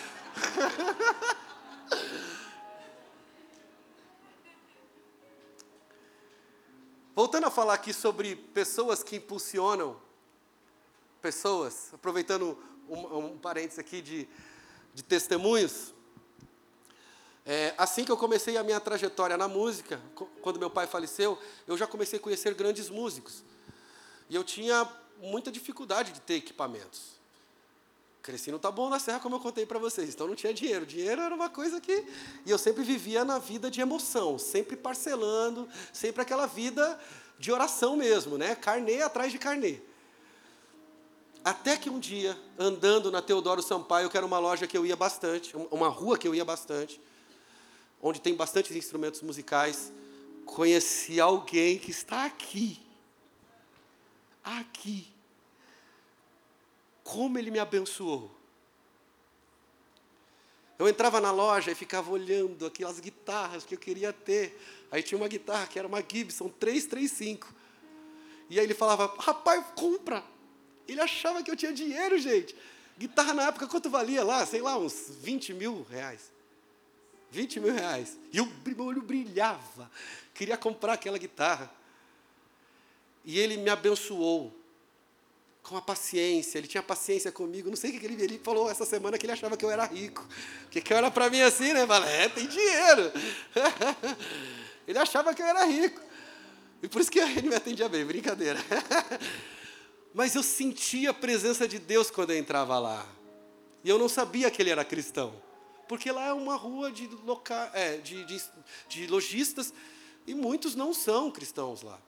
Voltando 7.16 7.46
a 7.46 7.50
falar 7.50 7.72
aqui 7.72 7.94
sobre 7.94 8.36
pessoas 8.36 9.02
que 9.02 9.16
impulsionam 9.16 9.98
pessoas, 11.22 11.88
aproveitando 11.94 12.58
um, 12.90 13.16
um 13.16 13.38
parênteses 13.38 13.78
aqui 13.78 14.02
de, 14.02 14.28
de 14.92 15.02
testemunhos. 15.02 15.94
É, 17.46 17.72
assim 17.78 18.04
que 18.04 18.12
eu 18.12 18.18
comecei 18.18 18.58
a 18.58 18.62
minha 18.62 18.80
trajetória 18.80 19.38
na 19.38 19.48
música, 19.48 19.98
quando 20.42 20.58
meu 20.58 20.68
pai 20.68 20.86
faleceu, 20.86 21.38
eu 21.66 21.78
já 21.78 21.86
comecei 21.86 22.18
a 22.18 22.22
conhecer 22.22 22.52
grandes 22.52 22.90
músicos. 22.90 23.42
E 24.32 24.34
eu 24.34 24.42
tinha 24.42 24.88
muita 25.20 25.52
dificuldade 25.52 26.10
de 26.10 26.20
ter 26.22 26.36
equipamentos. 26.36 27.20
Cresci 28.22 28.50
no 28.50 28.58
Taboão 28.58 28.88
da 28.88 28.98
Serra, 28.98 29.20
como 29.20 29.36
eu 29.36 29.40
contei 29.40 29.66
para 29.66 29.78
vocês, 29.78 30.08
então 30.08 30.26
não 30.26 30.34
tinha 30.34 30.54
dinheiro. 30.54 30.86
Dinheiro 30.86 31.20
era 31.20 31.34
uma 31.34 31.50
coisa 31.50 31.78
que. 31.78 31.92
E 32.46 32.50
eu 32.50 32.56
sempre 32.56 32.82
vivia 32.82 33.26
na 33.26 33.38
vida 33.38 33.70
de 33.70 33.82
emoção, 33.82 34.38
sempre 34.38 34.74
parcelando, 34.74 35.68
sempre 35.92 36.22
aquela 36.22 36.46
vida 36.46 36.98
de 37.38 37.52
oração 37.52 37.94
mesmo, 37.94 38.38
né? 38.38 38.54
Carnê 38.54 39.02
atrás 39.02 39.30
de 39.30 39.38
carnê. 39.38 39.80
Até 41.44 41.76
que 41.76 41.90
um 41.90 42.00
dia, 42.00 42.34
andando 42.58 43.10
na 43.10 43.20
Teodoro 43.20 43.60
Sampaio, 43.60 44.08
que 44.08 44.16
era 44.16 44.24
uma 44.24 44.38
loja 44.38 44.66
que 44.66 44.78
eu 44.78 44.86
ia 44.86 44.96
bastante, 44.96 45.54
uma 45.70 45.88
rua 45.88 46.16
que 46.16 46.26
eu 46.26 46.34
ia 46.34 46.44
bastante, 46.44 46.98
onde 48.00 48.18
tem 48.18 48.34
bastantes 48.34 48.74
instrumentos 48.74 49.20
musicais, 49.20 49.92
conheci 50.46 51.20
alguém 51.20 51.78
que 51.78 51.90
está 51.90 52.24
aqui. 52.24 52.80
Aqui. 54.42 55.12
Como 57.04 57.38
ele 57.38 57.50
me 57.50 57.58
abençoou. 57.58 58.30
Eu 60.78 60.88
entrava 60.88 61.20
na 61.20 61.30
loja 61.30 61.70
e 61.70 61.74
ficava 61.74 62.10
olhando 62.10 62.66
aquelas 62.66 62.98
guitarras 62.98 63.64
que 63.64 63.74
eu 63.74 63.78
queria 63.78 64.12
ter. 64.12 64.60
Aí 64.90 65.02
tinha 65.02 65.16
uma 65.16 65.28
guitarra 65.28 65.66
que 65.66 65.78
era 65.78 65.86
uma 65.86 66.02
Gibson 66.02 66.48
335. 66.48 67.54
E 68.50 68.58
aí 68.58 68.66
ele 68.66 68.74
falava, 68.74 69.14
rapaz, 69.18 69.64
compra. 69.76 70.24
Ele 70.88 71.00
achava 71.00 71.42
que 71.42 71.50
eu 71.50 71.56
tinha 71.56 71.72
dinheiro, 71.72 72.18
gente. 72.18 72.56
Guitarra 72.98 73.32
na 73.32 73.48
época 73.48 73.66
quanto 73.66 73.88
valia 73.88 74.24
lá? 74.24 74.44
Sei 74.44 74.60
lá, 74.60 74.76
uns 74.76 75.08
20 75.20 75.54
mil 75.54 75.86
reais. 75.88 76.32
20 77.30 77.60
mil 77.60 77.72
reais. 77.72 78.18
E 78.32 78.40
o 78.40 78.52
meu 78.66 78.84
olho 78.84 79.02
brilhava. 79.02 79.90
Queria 80.34 80.56
comprar 80.56 80.94
aquela 80.94 81.16
guitarra. 81.16 81.70
E 83.24 83.38
ele 83.38 83.56
me 83.56 83.70
abençoou 83.70 84.52
com 85.62 85.76
a 85.76 85.82
paciência. 85.82 86.58
Ele 86.58 86.66
tinha 86.66 86.82
paciência 86.82 87.30
comigo. 87.30 87.68
Não 87.68 87.76
sei 87.76 87.90
o 87.90 88.00
que 88.00 88.04
ele, 88.04 88.22
ele 88.22 88.40
falou 88.42 88.70
essa 88.70 88.84
semana 88.84 89.16
que 89.16 89.24
ele 89.24 89.32
achava 89.32 89.56
que 89.56 89.64
eu 89.64 89.70
era 89.70 89.84
rico. 89.84 90.26
Porque 90.62 90.80
que 90.80 90.92
era 90.92 91.10
para 91.10 91.30
mim 91.30 91.40
assim, 91.40 91.72
né? 91.72 91.86
Fala, 91.86 92.08
é, 92.08 92.28
tem 92.28 92.46
dinheiro. 92.46 93.12
ele 94.86 94.98
achava 94.98 95.34
que 95.34 95.40
eu 95.40 95.46
era 95.46 95.64
rico. 95.64 96.00
E 96.82 96.88
por 96.88 97.00
isso 97.00 97.10
que 97.10 97.20
ele 97.20 97.48
me 97.48 97.54
atendia 97.54 97.88
bem, 97.88 98.04
brincadeira. 98.04 98.58
Mas 100.12 100.34
eu 100.34 100.42
sentia 100.42 101.10
a 101.10 101.14
presença 101.14 101.66
de 101.66 101.78
Deus 101.78 102.10
quando 102.10 102.30
eu 102.30 102.38
entrava 102.38 102.78
lá. 102.78 103.06
E 103.84 103.88
eu 103.88 103.98
não 103.98 104.08
sabia 104.08 104.50
que 104.50 104.60
ele 104.60 104.70
era 104.70 104.84
cristão. 104.84 105.32
Porque 105.88 106.10
lá 106.10 106.26
é 106.26 106.32
uma 106.32 106.56
rua 106.56 106.90
de, 106.90 107.06
loca... 107.24 107.70
É, 107.72 107.98
de, 107.98 108.24
de, 108.24 108.42
de 108.88 109.06
lojistas 109.06 109.72
e 110.26 110.34
muitos 110.34 110.74
não 110.74 110.92
são 110.92 111.30
cristãos 111.30 111.82
lá. 111.82 112.00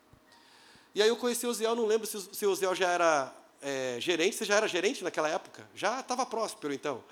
E 0.94 1.02
aí 1.02 1.08
eu 1.08 1.16
conheci 1.16 1.46
o 1.46 1.52
Ziel, 1.52 1.74
não 1.74 1.86
lembro 1.86 2.06
se, 2.06 2.20
se 2.32 2.46
o 2.46 2.54
Ziel 2.54 2.74
já 2.74 2.88
era 2.88 3.34
é, 3.60 3.96
gerente, 3.98 4.36
você 4.36 4.44
já 4.44 4.54
era 4.54 4.68
gerente 4.68 5.02
naquela 5.02 5.28
época? 5.28 5.68
Já 5.74 6.00
estava 6.00 6.24
próspero 6.24 6.72
então. 6.72 7.02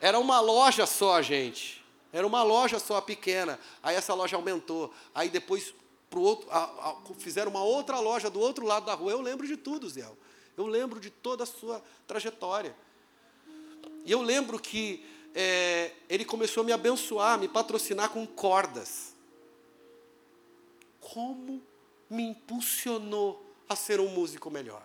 Era 0.00 0.18
uma 0.18 0.40
loja 0.40 0.84
só, 0.86 1.22
gente. 1.22 1.84
Era 2.12 2.26
uma 2.26 2.42
loja 2.42 2.78
só 2.78 3.00
pequena. 3.00 3.58
Aí 3.82 3.94
essa 3.96 4.12
loja 4.14 4.36
aumentou. 4.36 4.92
Aí 5.14 5.28
depois 5.28 5.72
pro 6.10 6.20
outro, 6.20 6.50
a, 6.50 6.64
a, 6.64 6.96
fizeram 7.18 7.50
uma 7.50 7.62
outra 7.62 8.00
loja 8.00 8.28
do 8.28 8.40
outro 8.40 8.66
lado 8.66 8.86
da 8.86 8.94
rua. 8.94 9.12
Eu 9.12 9.20
lembro 9.20 9.46
de 9.46 9.56
tudo, 9.56 9.88
Zé. 9.88 10.06
Eu 10.56 10.66
lembro 10.66 10.98
de 10.98 11.08
toda 11.08 11.44
a 11.44 11.46
sua 11.46 11.82
trajetória. 12.06 12.74
E 14.04 14.10
eu 14.10 14.20
lembro 14.20 14.58
que 14.58 15.06
é, 15.34 15.92
ele 16.08 16.24
começou 16.24 16.62
a 16.62 16.64
me 16.64 16.72
abençoar, 16.72 17.38
me 17.38 17.48
patrocinar 17.48 18.10
com 18.10 18.26
cordas. 18.26 19.14
Como 21.00 21.62
me 22.10 22.24
impulsionou 22.24 23.46
a 23.68 23.76
ser 23.76 24.00
um 24.00 24.08
músico 24.08 24.50
melhor. 24.50 24.82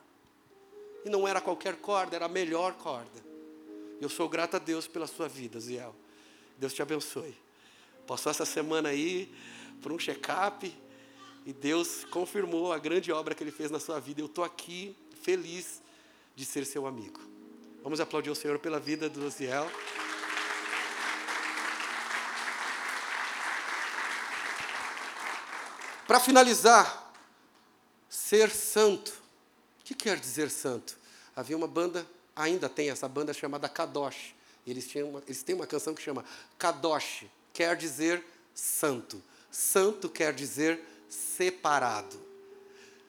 E 1.03 1.09
não 1.09 1.27
era 1.27 1.41
qualquer 1.41 1.75
corda, 1.77 2.15
era 2.15 2.25
a 2.25 2.29
melhor 2.29 2.73
corda. 2.75 3.25
Eu 3.99 4.09
sou 4.09 4.29
grato 4.29 4.55
a 4.55 4.59
Deus 4.59 4.87
pela 4.87 5.07
sua 5.07 5.27
vida, 5.27 5.59
Ziel. 5.59 5.95
Deus 6.57 6.73
te 6.73 6.81
abençoe. 6.81 7.35
Passou 8.05 8.29
essa 8.29 8.45
semana 8.45 8.89
aí 8.89 9.33
por 9.81 9.91
um 9.91 9.97
check-up 9.97 10.71
e 11.45 11.53
Deus 11.53 12.05
confirmou 12.05 12.71
a 12.71 12.77
grande 12.77 13.11
obra 13.11 13.33
que 13.33 13.43
Ele 13.43 13.51
fez 13.51 13.71
na 13.71 13.79
sua 13.79 13.99
vida. 13.99 14.21
Eu 14.21 14.27
estou 14.27 14.43
aqui 14.43 14.95
feliz 15.21 15.81
de 16.35 16.45
ser 16.45 16.65
seu 16.65 16.85
amigo. 16.85 17.19
Vamos 17.81 17.99
aplaudir 17.99 18.29
o 18.29 18.35
Senhor 18.35 18.59
pela 18.59 18.79
vida 18.79 19.09
do 19.09 19.25
Osiel. 19.25 19.69
Para 26.07 26.19
finalizar, 26.19 27.04
ser 28.15 28.49
santo. 28.49 29.11
O 29.81 29.83
que 29.83 29.93
quer 29.93 30.17
dizer 30.17 30.49
santo? 30.49 30.97
Havia 31.35 31.57
uma 31.57 31.67
banda, 31.67 32.07
ainda 32.35 32.69
tem 32.69 32.89
essa 32.89 33.07
banda 33.09 33.33
chamada 33.33 33.67
Kadosh. 33.67 34.33
Eles, 34.65 34.87
tinham 34.87 35.09
uma, 35.09 35.23
eles 35.27 35.43
têm 35.43 35.53
uma 35.53 35.67
canção 35.67 35.93
que 35.93 36.01
chama 36.01 36.23
Kadosh, 36.57 37.25
quer 37.53 37.75
dizer 37.75 38.23
santo. 38.53 39.21
Santo 39.51 40.09
quer 40.09 40.33
dizer 40.33 40.79
separado. 41.09 42.19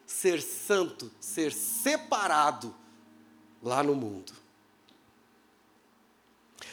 Ser 0.07 0.43
santo, 0.43 1.11
ser 1.21 1.53
separado 1.53 2.75
lá 3.63 3.83
no 3.83 3.95
mundo. 3.95 4.33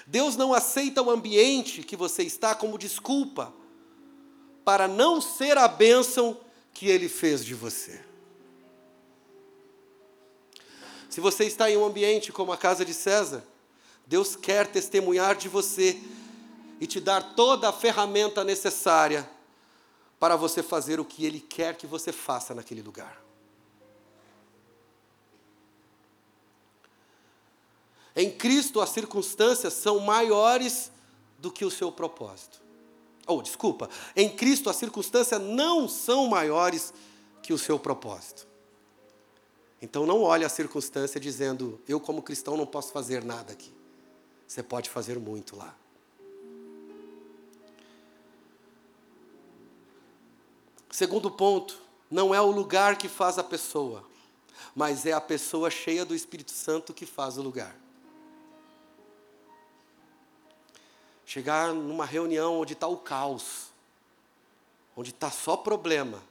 Deus 0.05 0.35
não 0.35 0.53
aceita 0.53 1.01
o 1.01 1.09
ambiente 1.09 1.83
que 1.83 1.95
você 1.95 2.23
está 2.23 2.53
como 2.53 2.77
desculpa 2.77 3.53
para 4.65 4.87
não 4.87 5.21
ser 5.21 5.57
a 5.57 5.67
bênção 5.67 6.39
que 6.73 6.87
Ele 6.87 7.07
fez 7.07 7.45
de 7.45 7.53
você. 7.53 8.12
Se 11.13 11.21
você 11.21 11.43
está 11.43 11.69
em 11.69 11.77
um 11.77 11.85
ambiente 11.85 12.31
como 12.31 12.51
a 12.51 12.57
casa 12.57 12.83
de 12.83 12.91
César, 12.91 13.43
Deus 14.07 14.35
quer 14.35 14.65
testemunhar 14.65 15.35
de 15.35 15.47
você 15.47 16.01
e 16.81 16.87
te 16.87 16.99
dar 16.99 17.35
toda 17.35 17.69
a 17.69 17.71
ferramenta 17.71 18.43
necessária 18.43 19.29
para 20.19 20.35
você 20.35 20.63
fazer 20.63 20.99
o 20.99 21.05
que 21.05 21.23
Ele 21.23 21.39
quer 21.39 21.77
que 21.77 21.85
você 21.85 22.11
faça 22.11 22.55
naquele 22.55 22.81
lugar. 22.81 23.23
Em 28.15 28.31
Cristo, 28.31 28.81
as 28.81 28.89
circunstâncias 28.89 29.73
são 29.73 29.99
maiores 29.99 30.91
do 31.37 31.51
que 31.51 31.63
o 31.63 31.69
seu 31.69 31.91
propósito. 31.91 32.59
Ou, 33.27 33.37
oh, 33.37 33.41
desculpa, 33.43 33.87
em 34.15 34.35
Cristo, 34.35 34.67
as 34.67 34.77
circunstâncias 34.77 35.39
não 35.39 35.87
são 35.87 36.25
maiores 36.25 36.91
que 37.43 37.53
o 37.53 37.57
seu 37.59 37.77
propósito. 37.77 38.51
Então, 39.83 40.05
não 40.05 40.21
olhe 40.21 40.45
a 40.45 40.49
circunstância 40.49 41.19
dizendo, 41.19 41.77
eu, 41.85 41.99
como 41.99 42.21
cristão, 42.21 42.55
não 42.55 42.65
posso 42.65 42.93
fazer 42.93 43.21
nada 43.21 43.51
aqui. 43.51 43.69
Você 44.47 44.63
pode 44.63 44.89
fazer 44.89 45.19
muito 45.19 45.57
lá. 45.57 45.75
Segundo 50.89 51.29
ponto, 51.29 51.81
não 52.09 52.33
é 52.33 52.39
o 52.39 52.49
lugar 52.49 52.97
que 52.97 53.09
faz 53.09 53.37
a 53.37 53.43
pessoa, 53.43 54.05
mas 54.73 55.05
é 55.05 55.11
a 55.11 55.19
pessoa 55.19 55.69
cheia 55.69 56.05
do 56.05 56.15
Espírito 56.15 56.51
Santo 56.51 56.93
que 56.93 57.05
faz 57.05 57.37
o 57.37 57.41
lugar. 57.41 57.75
Chegar 61.25 61.73
numa 61.73 62.05
reunião 62.05 62.57
onde 62.57 62.71
está 62.71 62.87
o 62.87 62.95
caos, 62.95 63.65
onde 64.95 65.09
está 65.09 65.29
só 65.29 65.57
problema, 65.57 66.23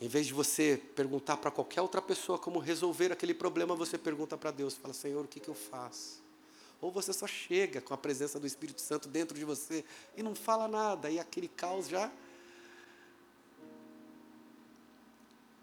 em 0.00 0.08
vez 0.08 0.26
de 0.26 0.32
você 0.32 0.80
perguntar 0.96 1.36
para 1.36 1.50
qualquer 1.50 1.82
outra 1.82 2.00
pessoa 2.00 2.38
como 2.38 2.58
resolver 2.58 3.12
aquele 3.12 3.34
problema, 3.34 3.74
você 3.74 3.98
pergunta 3.98 4.36
para 4.36 4.50
Deus, 4.50 4.74
fala, 4.74 4.94
Senhor, 4.94 5.22
o 5.24 5.28
que, 5.28 5.38
que 5.38 5.48
eu 5.48 5.54
faço? 5.54 6.22
Ou 6.80 6.90
você 6.90 7.12
só 7.12 7.26
chega 7.26 7.82
com 7.82 7.92
a 7.92 7.98
presença 7.98 8.40
do 8.40 8.46
Espírito 8.46 8.80
Santo 8.80 9.08
dentro 9.08 9.36
de 9.36 9.44
você 9.44 9.84
e 10.16 10.22
não 10.22 10.34
fala 10.34 10.66
nada, 10.66 11.10
e 11.10 11.18
aquele 11.18 11.48
caos 11.48 11.88
já. 11.88 12.10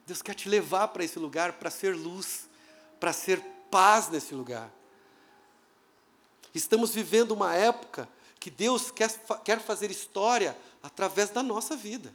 Deus 0.06 0.22
quer 0.22 0.36
te 0.36 0.48
levar 0.48 0.90
para 0.90 1.04
esse 1.04 1.18
lugar 1.18 1.54
para 1.54 1.72
ser 1.72 1.96
luz, 1.96 2.48
para 3.00 3.12
ser 3.12 3.42
paz 3.72 4.08
nesse 4.10 4.36
lugar. 4.36 4.72
Estamos 6.54 6.94
vivendo 6.94 7.32
uma 7.32 7.56
época 7.56 8.08
que 8.40 8.52
Deus 8.52 8.92
quer, 8.92 9.10
quer 9.44 9.60
fazer 9.60 9.90
história 9.90 10.56
através 10.84 11.32
da 11.32 11.42
nossa 11.42 11.76
vida. 11.76 12.14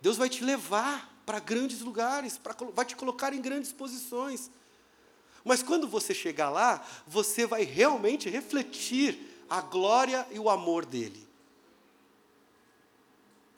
Deus 0.00 0.16
vai 0.16 0.28
te 0.28 0.42
levar 0.44 1.22
para 1.26 1.38
grandes 1.38 1.80
lugares, 1.80 2.38
pra, 2.38 2.54
vai 2.74 2.84
te 2.84 2.96
colocar 2.96 3.32
em 3.32 3.40
grandes 3.40 3.72
posições. 3.72 4.50
Mas 5.44 5.62
quando 5.62 5.86
você 5.86 6.14
chegar 6.14 6.50
lá, 6.50 6.84
você 7.06 7.46
vai 7.46 7.64
realmente 7.64 8.28
refletir 8.28 9.44
a 9.48 9.60
glória 9.60 10.26
e 10.30 10.38
o 10.38 10.50
amor 10.50 10.84
dele. 10.84 11.28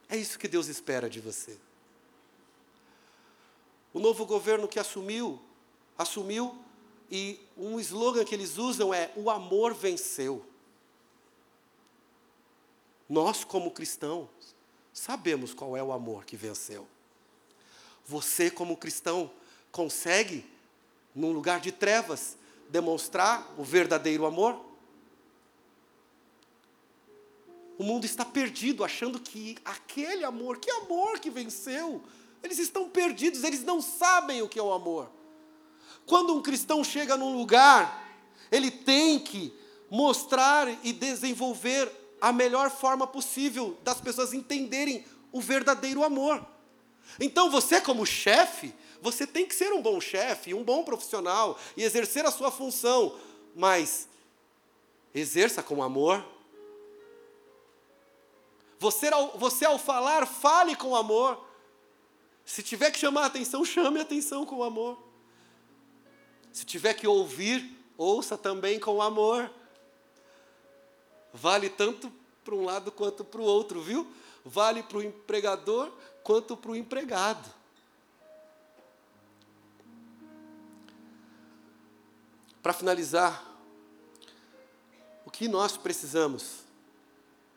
É 0.08 0.16
isso 0.16 0.38
que 0.38 0.48
Deus 0.48 0.68
espera 0.68 1.08
de 1.08 1.20
você. 1.20 1.58
O 3.92 3.98
novo 3.98 4.24
governo 4.24 4.68
que 4.68 4.78
assumiu, 4.78 5.40
assumiu, 5.96 6.58
e 7.10 7.38
um 7.58 7.78
slogan 7.78 8.24
que 8.24 8.34
eles 8.34 8.56
usam 8.56 8.92
é: 8.92 9.12
o 9.14 9.30
amor 9.30 9.74
venceu. 9.74 10.44
Nós, 13.08 13.44
como 13.44 13.70
cristãos, 13.70 14.28
sabemos 14.92 15.54
qual 15.54 15.76
é 15.76 15.82
o 15.82 15.92
amor 15.92 16.24
que 16.24 16.36
venceu. 16.36 16.86
Você, 18.06 18.50
como 18.50 18.76
cristão, 18.76 19.30
consegue 19.70 20.44
num 21.14 21.32
lugar 21.32 21.60
de 21.60 21.72
trevas, 21.72 22.36
demonstrar 22.68 23.52
o 23.58 23.64
verdadeiro 23.64 24.26
amor? 24.26 24.60
O 27.78 27.84
mundo 27.84 28.04
está 28.04 28.24
perdido, 28.24 28.84
achando 28.84 29.18
que 29.18 29.56
aquele 29.64 30.24
amor, 30.24 30.58
que 30.58 30.70
amor 30.70 31.18
que 31.18 31.30
venceu, 31.30 32.02
Eles 32.42 32.58
estão 32.58 32.88
perdidos, 32.88 33.44
eles 33.44 33.62
não 33.62 33.80
sabem 33.80 34.42
o 34.42 34.48
que 34.48 34.58
é 34.58 34.62
o 34.62 34.72
amor. 34.72 35.08
Quando 36.04 36.34
um 36.34 36.42
cristão 36.42 36.82
chega 36.82 37.16
num 37.16 37.36
lugar, 37.36 38.18
ele 38.50 38.70
tem 38.70 39.20
que 39.20 39.54
mostrar 39.88 40.68
e 40.84 40.92
desenvolver 40.92 41.90
a 42.22 42.32
melhor 42.32 42.70
forma 42.70 43.04
possível 43.04 43.76
das 43.82 44.00
pessoas 44.00 44.32
entenderem 44.32 45.04
o 45.32 45.40
verdadeiro 45.40 46.04
amor. 46.04 46.46
Então 47.18 47.50
você, 47.50 47.80
como 47.80 48.06
chefe, 48.06 48.72
você 49.00 49.26
tem 49.26 49.44
que 49.44 49.52
ser 49.52 49.72
um 49.72 49.82
bom 49.82 50.00
chefe, 50.00 50.54
um 50.54 50.62
bom 50.62 50.84
profissional 50.84 51.58
e 51.76 51.82
exercer 51.82 52.24
a 52.24 52.30
sua 52.30 52.52
função, 52.52 53.18
mas 53.56 54.08
exerça 55.12 55.64
com 55.64 55.82
amor. 55.82 56.24
Você, 58.78 59.10
você 59.34 59.64
ao 59.64 59.76
falar, 59.76 60.24
fale 60.24 60.76
com 60.76 60.94
amor. 60.94 61.44
Se 62.44 62.62
tiver 62.62 62.92
que 62.92 63.00
chamar 63.00 63.22
a 63.22 63.26
atenção, 63.26 63.64
chame 63.64 63.98
a 63.98 64.02
atenção 64.02 64.46
com 64.46 64.62
amor. 64.62 64.96
Se 66.52 66.64
tiver 66.64 66.94
que 66.94 67.08
ouvir, 67.08 67.68
ouça 67.98 68.38
também 68.38 68.78
com 68.78 69.02
amor. 69.02 69.50
Vale 71.32 71.70
tanto 71.70 72.12
para 72.44 72.54
um 72.54 72.64
lado 72.64 72.92
quanto 72.92 73.24
para 73.24 73.40
o 73.40 73.44
outro, 73.44 73.80
viu? 73.82 74.06
Vale 74.44 74.82
para 74.82 74.98
o 74.98 75.02
empregador 75.02 75.90
quanto 76.22 76.56
para 76.56 76.72
o 76.72 76.76
empregado. 76.76 77.48
Para 82.62 82.72
finalizar, 82.72 83.44
o 85.24 85.30
que 85.30 85.48
nós 85.48 85.76
precisamos 85.76 86.60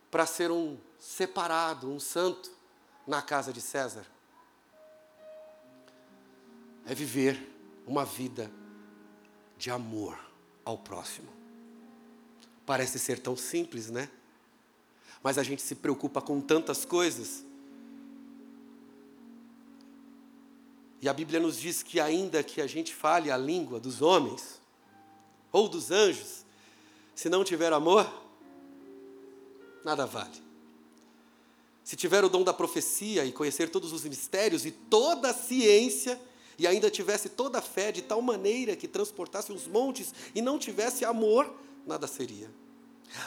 para 0.10 0.26
ser 0.26 0.50
um 0.50 0.78
separado, 0.98 1.92
um 1.92 2.00
santo 2.00 2.52
na 3.06 3.22
casa 3.22 3.54
de 3.54 3.62
César? 3.62 4.06
É 6.88 6.96
viver 6.96 7.52
uma 7.86 8.06
vida 8.06 8.50
de 9.58 9.70
amor 9.70 10.18
ao 10.64 10.78
próximo. 10.78 11.35
Parece 12.66 12.98
ser 12.98 13.20
tão 13.20 13.36
simples, 13.36 13.90
né? 13.90 14.10
Mas 15.22 15.38
a 15.38 15.44
gente 15.44 15.62
se 15.62 15.76
preocupa 15.76 16.22
com 16.22 16.42
tantas 16.42 16.86
coisas. 16.86 17.44
E 21.02 21.10
a 21.10 21.14
Bíblia 21.14 21.40
nos 21.40 21.60
diz 21.60 21.84
que, 21.84 22.00
ainda 22.00 22.44
que 22.44 22.60
a 22.62 22.68
gente 22.68 22.94
fale 22.94 23.30
a 23.30 23.38
língua 23.38 23.80
dos 23.80 24.02
homens 24.02 24.60
ou 25.52 25.70
dos 25.70 25.92
anjos, 25.92 26.44
se 27.14 27.30
não 27.30 27.44
tiver 27.44 27.72
amor, 27.72 28.12
nada 29.84 30.06
vale. 30.06 30.44
Se 31.84 31.96
tiver 31.96 32.24
o 32.24 32.30
dom 32.30 32.44
da 32.44 32.54
profecia 32.54 33.24
e 33.24 33.32
conhecer 33.32 33.70
todos 33.70 33.94
os 33.94 34.04
mistérios 34.04 34.66
e 34.66 34.72
toda 34.72 35.30
a 35.30 35.34
ciência, 35.34 36.20
e 36.58 36.66
ainda 36.66 36.90
tivesse 36.90 37.30
toda 37.30 37.60
a 37.60 37.62
fé 37.62 37.92
de 37.92 38.02
tal 38.02 38.22
maneira 38.22 38.76
que 38.76 38.88
transportasse 38.88 39.52
os 39.52 39.68
montes 39.68 40.14
e 40.34 40.42
não 40.42 40.58
tivesse 40.58 41.06
amor, 41.06 41.54
nada 41.86 42.08
seria. 42.08 42.50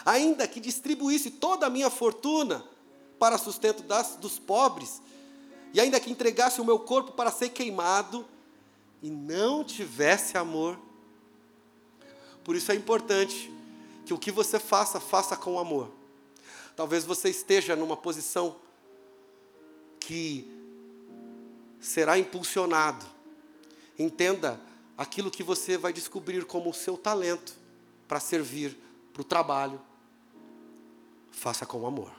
Ainda 0.05 0.47
que 0.47 0.61
distribuísse 0.61 1.31
toda 1.31 1.67
a 1.67 1.71
minha 1.71 1.91
fortuna 1.91 2.65
para 3.19 3.39
sustento 3.39 3.83
das, 3.83 4.17
dos 4.17 4.39
pobres, 4.39 5.01
e 5.73 5.81
ainda 5.81 6.01
que 6.01 6.11
entregasse 6.11 6.61
o 6.61 6.65
meu 6.65 6.79
corpo 6.79 7.13
para 7.13 7.31
ser 7.31 7.51
queimado, 7.51 8.27
e 9.03 9.11
não 9.11 9.63
tivesse 9.63 10.37
amor. 10.37 10.79
Por 12.43 12.57
isso 12.57 12.73
é 12.73 12.75
importante 12.75 13.53
que 14.05 14.13
o 14.13 14.19
que 14.19 14.31
você 14.31 14.59
faça, 14.59 14.99
faça 14.99 15.37
com 15.37 15.59
amor. 15.59 15.91
Talvez 16.75 17.05
você 17.05 17.29
esteja 17.29 17.77
numa 17.77 17.97
posição 17.97 18.57
que 20.01 20.51
será 21.81 22.19
impulsionado 22.19 23.07
Entenda 23.99 24.61
aquilo 24.97 25.31
que 25.31 25.43
você 25.43 25.77
vai 25.77 25.93
descobrir 25.93 26.45
como 26.45 26.71
o 26.71 26.75
seu 26.75 26.97
talento 26.97 27.53
para 28.09 28.19
servir 28.19 28.77
para 29.13 29.23
o 29.23 29.25
trabalho. 29.25 29.81
Faça 31.31 31.67
com 31.67 31.87
amor. 31.87 32.11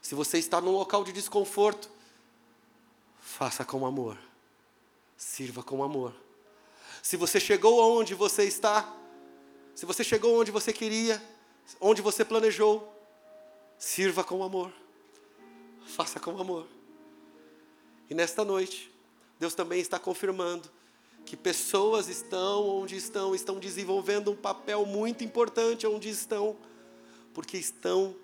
Se 0.00 0.14
você 0.14 0.38
está 0.38 0.60
num 0.60 0.70
local 0.70 1.04
de 1.04 1.12
desconforto, 1.12 1.90
faça 3.20 3.64
com 3.64 3.84
amor. 3.84 4.16
Sirva 5.16 5.62
com 5.62 5.82
amor. 5.82 6.14
Se 7.02 7.16
você 7.16 7.38
chegou 7.40 7.82
aonde 7.82 8.14
você 8.14 8.44
está, 8.44 8.94
se 9.74 9.84
você 9.84 10.04
chegou 10.04 10.40
onde 10.40 10.50
você 10.50 10.72
queria, 10.72 11.22
onde 11.80 12.00
você 12.00 12.24
planejou, 12.24 12.90
sirva 13.78 14.22
com 14.22 14.42
amor. 14.42 14.72
Faça 15.86 16.20
com 16.20 16.38
amor. 16.40 16.66
E 18.08 18.14
nesta 18.14 18.44
noite, 18.44 18.92
Deus 19.38 19.54
também 19.54 19.80
está 19.80 19.98
confirmando 19.98 20.70
que 21.24 21.36
pessoas 21.36 22.08
estão 22.08 22.68
onde 22.68 22.96
estão, 22.96 23.34
estão 23.34 23.58
desenvolvendo 23.58 24.30
um 24.30 24.36
papel 24.36 24.84
muito 24.84 25.24
importante 25.24 25.86
onde 25.86 26.08
estão, 26.08 26.56
porque 27.32 27.56
estão 27.56 28.14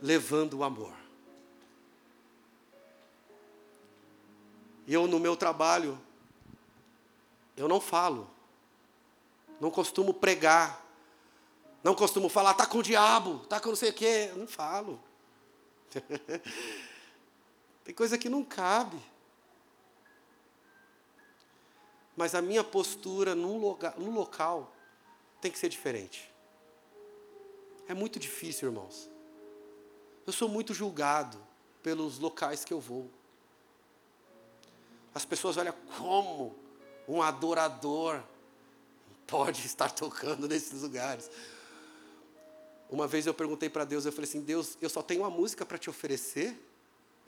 levando 0.00 0.54
o 0.54 0.64
amor. 0.64 0.94
Eu, 4.86 5.06
no 5.06 5.20
meu 5.20 5.36
trabalho, 5.36 6.00
eu 7.56 7.68
não 7.68 7.80
falo, 7.80 8.30
não 9.60 9.70
costumo 9.70 10.14
pregar, 10.14 10.82
não 11.84 11.94
costumo 11.94 12.28
falar, 12.30 12.54
tá 12.54 12.64
com 12.64 12.78
o 12.78 12.82
diabo, 12.82 13.40
tá 13.46 13.60
com 13.60 13.68
não 13.68 13.76
sei 13.76 13.90
o 13.90 13.94
quê, 13.94 14.28
eu 14.30 14.36
não 14.38 14.46
falo. 14.46 14.98
Tem 17.84 17.94
coisa 17.94 18.16
que 18.16 18.28
não 18.28 18.42
cabe 18.42 18.98
mas 22.18 22.34
a 22.34 22.42
minha 22.42 22.64
postura 22.64 23.32
no, 23.32 23.56
loga, 23.56 23.94
no 23.96 24.10
local 24.10 24.74
tem 25.40 25.52
que 25.52 25.58
ser 25.58 25.68
diferente. 25.68 26.28
É 27.86 27.94
muito 27.94 28.18
difícil, 28.18 28.70
irmãos. 28.70 29.08
Eu 30.26 30.32
sou 30.32 30.48
muito 30.48 30.74
julgado 30.74 31.40
pelos 31.80 32.18
locais 32.18 32.64
que 32.64 32.74
eu 32.74 32.80
vou. 32.80 33.08
As 35.14 35.24
pessoas 35.24 35.56
olham 35.58 35.72
como 35.96 36.56
um 37.06 37.22
adorador 37.22 38.20
pode 39.24 39.64
estar 39.64 39.92
tocando 39.92 40.48
nesses 40.48 40.82
lugares. 40.82 41.30
Uma 42.90 43.06
vez 43.06 43.28
eu 43.28 43.34
perguntei 43.34 43.70
para 43.70 43.84
Deus, 43.84 44.04
eu 44.04 44.10
falei 44.10 44.28
assim: 44.28 44.40
Deus, 44.40 44.76
eu 44.82 44.90
só 44.90 45.02
tenho 45.02 45.20
uma 45.20 45.30
música 45.30 45.64
para 45.64 45.78
te 45.78 45.88
oferecer. 45.88 46.60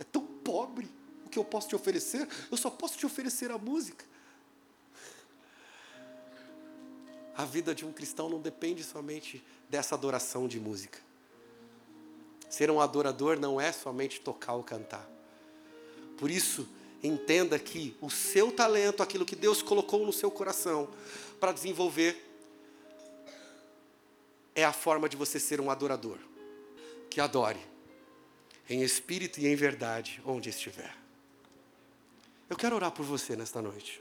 É 0.00 0.02
tão 0.02 0.26
pobre 0.26 0.90
o 1.24 1.28
que 1.28 1.38
eu 1.38 1.44
posso 1.44 1.68
te 1.68 1.76
oferecer. 1.76 2.28
Eu 2.50 2.56
só 2.56 2.70
posso 2.70 2.98
te 2.98 3.06
oferecer 3.06 3.52
a 3.52 3.56
música. 3.56 4.09
A 7.36 7.44
vida 7.44 7.74
de 7.74 7.84
um 7.84 7.92
cristão 7.92 8.28
não 8.28 8.40
depende 8.40 8.82
somente 8.82 9.44
dessa 9.68 9.94
adoração 9.94 10.48
de 10.48 10.58
música. 10.58 10.98
Ser 12.48 12.70
um 12.70 12.80
adorador 12.80 13.38
não 13.38 13.60
é 13.60 13.70
somente 13.70 14.20
tocar 14.20 14.54
ou 14.54 14.64
cantar. 14.64 15.08
Por 16.18 16.30
isso, 16.30 16.68
entenda 17.02 17.58
que 17.58 17.96
o 18.00 18.10
seu 18.10 18.50
talento, 18.50 19.02
aquilo 19.02 19.24
que 19.24 19.36
Deus 19.36 19.62
colocou 19.62 20.04
no 20.04 20.12
seu 20.12 20.30
coração 20.30 20.88
para 21.38 21.52
desenvolver, 21.52 22.26
é 24.54 24.64
a 24.64 24.72
forma 24.72 25.08
de 25.08 25.16
você 25.16 25.38
ser 25.38 25.60
um 25.60 25.70
adorador. 25.70 26.18
Que 27.08 27.20
adore, 27.20 27.60
em 28.68 28.82
espírito 28.82 29.40
e 29.40 29.46
em 29.46 29.54
verdade, 29.54 30.20
onde 30.24 30.48
estiver. 30.48 30.94
Eu 32.48 32.56
quero 32.56 32.74
orar 32.74 32.90
por 32.90 33.04
você 33.04 33.36
nesta 33.36 33.62
noite. 33.62 34.00